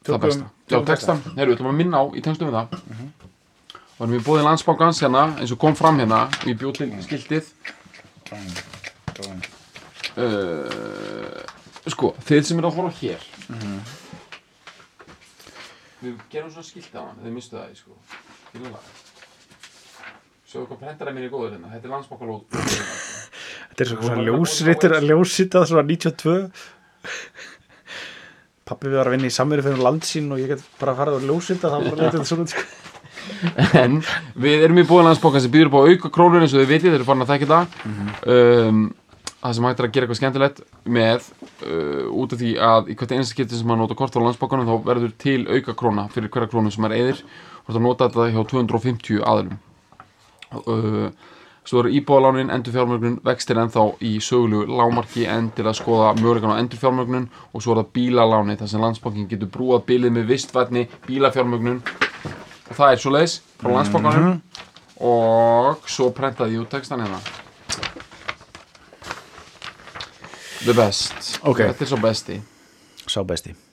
Tökum- 0.06 0.22
besta. 0.26 0.46
Já, 0.46 0.70
tökum 0.76 0.86
textan, 0.90 1.22
heyrðu, 1.36 1.50
við 1.52 1.56
ætlum 1.58 1.72
að 1.72 1.78
minna 1.80 1.98
á 1.98 2.04
í 2.14 2.22
tengstum 2.26 2.50
við 2.52 2.58
það. 2.60 2.68
Varum 3.98 4.14
við 4.14 4.24
búið 4.28 4.44
landsbákans 4.46 5.00
hérna 5.02 5.24
eins 5.40 5.52
og 5.56 5.60
kom 5.62 5.76
fram 5.78 5.98
hérna 6.02 6.20
og 6.30 6.46
ég 6.50 6.58
bjóð 6.60 6.74
til 6.78 6.90
skiltið. 7.06 7.48
Uh, 10.16 11.42
sko, 11.92 12.14
þið 12.28 12.44
sem 12.48 12.60
eru 12.62 12.70
að 12.70 12.78
horfa 12.80 12.94
hér. 13.02 13.26
Við 16.04 16.20
gerum 16.32 16.52
svona 16.54 16.68
skiltið 16.70 17.00
á 17.02 17.04
hann 17.08 17.20
þið 17.24 17.34
mistu 17.40 17.58
það, 17.58 17.74
sko. 17.82 17.98
Fílum 18.52 18.76
það. 18.76 18.86
Sjáðu 20.46 20.68
hvað 20.70 20.82
prentar 20.86 21.10
er 21.10 21.18
mér 21.18 21.26
í 21.28 21.32
góður 21.34 21.56
hérna. 21.56 21.72
Þetta 21.74 21.90
er 21.90 21.96
landsbákalóð 21.96 22.42
Þetta 23.76 23.84
er 23.84 23.92
svona 23.92 24.24
ljósrittur 24.24 24.96
ljósritað 25.04 25.68
svona 25.68 25.86
92 25.90 26.36
Pappi 28.66 28.90
við 28.90 28.98
var 28.98 29.10
að 29.12 29.14
vinna 29.14 29.30
í 29.30 29.34
samverju 29.36 29.68
fyrir 29.68 29.82
landsín 29.86 30.32
og 30.34 30.40
ég 30.42 30.56
get 30.56 30.62
bara 30.80 30.96
farið 30.98 31.20
og 31.20 31.26
ljósrita 31.30 31.70
það 31.70 31.84
bara 31.92 32.06
lítið 32.08 32.24
svona 32.26 32.46
sko. 32.50 32.64
en 33.84 34.00
við 34.42 34.64
erum 34.66 34.80
í 34.82 34.86
búið 34.90 35.06
landsbókan 35.06 35.44
sem 35.44 35.54
býður 35.54 35.70
upp 35.70 35.78
á 35.78 35.82
auka 35.92 36.10
krónur 36.16 36.42
eins 36.42 36.56
og 36.56 36.64
þið 36.64 36.72
vitið, 36.72 36.88
þeir 36.88 36.98
eru 36.98 37.06
farin 37.06 37.26
að 37.26 37.34
þekka 37.34 37.50
það. 37.52 37.76
Um, 38.34 38.80
það 39.46 39.54
sem 39.58 39.68
hægt 39.68 39.84
er 39.84 39.88
að 39.88 39.94
gera 39.94 40.08
eitthvað 40.08 40.20
skemmtilegt 40.22 40.64
með 40.98 41.30
uh, 41.68 42.08
út 42.24 42.34
af 42.34 42.42
því 42.42 42.56
að 42.72 42.90
í 42.90 42.98
hvert 42.98 43.14
einasta 43.14 43.36
skipti 43.36 43.60
sem 43.60 43.70
maður 43.70 43.84
nota 43.84 44.00
kort 44.00 44.18
á 44.18 44.26
landsbókanum 44.26 44.72
þá 44.72 44.90
verður 44.90 45.14
til 45.22 45.38
auka 45.46 45.78
króna 45.78 46.08
fyrir 46.16 46.34
hverja 46.34 46.50
krónu 46.50 46.74
sem 46.74 46.86
maður 46.86 47.04
eðir 47.04 47.22
og 47.68 47.70
það 47.70 47.86
nota 47.86 48.10
þetta 48.10 48.28
hjá 48.34 48.42
250 48.56 49.22
aðlum 49.30 49.60
uh, 50.64 51.30
svo 51.66 51.82
eru 51.82 51.92
íbúðalánin, 51.98 52.52
endurfjármögnun 52.54 53.18
vextir 53.26 53.58
ennþá 53.62 53.86
í 54.06 54.16
sögulegu 54.24 54.78
lámarki 54.78 55.26
en 55.30 55.50
til 55.56 55.66
að 55.66 55.80
skoða 55.80 56.14
möguleikan 56.20 56.54
á 56.54 56.62
endurfjármögnun. 56.62 57.28
Og 57.54 57.66
svo 57.66 57.74
er 57.74 57.82
það 57.82 57.92
bílaláni 57.98 58.58
þar 58.60 58.72
sem 58.72 58.86
landsbankin 58.86 59.28
getur 59.32 59.52
brúað 59.54 59.86
bilið 59.90 60.16
með 60.20 60.30
vistvætni 60.34 60.86
bílafjármögnun. 61.08 61.82
Og 62.70 62.74
það 62.78 62.92
er 62.92 63.02
svo 63.02 63.16
leiðis 63.18 63.40
frá 63.62 63.74
landsbankanum. 63.80 64.40
Og 65.06 65.90
svo 65.90 66.12
prentaði 66.16 66.60
ég 66.60 66.66
út 66.66 66.72
textan 66.72 67.04
hérna. 67.04 67.22
The 70.66 70.74
best. 70.74 71.40
Ok. 71.44 71.66
þetta 71.66 71.86
er 71.86 71.94
svo 71.94 72.02
besti. 72.02 72.42
Sá 73.06 73.22
besti 73.26 73.65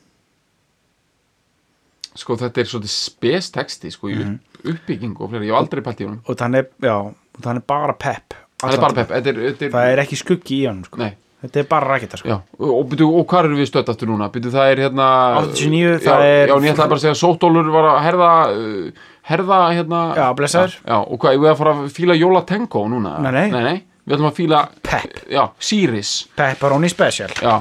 sko 2.19 2.37
þetta 2.37 2.61
er 2.61 2.69
svolítið 2.71 2.93
spes 2.95 3.51
texti 3.55 3.91
sko 3.95 4.11
í 4.13 4.19
upp, 4.21 4.63
uppbyggingu 4.75 5.25
og 5.25 5.31
fleiri, 5.33 5.49
ég 5.49 5.55
hef 5.55 5.61
aldrei 5.63 5.83
pælt 5.87 6.01
í 6.03 6.07
honum. 6.09 6.21
Og 6.29 6.37
þannig, 6.39 6.69
já, 6.85 6.97
og 7.01 7.43
þannig 7.47 7.67
bara 7.67 7.95
pepp. 7.99 8.35
Það 8.63 8.75
er 8.77 8.81
bara 8.85 8.95
pepp, 9.01 9.11
þetta 9.17 9.31
er, 9.33 9.41
þetta 9.51 9.65
er, 9.67 9.71
Það 9.75 9.93
er 9.93 10.03
ekki 10.05 10.17
skuggi 10.21 10.59
í 10.63 10.67
hann 10.69 10.85
sko. 10.87 11.01
nei, 11.03 11.13
Þetta 11.43 11.59
er 11.59 11.65
bara 11.67 11.87
raketa 11.91 12.17
sko. 12.21 12.29
já, 12.31 12.37
og, 12.63 12.69
og, 12.71 12.93
og 13.03 13.25
hvað 13.27 13.49
eru 13.49 13.57
við 13.59 13.67
stödd 13.73 13.89
aftur 13.91 14.07
núna, 14.13 14.29
byrju 14.31 14.53
það 14.55 14.69
er 14.75 14.83
hérna 14.85 15.07
89, 15.41 15.81
já, 15.83 15.99
það 16.05 16.27
er- 16.29 16.49
já, 16.53 16.55
en 16.55 16.67
ég 16.69 16.75
ætlaði 16.77 16.93
bara 16.93 17.01
að 17.01 17.03
segja 17.03 17.15
að 17.17 17.23
Sóttólur 17.23 17.71
var 17.75 17.89
að 17.91 17.99
herða 18.07 18.29
uh, 18.53 19.09
herða 19.33 19.59
hérna 19.75 20.03
Já, 20.21 20.27
blessaður. 20.39 20.77
já, 20.87 20.95
og 21.03 21.19
hvað, 21.19 21.41
við 21.43 21.51
að 21.51 21.59
fara 21.59 21.73
að 21.81 21.89
fíla 21.97 22.15
Jóla 22.21 22.45
Tengo 22.47 22.85
núna? 22.93 23.17
Nei, 23.27 23.33
nei. 23.35 23.51
nei, 23.51 23.63
nei, 23.67 23.83
við 24.07 24.15
ætlum 24.21 24.31
að 24.31 24.39
fíla 24.39 24.61
Pepp. 24.87 25.19
já, 25.35 25.43
Sirius 25.59 26.13
Pepperoni 26.39 26.89
special. 26.95 27.35
Já, 27.43 27.57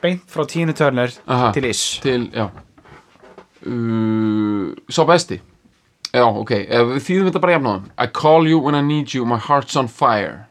Beint 0.00 0.22
frá 0.30 0.46
Tínu 0.48 0.72
Turner 0.78 1.10
Aha. 1.26 1.50
til 1.52 1.66
Is. 1.68 1.82
Til, 2.06 2.28
já 2.30 2.46
uh, 3.66 4.74
Sá 4.90 5.04
besti. 5.08 5.40
Já, 6.10 6.24
ok, 6.26 6.50
þýðum 7.06 7.28
þetta 7.28 7.40
bara 7.42 7.52
jafnáðum 7.54 7.84
I 8.02 8.06
call 8.10 8.48
you 8.50 8.58
when 8.58 8.74
I 8.74 8.80
need 8.82 9.12
you, 9.14 9.24
my 9.24 9.38
heart's 9.38 9.76
on 9.78 9.86
fire. 9.86 10.46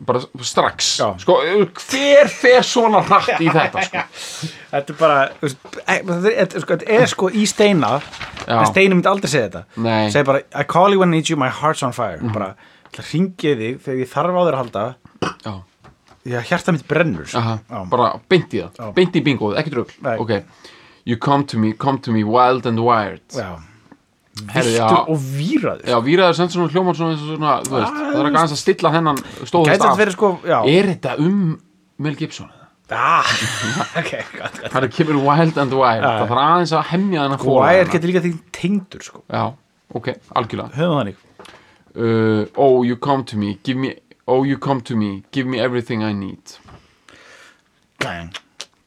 Bara 0.00 0.20
strax. 0.46 0.88
Já. 0.98 1.06
Sko, 1.22 1.36
hver 1.74 2.28
fer 2.30 2.62
svona 2.66 3.00
hratt 3.06 3.40
í 3.42 3.48
þetta, 3.50 3.82
sko? 3.86 4.02
Þetta 4.72 4.92
er 4.94 4.98
bara 5.00 5.20
e- 5.42 6.02
Þetta 6.04 6.32
er, 6.34 6.60
sko, 6.62 6.76
þetta 6.76 6.98
er 6.98 7.06
sko 7.10 7.30
í 7.34 7.46
steina 7.50 7.96
Já. 8.44 8.58
En 8.60 8.66
steina 8.70 8.94
myndi 8.94 9.10
aldrei 9.10 9.30
segja 9.32 9.48
þetta. 9.48 9.62
Nei. 9.82 10.10
Segir 10.14 10.28
bara 10.28 10.42
I 10.54 10.66
call 10.70 10.94
you 10.94 11.00
when 11.02 11.10
I 11.10 11.18
need 11.18 11.30
you, 11.32 11.38
my 11.40 11.48
heart's 11.50 11.82
on 11.86 11.94
fire. 11.96 12.18
Bara 12.34 12.52
ringið 12.98 13.58
þig 13.64 13.80
þegar 13.86 13.98
ég 14.04 14.12
þarf 14.12 14.38
á 14.38 14.42
þér 14.42 14.54
að 14.54 14.62
halda. 14.62 14.84
Já, 15.46 15.54
Því 16.28 16.34
að 16.36 16.48
hjarta 16.50 16.72
mitt 16.74 16.86
brennur 16.90 17.28
sko. 17.30 17.40
aha, 17.40 17.82
bara 17.88 18.08
beint 18.30 18.54
í 18.54 18.60
það. 18.60 18.88
Beint 18.96 19.14
í 19.16 19.22
bingoð, 19.24 19.58
drugl 19.72 19.94
Nei. 20.04 20.14
Ok, 20.20 20.32
you 21.08 21.16
come 21.16 21.46
to 21.48 21.58
me, 21.58 21.72
come 21.72 21.98
to 22.04 22.12
me 22.12 22.22
wild 22.24 22.66
and 22.68 22.80
wired. 22.84 23.24
Já. 23.32 23.56
Viltur 24.38 25.08
og 25.10 25.18
víraður. 25.18 25.82
Já, 25.88 25.96
víraður 26.04 26.36
sendt 26.38 26.54
svona 26.54 26.70
hljómar 26.70 26.94
svona, 26.94 27.16
svona, 27.18 27.54
þú 27.66 27.74
veist, 27.74 27.96
það 27.96 28.18
er 28.20 28.28
ekki 28.28 28.38
aðeins 28.38 28.54
að 28.54 28.60
stilla 28.60 28.92
þennan 28.94 29.18
stóðast 29.48 29.86
af 29.88 30.12
sko 30.14 30.30
Er 30.62 30.88
þetta 30.92 31.16
um 31.24 31.40
Mel 31.98 32.14
Gibson? 32.18 32.52
ah, 32.94 33.26
ok, 34.00 34.12
gott, 34.38 34.60
gott. 34.62 34.70
Það 34.72 34.84
er 34.86 34.92
kemur 34.94 35.18
Wild 35.26 35.58
and 35.60 35.74
Wild 35.76 36.04
Já. 36.04 36.08
Það 36.08 36.30
þarf 36.30 36.42
aðeins 36.44 36.74
að 36.78 36.84
hemja 36.92 37.24
þennan 37.24 37.42
Og 37.42 37.58
Wire 37.58 37.88
getur 37.92 38.12
líka 38.12 38.22
því 38.24 38.32
tengdur 38.60 39.04
sko. 39.04 39.22
Já, 39.28 39.42
ok, 39.98 40.08
algjörlega. 40.38 40.70
Höfum 40.78 41.00
þannig. 41.02 41.24
Uh, 41.98 42.44
Oh, 42.54 42.84
you 42.86 42.96
come 42.96 43.24
to 43.24 43.36
me 43.36 43.56
Give 43.64 43.80
me 43.80 43.96
Oh, 44.28 44.44
you 44.44 44.58
come 44.60 44.80
to 44.86 44.94
me 44.94 45.24
Give 45.32 45.48
me 45.50 45.58
everything 45.58 46.04
I 46.04 46.12
need. 46.12 46.54
Gang, 47.98 48.30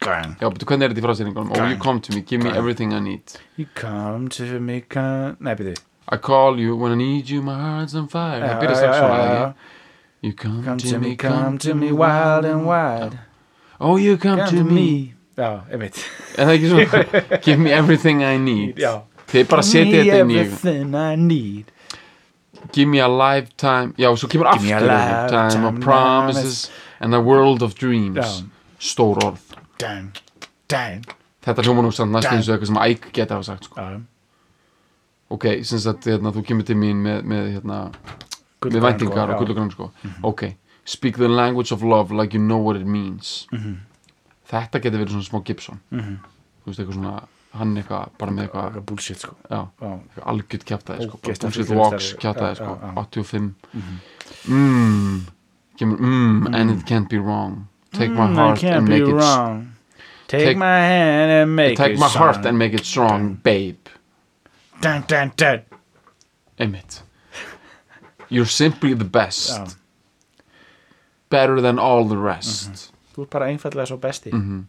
gang. 0.01 0.35
Já, 0.41 0.49
betur 0.49 0.67
hvernig 0.69 0.87
er 0.87 0.93
þetta 0.93 1.01
í 1.01 1.05
frásýringunum? 1.05 1.53
Oh, 1.55 1.69
you 1.69 1.77
come 1.81 2.01
to 2.01 2.13
me 2.15 2.21
Give 2.21 2.43
me 2.43 2.49
everything 2.49 2.93
I 2.93 2.99
need. 2.99 3.37
You 3.57 3.67
come 3.75 4.29
to 4.37 4.59
me 4.59 4.81
come... 4.81 5.37
Nei, 5.39 5.55
byrju 5.55 5.77
I 6.11 6.17
call 6.17 6.59
you 6.59 6.75
when 6.75 6.91
I 6.91 6.95
need 6.95 7.29
you 7.29 7.41
My 7.41 7.55
heart's 7.59 7.95
on 7.95 8.07
fire. 8.11 8.41
Það 8.41 8.63
byrja 8.63 8.79
strax 8.81 8.97
svona? 8.97 9.53
You 10.21 10.33
come, 10.33 10.63
Come 10.63 10.77
to 10.77 10.99
me, 10.99 11.15
come 11.15 11.57
to 11.57 11.73
me 11.73 11.91
wild 11.91 12.45
and 12.45 12.65
wide. 12.67 13.17
Oh, 13.79 13.97
you 13.97 14.17
come, 14.17 14.45
to, 14.49 14.63
me. 14.63 15.15
Já, 15.35 15.63
einmitt. 15.71 15.97
Er 16.37 16.45
það 16.45 16.57
ekki 16.57 16.69
svona? 16.69 17.21
Give 17.47 17.57
me 17.57 17.71
everything 17.73 18.21
I 18.21 18.37
need. 18.37 18.77
Já. 18.77 18.99
Þið 19.31 19.47
bara 19.49 19.65
setja 19.65 19.87
Me 19.87 20.03
þetta 20.03 20.19
inn 20.21 20.33
í 20.33 20.37
everything 20.43 20.93
I 20.93 21.15
need. 21.17 21.71
Give 22.71 22.85
me 22.87 23.01
a 23.01 23.07
lifetime 23.09 23.95
Já, 23.97 24.11
svo 24.15 24.29
kemur 24.29 24.51
Give 24.53 24.67
me 24.67 24.75
a 24.75 24.77
aftur. 24.77 24.91
Lifetime 24.91 25.49
Time 25.55 25.65
of 25.65 25.79
promises 25.81 26.69
And 26.99 27.15
a 27.15 27.19
world 27.19 27.65
of 27.65 27.73
dreams. 27.75 28.43
Stór 28.79 29.17
orð 29.25 29.50
Dang, 29.81 30.11
dang 30.69 31.05
Þetta 31.41 31.63
hljóma 31.65 31.81
nú 31.85 31.91
samt 31.91 32.13
næst 32.13 32.27
Damn. 32.29 32.37
eins 32.37 32.49
og 32.49 32.55
eitthvað 32.55 32.69
sem 32.69 32.81
Æk 32.85 33.11
geta 33.17 33.33
hafa 33.39 33.47
sagt 33.49 33.65
sko. 33.65 33.85
Ok, 35.31 35.45
sem 35.65 35.79
sagt, 35.79 36.05
hérna, 36.05 36.31
þú 36.35 36.43
kemur 36.45 36.65
til 36.67 36.75
mín 36.77 36.99
með, 37.01 37.21
með, 37.25 37.45
hérna, 37.55 37.77
með 38.67 38.81
væntingar 38.83 39.31
og 39.33 39.39
gullugrann 39.41 39.71
sko. 39.73 39.87
Ok, 40.27 40.43
speak 40.85 41.17
the 41.17 41.27
language 41.31 41.71
of 41.73 41.81
love 41.83 42.11
like 42.13 42.33
you 42.37 42.43
know 42.43 42.59
what 42.61 42.75
it 42.77 42.85
means. 42.85 43.47
Þetta 44.51 44.81
getur 44.83 44.99
verið 45.01 45.15
svona 45.15 45.29
smá 45.29 45.41
Gibson. 45.47 45.79
Þú 45.91 46.67
veist, 46.67 46.79
eitthvað 46.79 46.97
svona 46.99 47.21
Hann 47.51 47.73
eitthvað, 47.75 48.11
bara 48.17 48.31
með 48.31 48.45
eitthvað 48.45 48.67
Eitthvað 48.69 48.85
bullshit 48.87 49.19
sko. 49.19 49.33
Algjört 50.31 50.61
kjaftaði 50.69 51.07
sko. 51.09 51.17
Bullshit 51.25 51.71
walks 51.75 52.11
Já, 52.13 52.31
sko. 52.31 52.45
já, 52.45 52.53
já. 52.55 52.93
85 52.95 53.49
Mmm 54.47 55.25
Kemur, 55.77 55.97
mmm, 55.99 56.53
and 56.53 56.71
it 56.71 56.85
can't 56.85 57.09
be 57.09 57.17
wrong. 57.17 57.67
Take 57.91 58.11
my 58.13 58.27
Mm, 58.27 58.35
heart 58.35 58.63
and 58.63 58.87
make 58.87 59.01
it 59.03 59.13
wrong. 59.13 59.70
Take, 60.31 60.45
Take- 60.45 60.57
my 60.57 60.79
hand 60.79 61.31
and 61.31 61.55
make 61.55 61.75
Take 61.75 61.93
it 61.95 61.99
my 61.99 62.07
heart 62.07 62.35
sound. 62.35 62.45
and 62.45 62.57
make 62.57 62.73
it 62.73 62.85
strong, 62.85 63.33
babe 63.43 63.75
Dun, 64.81 65.03
dun, 65.07 65.31
dun. 65.35 65.61
Einmitt 66.57 67.01
You're 68.29 68.45
simply 68.63 68.93
the 68.93 69.03
best 69.19 69.49
Já. 69.49 69.75
Better 71.29 71.59
than 71.61 71.77
all 71.79 72.05
the 72.07 72.17
rest 72.17 72.91
Þú 73.15 73.23
ert 73.25 73.29
bara 73.29 73.45
einfallega 73.51 73.85
svo 73.87 73.97
besti 73.99 74.31
Mhm. 74.31 74.63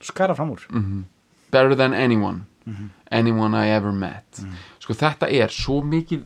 Skara 0.00 0.34
fram 0.34 0.50
úr 0.56 1.04
Better 1.50 1.74
than 1.74 1.92
anyone 1.94 2.46
Mhm. 2.66 2.90
Anyone 3.10 3.54
I 3.54 3.68
ever 3.68 3.92
met 3.92 4.40
Sko 4.80 4.94
þetta 4.94 5.28
er 5.32 5.48
svo 5.48 5.82
mikið 5.82 6.24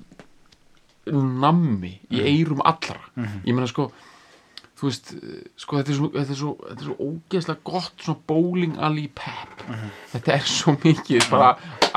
nammi 1.07 1.99
í 2.11 2.21
Mhm. 2.21 2.27
eyrum 2.27 2.61
allra 2.65 3.01
Ég 3.45 3.53
meina 3.55 3.67
sko 3.67 3.91
Þú 4.83 4.89
veist, 4.91 5.11
sko 5.63 5.77
þetta 5.79 5.93
er 5.93 5.95
svo, 5.95 6.07
þetta 6.11 6.33
er 6.35 6.39
svo, 6.41 6.53
þetta 6.67 6.83
er 6.83 6.87
svo 6.89 6.95
ógeðslega 7.07 7.61
gott 7.69 8.03
svona 8.03 8.23
bowling 8.33 8.73
alley 8.83 9.05
pep. 9.15 9.61
Þetta 10.11 10.33
er 10.35 10.49
svo 10.51 10.75
mikið, 10.83 11.27
bara 11.31 11.51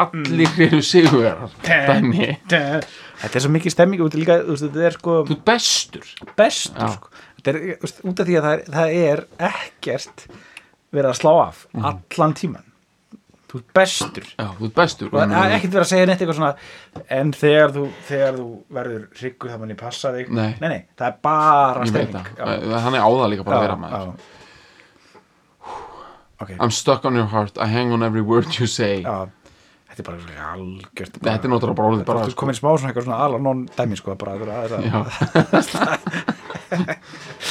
allir 0.04 0.60
eru 0.68 0.82
sigurverar 0.86 1.56
dæmi, 1.66 2.28
þetta 2.46 3.32
er 3.32 3.42
svo 3.48 3.52
mikið 3.56 3.74
stemming 3.74 4.06
út 4.06 4.18
líka, 4.20 4.38
þú 4.44 4.54
veist, 4.54 4.68
þetta 4.68 4.86
er 4.92 4.98
sko 5.00 5.18
þú 5.26 5.38
ert 5.40 5.44
bestur. 5.50 6.14
Bestur 6.38 6.94
sko. 6.94 7.10
þetta 7.40 7.56
er 7.56 7.60
þú 7.64 7.74
veist, 7.88 8.06
út 8.06 8.22
af 8.22 8.30
því 8.30 8.38
að 8.38 8.46
það 8.46 8.54
er, 8.54 8.64
það 8.78 8.96
er 9.02 9.26
ekkert 9.50 10.28
verið 10.94 11.10
að 11.10 11.20
slá 11.24 11.32
af 11.48 11.66
allan 11.82 12.38
tíman 12.38 12.70
þú 13.56 13.62
ert 13.62 13.74
bestur. 13.78 14.26
Já, 14.36 14.48
þú 14.58 14.68
ert 14.68 14.76
bestur. 14.76 15.10
Og 15.12 15.20
það 15.22 15.36
er 15.40 15.54
ekkert 15.56 15.76
verið 15.76 15.86
að 15.86 15.92
segja 15.92 16.08
neitt 16.10 16.22
eitthvað 16.22 16.40
svona 16.40 16.54
en 17.16 17.30
þegar 17.36 17.74
þú, 17.76 17.84
þegar 18.10 18.40
þú 18.40 18.48
verður 18.78 19.04
hryggu 19.20 19.52
þá 19.52 19.58
manni 19.62 19.78
passa 19.80 20.12
þig. 20.16 20.32
Nei. 20.36 20.52
nei, 20.60 20.80
það 21.00 21.08
er 21.08 21.16
bara 21.28 21.86
ég 21.88 21.94
það, 22.12 22.80
hann 22.86 22.98
er 22.98 23.06
á 23.06 23.10
það 23.16 23.32
líka 23.32 23.46
bara 23.48 23.60
að 23.60 23.66
vera 23.66 23.78
maður. 23.80 23.96
já. 23.96 24.10
ok, 26.44 26.52
I'm 26.60 26.74
stuck 26.76 27.08
on 27.08 27.16
your 27.16 27.30
heart, 27.32 27.56
I 27.58 27.68
hang 27.72 27.96
on 27.96 28.04
every 28.04 28.26
word 28.26 28.60
you 28.60 28.68
say. 28.68 29.04
Já. 29.06 29.30
Þetta 29.96 30.02
er 30.02 30.08
bara 30.10 30.50
algjört 30.52 31.14
þetta 31.22 31.32
er 31.48 31.52
náttúrulega 31.54 31.78
bara 31.78 31.88
orðið 31.94 32.02
bara, 32.10 32.20
bara 32.20 32.28
þú 32.34 32.40
komin 32.42 32.58
smá 32.58 32.68
svona 32.74 32.90
eitthvað 32.92 33.06
svona 33.06 33.20
alveg 33.24 33.42
non 33.46 33.62
dæmi 33.78 33.96
sko 33.96 34.16
bara 34.20 34.36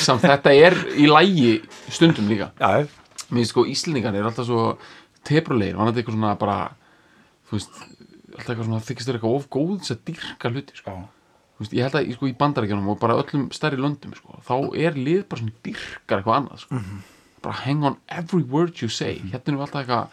samt 0.05 0.27
þetta 0.27 0.53
er 0.53 0.77
í 1.01 1.09
lægi 1.09 1.55
stundum 1.89 2.29
líka. 2.29 2.51
Já, 2.61 2.85
mér 3.31 3.41
finnst 3.41 3.55
sko 3.55 3.65
Íslendingar 3.71 4.13
er 4.19 4.29
alltaf 4.29 4.45
svo 4.51 4.75
tebrulegir, 5.29 5.79
hann 5.79 5.91
er 5.91 5.99
eitthvað 6.01 6.17
svona 6.19 6.35
bara 6.41 6.59
þú 7.49 7.59
veist, 7.59 7.81
alltaf 8.35 8.49
eitthvað 8.53 8.69
svona 8.69 8.85
þykist 8.89 9.09
þér 9.11 9.19
eitthvað 9.19 9.39
of 9.39 9.49
góð 9.55 9.75
þess 9.81 9.95
að 9.95 10.05
dyrka 10.11 10.53
hluti 10.53 10.79
sko. 10.81 10.97
veist, 11.61 11.75
ég 11.77 11.87
held 11.87 11.99
að 12.01 12.13
sko, 12.17 12.29
í 12.31 12.37
bandarækjunum 12.43 12.93
og 12.95 13.01
bara 13.03 13.19
öllum 13.23 13.49
stærri 13.55 13.81
löndum 13.81 14.15
sko, 14.19 14.41
þá 14.47 14.55
er 14.75 14.99
lið 14.99 15.25
bara 15.31 15.45
svona 15.45 15.59
dyrkar 15.67 16.21
eitthvað 16.21 16.39
annað 16.41 16.65
sko. 16.65 16.83
bara 17.45 17.59
hang 17.63 17.85
on 17.85 17.99
every 18.09 18.43
word 18.43 18.81
you 18.81 18.89
say. 18.89 19.19
Hérna 19.21 19.53
erum 19.53 19.61
við 19.61 19.67
alltaf 19.67 19.83
eitthvað 19.85 20.09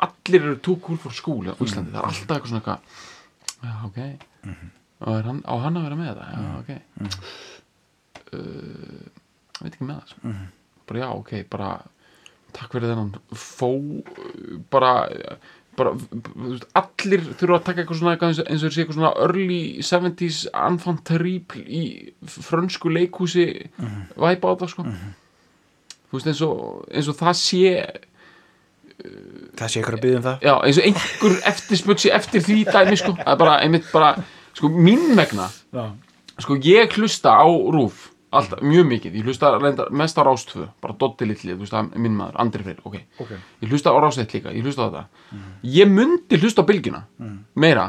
allir 0.00 0.44
eru 0.46 0.58
too 0.64 0.76
cool 0.84 0.96
for 1.00 1.12
school 1.12 1.50
á 1.50 1.54
Íslandi, 1.60 1.92
það 1.92 2.00
er 2.00 2.08
alltaf 2.08 2.36
eitthvað 2.36 2.52
svona 2.52 2.62
eitthvað 2.62 2.80
já, 3.60 3.72
ok. 3.88 3.98
Og 5.00 5.16
er 5.16 5.26
hann, 5.28 5.40
á 5.44 5.54
hann 5.64 5.78
að 5.80 5.86
vera 5.88 5.98
með 5.98 6.08
þetta? 6.10 6.26
Já, 6.30 6.40
ok. 6.60 6.70
Uh, 8.30 9.06
veit 9.60 9.72
ekki 9.74 9.86
með 9.88 9.96
það 9.98 10.12
sko. 10.14 10.34
bara 10.90 11.02
já, 11.02 11.08
ok, 11.18 11.32
bara 11.52 11.70
takk 12.56 12.74
fyrir 12.74 12.90
þennan 12.92 13.14
fó 13.36 13.70
bara, 14.72 14.92
bara 15.78 15.94
allir 16.80 17.24
þurfa 17.38 17.58
að 17.60 17.64
taka 17.68 17.82
eitthvað 17.84 18.00
svona 18.00 18.16
eins 18.18 18.42
og 18.66 18.74
sé 18.74 18.82
eitthvað 18.82 18.98
svona 18.98 19.14
early 19.24 19.62
70s 19.86 20.42
enfant 20.66 21.02
terrible 21.08 21.64
í 21.64 21.82
frönsku 22.26 22.92
leikhúsi 22.92 23.48
væpa 24.16 24.54
á 24.54 24.60
það 24.60 24.74
sko. 24.74 24.86
Þú 26.10 26.18
veist 26.18 26.30
eins 26.32 26.44
og, 26.46 26.62
eins 26.90 27.10
og 27.10 27.18
það 27.20 27.36
sé 27.38 27.74
það 29.56 29.72
sé 29.72 29.80
ykkur 29.80 29.96
að 29.96 30.04
byggja 30.04 30.18
um 30.20 30.26
það. 30.26 30.44
Já, 30.44 30.54
eins 30.66 30.78
og 30.80 30.86
einhver 30.90 31.36
eftirspötsi 31.50 32.12
eftir 32.12 32.44
því 32.44 32.58
dæmi 32.68 33.00
sko, 33.00 33.14
bara, 33.40 33.56
bara 33.92 34.10
sko, 34.56 34.70
mín 34.70 35.14
megna 35.16 35.48
já, 35.72 35.84
sko, 36.40 36.56
ég 36.64 36.96
hlusta 36.98 37.32
á 37.32 37.46
rúf 37.46 38.09
alltaf, 38.30 38.60
mjög 38.62 38.86
mikið, 38.90 39.16
ég 39.18 39.26
hlusta 39.26 39.50
reyndar, 39.58 39.88
mest 39.90 40.18
á 40.18 40.22
rástvö, 40.26 40.68
bara 40.82 40.94
Doddi 40.98 41.26
litli, 41.26 41.54
þú 41.56 41.64
veist, 41.64 41.72
það 41.74 41.88
er 41.96 42.04
minn 42.04 42.16
maður, 42.18 42.36
Andri 42.44 42.66
Freyr, 42.66 42.82
ok, 42.86 42.96
ok. 43.24 43.32
Ég 43.64 43.72
hlusta 43.72 43.90
á 43.90 43.98
rástveit 44.02 44.34
líka, 44.36 44.52
ég 44.54 44.66
hlusta 44.66 44.86
á 44.86 44.88
þetta. 44.88 45.02
Ég 45.76 45.90
myndi 45.90 46.38
hlusta 46.40 46.62
á 46.62 46.68
bylgjuna 46.70 47.02
meira 47.54 47.86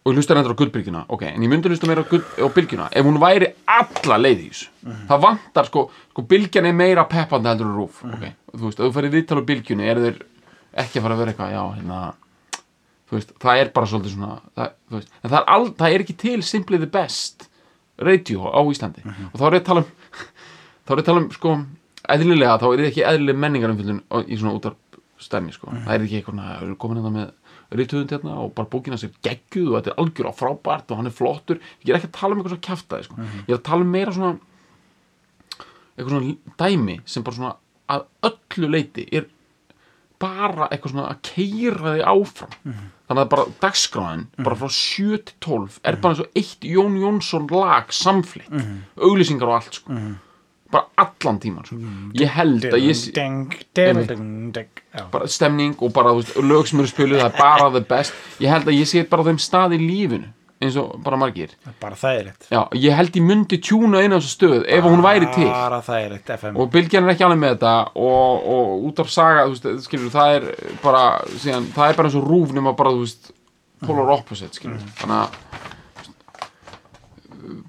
og 0.00 0.12
ég 0.14 0.16
hlusta 0.18 0.34
reyndar 0.34 0.54
á 0.56 0.60
gullbylgjuna, 0.60 1.04
ok, 1.08 1.22
en 1.28 1.42
ég 1.44 1.52
myndi 1.52 1.70
hlusta 1.70 1.86
meira 1.86 2.02
á, 2.02 2.06
á 2.10 2.48
bylgjuna 2.56 2.88
ef 2.90 3.04
hún 3.06 3.20
væri 3.20 3.52
alla 3.68 4.16
leið 4.18 4.40
í 4.40 4.48
þessu. 4.50 4.70
Það 5.10 5.22
vantar 5.26 5.68
sko, 5.70 5.84
sko 6.10 6.22
bylgjan 6.26 6.66
er 6.66 6.74
meira 6.74 7.04
peppandi 7.06 7.52
heldur 7.52 7.68
en 7.70 7.76
rúf, 7.76 8.02
ok. 8.08 8.24
Þú 8.56 8.64
veist, 8.66 8.80
ef 8.80 8.86
þú 8.88 8.94
færi 8.96 9.12
viðtal 9.14 9.38
á 9.38 9.48
bylgjunni, 9.52 9.86
eru 9.92 10.06
þeir 10.08 10.18
ekki 10.80 10.98
að 10.98 11.06
fara 11.06 11.14
að 11.14 11.22
vera 11.22 11.34
eitthvað, 11.34 11.54
já, 11.54 11.62
hérna 11.76 12.00
þú 13.10 13.18
veist, 13.18 13.32
það 13.42 13.60
er 13.60 13.70
bara 13.74 13.90
svolítið 13.90 14.12
svona 14.14 14.34
það, 14.54 14.74
þú 14.88 14.98
veist, 14.98 15.14
en 15.20 15.30
það 15.30 15.38
er, 15.40 15.46
all, 15.54 15.70
það 15.80 15.94
er 15.94 16.04
ekki 16.04 16.16
til 16.22 16.42
simply 16.46 16.78
the 16.78 16.90
best 16.90 17.49
radio 18.00 18.50
á 18.50 18.60
Íslandi. 18.70 19.04
Og 19.30 19.36
þá 19.36 19.44
er 19.46 19.56
ég 19.58 19.62
að 19.62 19.68
tala 19.70 19.84
um 19.84 19.90
þá 20.90 20.92
er 20.92 21.00
ég 21.00 21.04
að 21.04 21.10
tala 21.10 21.22
um, 21.22 21.28
sko, 21.34 21.56
eðlilega 22.10 22.58
þá 22.60 22.68
er 22.70 22.84
ekki 22.88 23.04
eðlileg 23.06 23.40
menningarumfjöldun 23.44 24.00
í 24.26 24.38
svona 24.40 24.56
útar 24.58 24.76
stemmi, 25.20 25.52
sko, 25.52 25.70
það 25.70 25.94
er 25.94 26.04
ekki 26.06 26.20
eitthvað 26.20 26.76
komin 26.80 26.98
hérna 26.98 27.12
með 27.14 27.76
rithöfund 27.76 28.14
hérna 28.14 28.36
og 28.42 28.54
bara 28.56 28.70
bókina 28.72 28.96
sér 28.98 29.12
geggjuð 29.22 29.68
og 29.68 29.76
þetta 29.76 29.92
er 29.92 30.00
algjör 30.02 30.30
á 30.32 30.34
frábært 30.34 30.90
og 30.90 30.98
hann 30.98 31.10
er 31.10 31.14
flottur, 31.14 31.60
ég 31.84 31.92
er 31.92 31.98
ekki 31.98 32.08
að 32.08 32.16
tala 32.16 32.34
um 32.34 32.40
eitthvað 32.40 32.54
svona 32.56 32.66
kjaftaði, 32.66 33.06
sko, 33.06 33.26
ég 33.44 33.52
er 33.52 33.58
að 33.58 33.66
tala 33.68 33.86
um 33.86 33.92
meira 33.94 34.14
svona 34.16 34.32
eitthvað 35.94 36.14
svona 36.16 36.56
dæmi 36.64 36.96
sem 37.04 37.26
bara 37.26 37.36
svona 37.36 37.52
að 37.90 38.06
öllu 38.30 38.72
leiti 38.72 39.06
er 39.12 39.28
bara 40.20 40.68
eitthvað 40.70 40.92
svona 40.94 41.08
að 41.14 41.20
keira 41.30 41.94
þig 41.96 42.02
áfram. 42.12 42.56
Þannig 43.10 43.22
að 43.24 43.30
bara 43.32 43.44
dagskráin 43.64 44.26
bara 44.44 44.56
frá 44.60 44.68
7 44.70 45.18
til 45.26 45.34
12 45.40 45.78
er 45.84 45.96
bara 45.96 46.14
eins 46.14 46.20
og 46.22 46.28
eitt 46.36 46.66
Jón 46.68 46.98
Jónsson 47.00 47.46
lag 47.50 47.88
samflitt, 47.92 48.50
auglýsingar 49.00 49.48
og 49.48 49.56
allt 49.58 49.74
sko. 49.80 49.96
bara 50.70 50.86
allan 51.02 51.40
tíman 51.42 51.64
sko. 51.66 51.74
ég 52.14 52.28
held 52.30 52.62
að 52.70 52.84
ég 52.86 52.94
sé- 52.94 53.12
bara 55.10 55.26
stemning 55.26 55.74
og 55.82 55.92
bara 55.92 56.12
veist, 56.14 56.36
lög 56.36 56.66
sem 56.68 56.78
eru 56.78 56.86
spiluð, 56.88 57.18
það 57.20 57.32
er 57.34 57.38
bara 57.38 57.70
the 57.70 57.80
best. 57.80 58.12
Ég 58.40 58.48
held 58.48 58.66
að 58.66 58.78
ég 58.78 58.86
sé 58.86 59.02
bara 59.08 59.24
þeim 59.24 59.38
stað 59.42 59.74
í 59.74 59.78
lífinu 59.82 60.28
eins 60.60 60.76
og 60.76 60.98
bara 61.04 61.16
margir. 61.16 61.54
Bara 61.80 61.96
þægilegt. 61.96 62.46
Já, 62.52 62.60
ég 62.76 62.92
held 62.98 63.14
ég 63.16 63.24
myndi 63.24 63.58
tjúna 63.64 64.02
inn 64.04 64.12
á 64.12 64.18
þessu 64.20 64.32
stöð 64.34 64.66
ef 64.68 64.84
hún 64.84 65.00
væri 65.04 65.28
til. 65.34 65.48
Bara 65.48 65.80
þægilegt 65.86 66.32
FM 66.36 66.58
og 66.60 66.70
Bylgjan 66.74 67.06
er 67.06 67.14
ekki 67.14 67.24
alveg 67.26 67.40
með 67.40 67.54
þetta 67.56 67.74
og, 67.96 68.46
og 68.54 68.84
út 68.90 69.00
af 69.00 69.08
saga, 69.14 69.46
þú 69.48 69.56
veist, 69.56 69.84
skilur 69.88 70.12
það 70.12 70.36
er 70.36 70.48
bara, 70.84 71.04
síðan, 71.40 71.70
það 71.76 71.86
er 71.88 71.96
bara 72.00 72.10
eins 72.10 72.18
og 72.20 72.28
rúf 72.28 72.52
nema 72.56 72.74
bara, 72.76 72.92
þú 72.92 73.06
veist, 73.06 73.32
polar 73.86 74.12
opposite 74.18 74.60
skilur, 74.60 74.84
þannig 75.00 75.18
að 75.24 75.28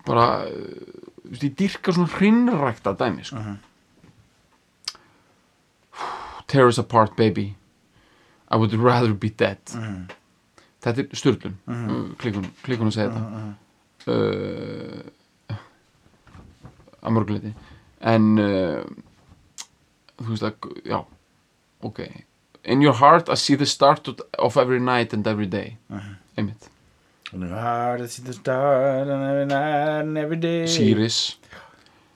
bara 0.06 0.28
þú 0.52 1.32
veist, 1.32 1.46
ég 1.48 1.56
dyrka 1.64 1.96
svona 1.96 2.12
hrinnrækta 2.18 2.96
dæmi, 3.00 3.24
sko. 3.28 3.46
Tear 6.52 6.68
us 6.68 6.80
apart 6.82 7.16
baby. 7.16 7.56
I 8.52 8.58
would 8.58 8.74
rather 8.76 9.14
be 9.14 9.30
dead 9.30 9.60
þetta 10.82 11.04
er 11.04 11.20
styrlun 11.20 11.56
uh, 11.68 11.94
klikkun, 12.22 12.48
klikkun 12.66 12.92
að 12.92 12.98
segja 12.98 13.12
þetta. 13.16 13.42
Uh, 14.12 15.58
að 17.02 17.16
mörguleiti 17.18 17.54
en 18.12 18.28
uh, 18.42 18.82
þú 20.22 20.30
veist 20.34 20.48
að, 20.48 20.70
já 20.86 21.00
ok, 21.86 22.04
in 22.64 22.82
your 22.86 22.98
heart 22.98 23.30
I 23.30 23.38
see 23.38 23.58
the 23.58 23.70
start 23.70 24.10
of 24.38 24.58
every 24.58 24.80
night 24.80 25.14
and 25.14 25.28
every 25.28 25.48
day. 25.50 25.78
Einmitt, 26.38 26.70
hard 27.32 28.02
to 28.02 28.08
see 28.08 28.24
the 28.24 28.34
stars 28.34 29.10
and 29.10 29.24
every 29.24 29.46
night 29.46 30.02
and 30.02 30.18
every 30.18 30.38
day. 30.38 30.68
Sirius 30.68 31.38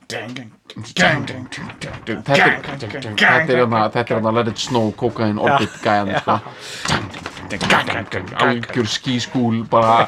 Ding, 0.08 0.34
ding, 0.34 0.52
ding, 0.68 0.84
ding, 0.94 1.26
ding, 1.26 1.48
ding, 1.50 2.20
þetta 2.22 2.44
er 2.46 2.60
þetta 2.62 2.86
er 2.86 3.66
þetta 3.90 4.04
hérna 4.14 4.32
Let 4.36 4.50
It 4.52 4.60
Snow, 4.62 4.92
Cocaine, 4.94 5.40
Orbit 5.42 5.72
gæðan 5.82 6.12
sko, 6.20 6.36
algjör 8.36 8.86
skískúl 8.86 9.64
bara. 9.70 10.06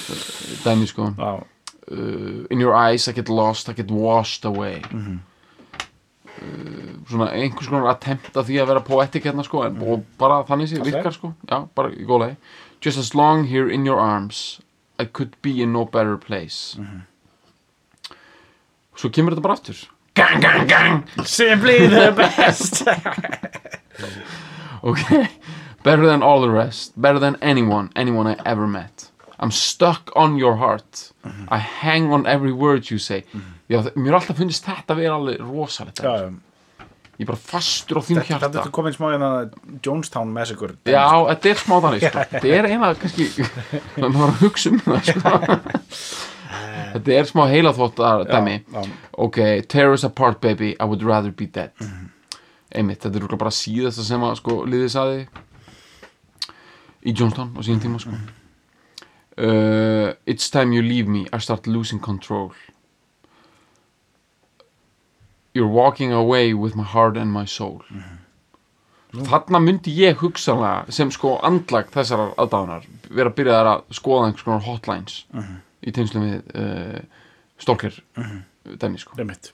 Dæmi 0.64 0.86
sko. 0.86 1.12
Uh, 1.90 2.46
in 2.50 2.60
your 2.60 2.74
eyes 2.74 3.08
I 3.08 3.12
get 3.12 3.28
lost, 3.28 3.68
I 3.68 3.72
get 3.72 3.90
washed 3.90 4.44
away. 4.44 4.82
Uh, 4.94 5.10
svona 7.10 7.30
einhvers 7.34 7.68
konar 7.68 7.90
attempt 7.90 8.36
að 8.36 8.46
því 8.48 8.60
að 8.62 8.68
vera 8.70 8.82
poetic 8.86 9.26
hérna 9.26 9.44
sko 9.44 9.64
en, 9.66 9.80
og 9.82 10.04
bara 10.18 10.44
þannig 10.48 10.70
sé 10.70 10.82
virkar 10.84 11.12
sko. 11.12 11.34
Já, 11.50 11.64
bara 11.74 11.90
í 11.90 12.06
góðlegi 12.06 12.36
just 12.80 12.98
as 12.98 13.14
long 13.14 13.44
here 13.44 13.68
in 13.68 13.84
your 13.84 14.00
arms 14.00 14.60
I 14.98 15.04
could 15.04 15.36
be 15.42 15.62
in 15.62 15.72
no 15.72 15.84
better 15.84 16.16
place. 16.16 16.76
Svo 18.96 19.08
kemur 19.08 19.32
þetta 19.32 19.44
bara 19.44 19.56
aftur. 19.56 19.78
Gang, 20.14 20.40
gang, 20.42 20.66
gang. 20.68 21.04
Simply 21.24 21.86
the 21.86 22.10
best. 22.12 22.84
Okay 24.80 25.26
better 25.82 26.06
than 26.06 26.22
all 26.22 26.40
the 26.40 26.50
rest. 26.50 26.92
Better 27.00 27.18
than 27.18 27.36
anyone, 27.42 27.90
anyone 27.96 28.26
I 28.26 28.36
ever 28.44 28.66
met. 28.66 29.08
I'm 29.38 29.50
stuck 29.50 30.10
on 30.14 30.36
your 30.36 30.56
heart. 30.56 31.12
I 31.48 31.58
hang 31.58 32.12
on 32.12 32.26
every 32.26 32.52
word 32.52 32.90
you 32.90 32.98
say. 32.98 33.24
Já, 33.70 33.80
þ- 33.86 33.94
mér 33.96 34.08
er 34.12 34.18
alltaf 34.18 34.36
fundist 34.36 34.64
þetta 34.66 34.96
vera 34.98 35.14
alveg 35.16 35.38
rosalegt 35.40 36.00
Já, 36.02 36.10
dæmi, 36.26 36.40
sko. 36.40 36.86
ég 37.20 37.24
er 37.24 37.28
bara 37.30 37.38
fastur 37.38 38.00
á 38.00 38.02
þín 38.02 38.18
þetta 38.18 38.38
hjarta. 38.40 38.64
er 38.64 38.70
komin 38.74 38.94
smá 38.96 39.10
hérna 39.12 39.28
Jonestown 39.84 40.32
Massacre 40.32 40.74
já, 40.88 41.04
þetta 41.30 41.50
er 41.52 41.58
smá 41.60 41.74
þannig 41.84 42.04
sko. 42.08 42.24
þetta 42.32 42.52
er 42.56 42.68
eina 42.72 42.88
kannski 42.96 43.26
maður 44.00 44.18
var 44.18 44.32
að 44.32 44.40
hugsa 44.44 44.72
um 44.72 44.80
það 44.86 45.10
sko. 45.10 45.34
þetta 46.94 47.14
er 47.20 47.28
smá 47.30 47.42
heila 47.52 47.72
þótt 47.76 48.02
dæmi. 48.32 48.56
já. 48.72 48.82
ok, 49.26 49.38
tear 49.68 49.92
us 49.92 50.04
apart 50.04 50.40
baby. 50.40 50.72
I 50.80 50.84
would 50.84 51.02
rather 51.06 51.30
be 51.30 51.46
dead. 51.46 51.70
Einmitt, 52.74 53.04
þetta 53.04 53.20
er 53.22 53.36
bara 53.38 53.50
síðasta 53.54 54.02
sem 54.06 54.20
að 54.26 54.36
sko 54.42 54.60
liðið 54.66 54.92
saði 54.96 55.20
í 57.06 57.14
Jonestown 57.16 57.54
á 57.56 57.60
síðan 57.64 57.82
tíma 57.84 58.00
sko. 58.02 58.16
Uh, 59.40 60.12
it's 60.26 60.50
time 60.50 60.72
you 60.74 60.82
leave 60.82 61.08
me. 61.08 61.26
I 61.32 61.38
start 61.38 61.66
losing 61.66 62.00
control. 62.00 62.52
You're 65.54 65.70
walking 65.70 66.12
away 66.12 66.52
with 66.54 66.76
my 66.76 66.84
heart 66.84 67.16
and 67.16 67.32
my 67.32 67.46
soul. 67.46 67.80
Þarna 69.10 69.58
myndi 69.58 69.90
ég 69.96 70.20
hugsanlega 70.20 70.92
sem 70.94 71.10
sko 71.10 71.38
andlag 71.42 71.88
þessarar 71.90 72.36
aðdáðunar 72.38 72.84
vera 73.10 73.32
að 73.32 73.38
byrja 73.40 73.56
að 73.64 73.80
skoða 73.98 74.28
einhvers 74.28 74.46
konar 74.46 74.62
hotlines 74.68 75.16
í 75.82 75.94
tengslum 75.96 76.28
við 76.28 76.52
uh, 76.54 77.00
stalker 77.58 77.96
dæmi 78.78 79.00
sko. 79.02 79.16
Einmitt. 79.18 79.50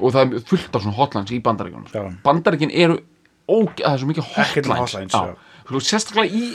og 0.00 0.12
það 0.14 0.22
er 0.24 0.42
fullt 0.48 0.74
af 0.74 0.82
svona 0.82 0.96
hotlines 0.96 1.30
í 1.36 1.38
bandaríkjunum 1.44 1.86
sko. 1.92 2.00
Já. 2.00 2.18
bandaríkin 2.24 2.72
eru 2.72 2.98
óg, 3.48 3.76
það 3.76 3.92
er 3.92 4.00
svo 4.00 4.08
mikið 4.08 4.32
hotlines, 4.32 4.80
hotlines, 4.80 5.14
já. 5.14 5.47
Sérstaklega 5.84 6.32
í 6.32 6.50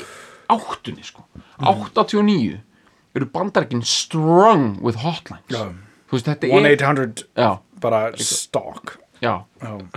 áttunni 0.53 1.05
sko. 1.05 1.25
89 1.61 2.59
eru 3.13 3.29
bandaríkin 3.29 3.83
strong 3.85 4.79
with 4.81 5.03
hotlines. 5.03 5.53
Veist 6.13 6.27
þetta 6.29 6.49
er 6.49 6.67
1-800 6.77 7.25
já, 7.37 7.51
bara 7.81 8.05
stalk 8.17 8.97
já, 9.21 9.45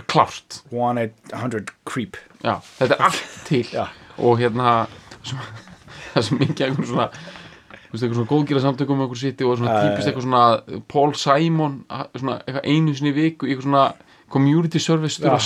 klárt. 0.05 0.61
1-800 0.71 1.73
creep. 1.85 2.17
Já, 2.43 2.59
þetta 2.77 2.93
er 2.93 3.07
allt 3.09 3.39
til. 3.49 3.65
Já. 3.73 3.87
og 4.17 4.39
hérna 4.41 4.87
það 5.25 6.17
er 6.17 6.25
svo 6.25 6.37
mikið 6.39 6.63
einhvern 6.67 6.87
svona 6.89 7.07
veist, 7.11 8.01
eitthvað 8.01 8.17
svona 8.17 8.31
góðgera 8.31 8.63
samtökum 8.63 9.03
og 9.05 9.15
svona 9.17 9.75
já, 9.75 9.81
típist 9.85 10.09
eitthvað 10.09 10.25
svona 10.25 10.81
Paul 10.89 11.13
Simon 11.17 11.79
svona 12.17 12.39
eitthvað 12.41 12.65
einu 12.65 12.95
sinni 12.97 13.13
viku 13.15 13.47
eitthvað 13.47 13.67
svona 13.67 13.85
community 14.33 14.81
service 14.83 15.21
fyrir 15.21 15.37
að 15.37 15.45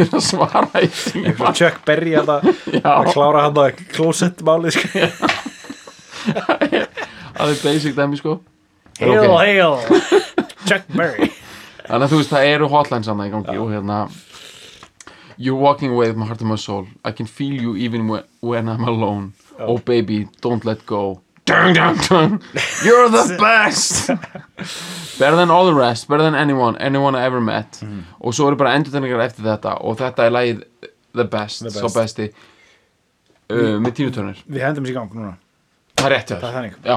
fyrir 0.00 0.16
að 0.18 0.24
svara 0.26 0.82
í 0.82 0.88
tíma 0.96 1.52
Chuck 1.56 1.80
Berry 1.86 2.16
að 2.20 2.32
það 2.32 2.48
að 2.94 3.10
klára 3.14 3.44
hann 3.46 3.60
að 3.64 3.82
closet 3.94 4.42
málið 4.46 4.76
sko. 4.78 4.88
það 6.30 7.52
er 7.52 7.60
basic 7.64 7.94
dæmi 7.96 8.18
sko. 8.20 8.38
Hail, 9.00 9.14
Ok. 9.16 9.38
hail. 9.40 9.76
Chuck 10.68 10.90
Berry. 10.96 11.30
Þannig 11.86 12.04
að 12.06 12.10
þú 12.12 12.18
veist 12.20 12.34
það 12.34 12.48
eru 12.54 12.68
hotlines 12.70 13.08
annað 13.10 13.30
í 13.30 13.34
gangi 13.36 13.56
og 13.62 13.72
hérna 13.74 14.00
You're 15.40 15.56
walking 15.56 15.88
away 15.90 16.08
with 16.10 16.18
my 16.20 16.26
heart 16.28 16.42
and 16.42 16.50
my 16.50 16.56
soul. 16.60 16.84
I 17.02 17.12
can 17.12 17.24
feel 17.24 17.54
you 17.56 17.74
even 17.74 18.08
when, 18.08 18.24
when 18.42 18.68
I'm 18.68 18.84
alone. 18.84 19.32
Oh 19.58 19.78
baby, 19.78 20.28
don't 20.42 20.66
let 20.66 20.84
go 20.86 21.22
dun, 21.50 21.74
dun, 21.74 21.98
dun. 22.08 22.38
You're 22.86 23.08
the 23.12 23.36
best. 23.46 24.08
Better 25.20 25.36
than 25.36 25.50
all 25.50 25.66
the 25.66 25.74
rest 25.74 26.08
Better 26.08 26.22
than 26.22 26.34
anyone, 26.34 26.76
anyone 26.78 27.14
I 27.18 27.24
ever 27.26 27.40
met. 27.40 27.80
Og 28.20 28.34
svo 28.36 28.48
eru 28.48 28.56
bara 28.60 28.72
endurtegningar 28.78 29.20
eftir 29.26 29.44
þetta 29.50 29.76
og 29.84 29.98
þetta 30.00 30.26
er 30.28 30.34
lagið 30.36 30.64
The 31.16 31.24
Best, 31.26 31.64
The 31.66 31.70
svo 31.74 31.90
Best. 31.90 31.96
besti. 32.22 32.30
Uh, 33.50 33.76
með 33.82 33.96
Tínu 33.98 34.12
Turner. 34.14 34.42
Við 34.46 34.62
hendum 34.62 34.84
sér 34.86 34.94
í 34.94 34.98
gang 35.00 35.14
núna. 35.16 35.32
Það 35.98 36.06
er 36.06 36.12
rétt 36.14 36.30
er. 36.36 36.76
Já, 36.86 36.96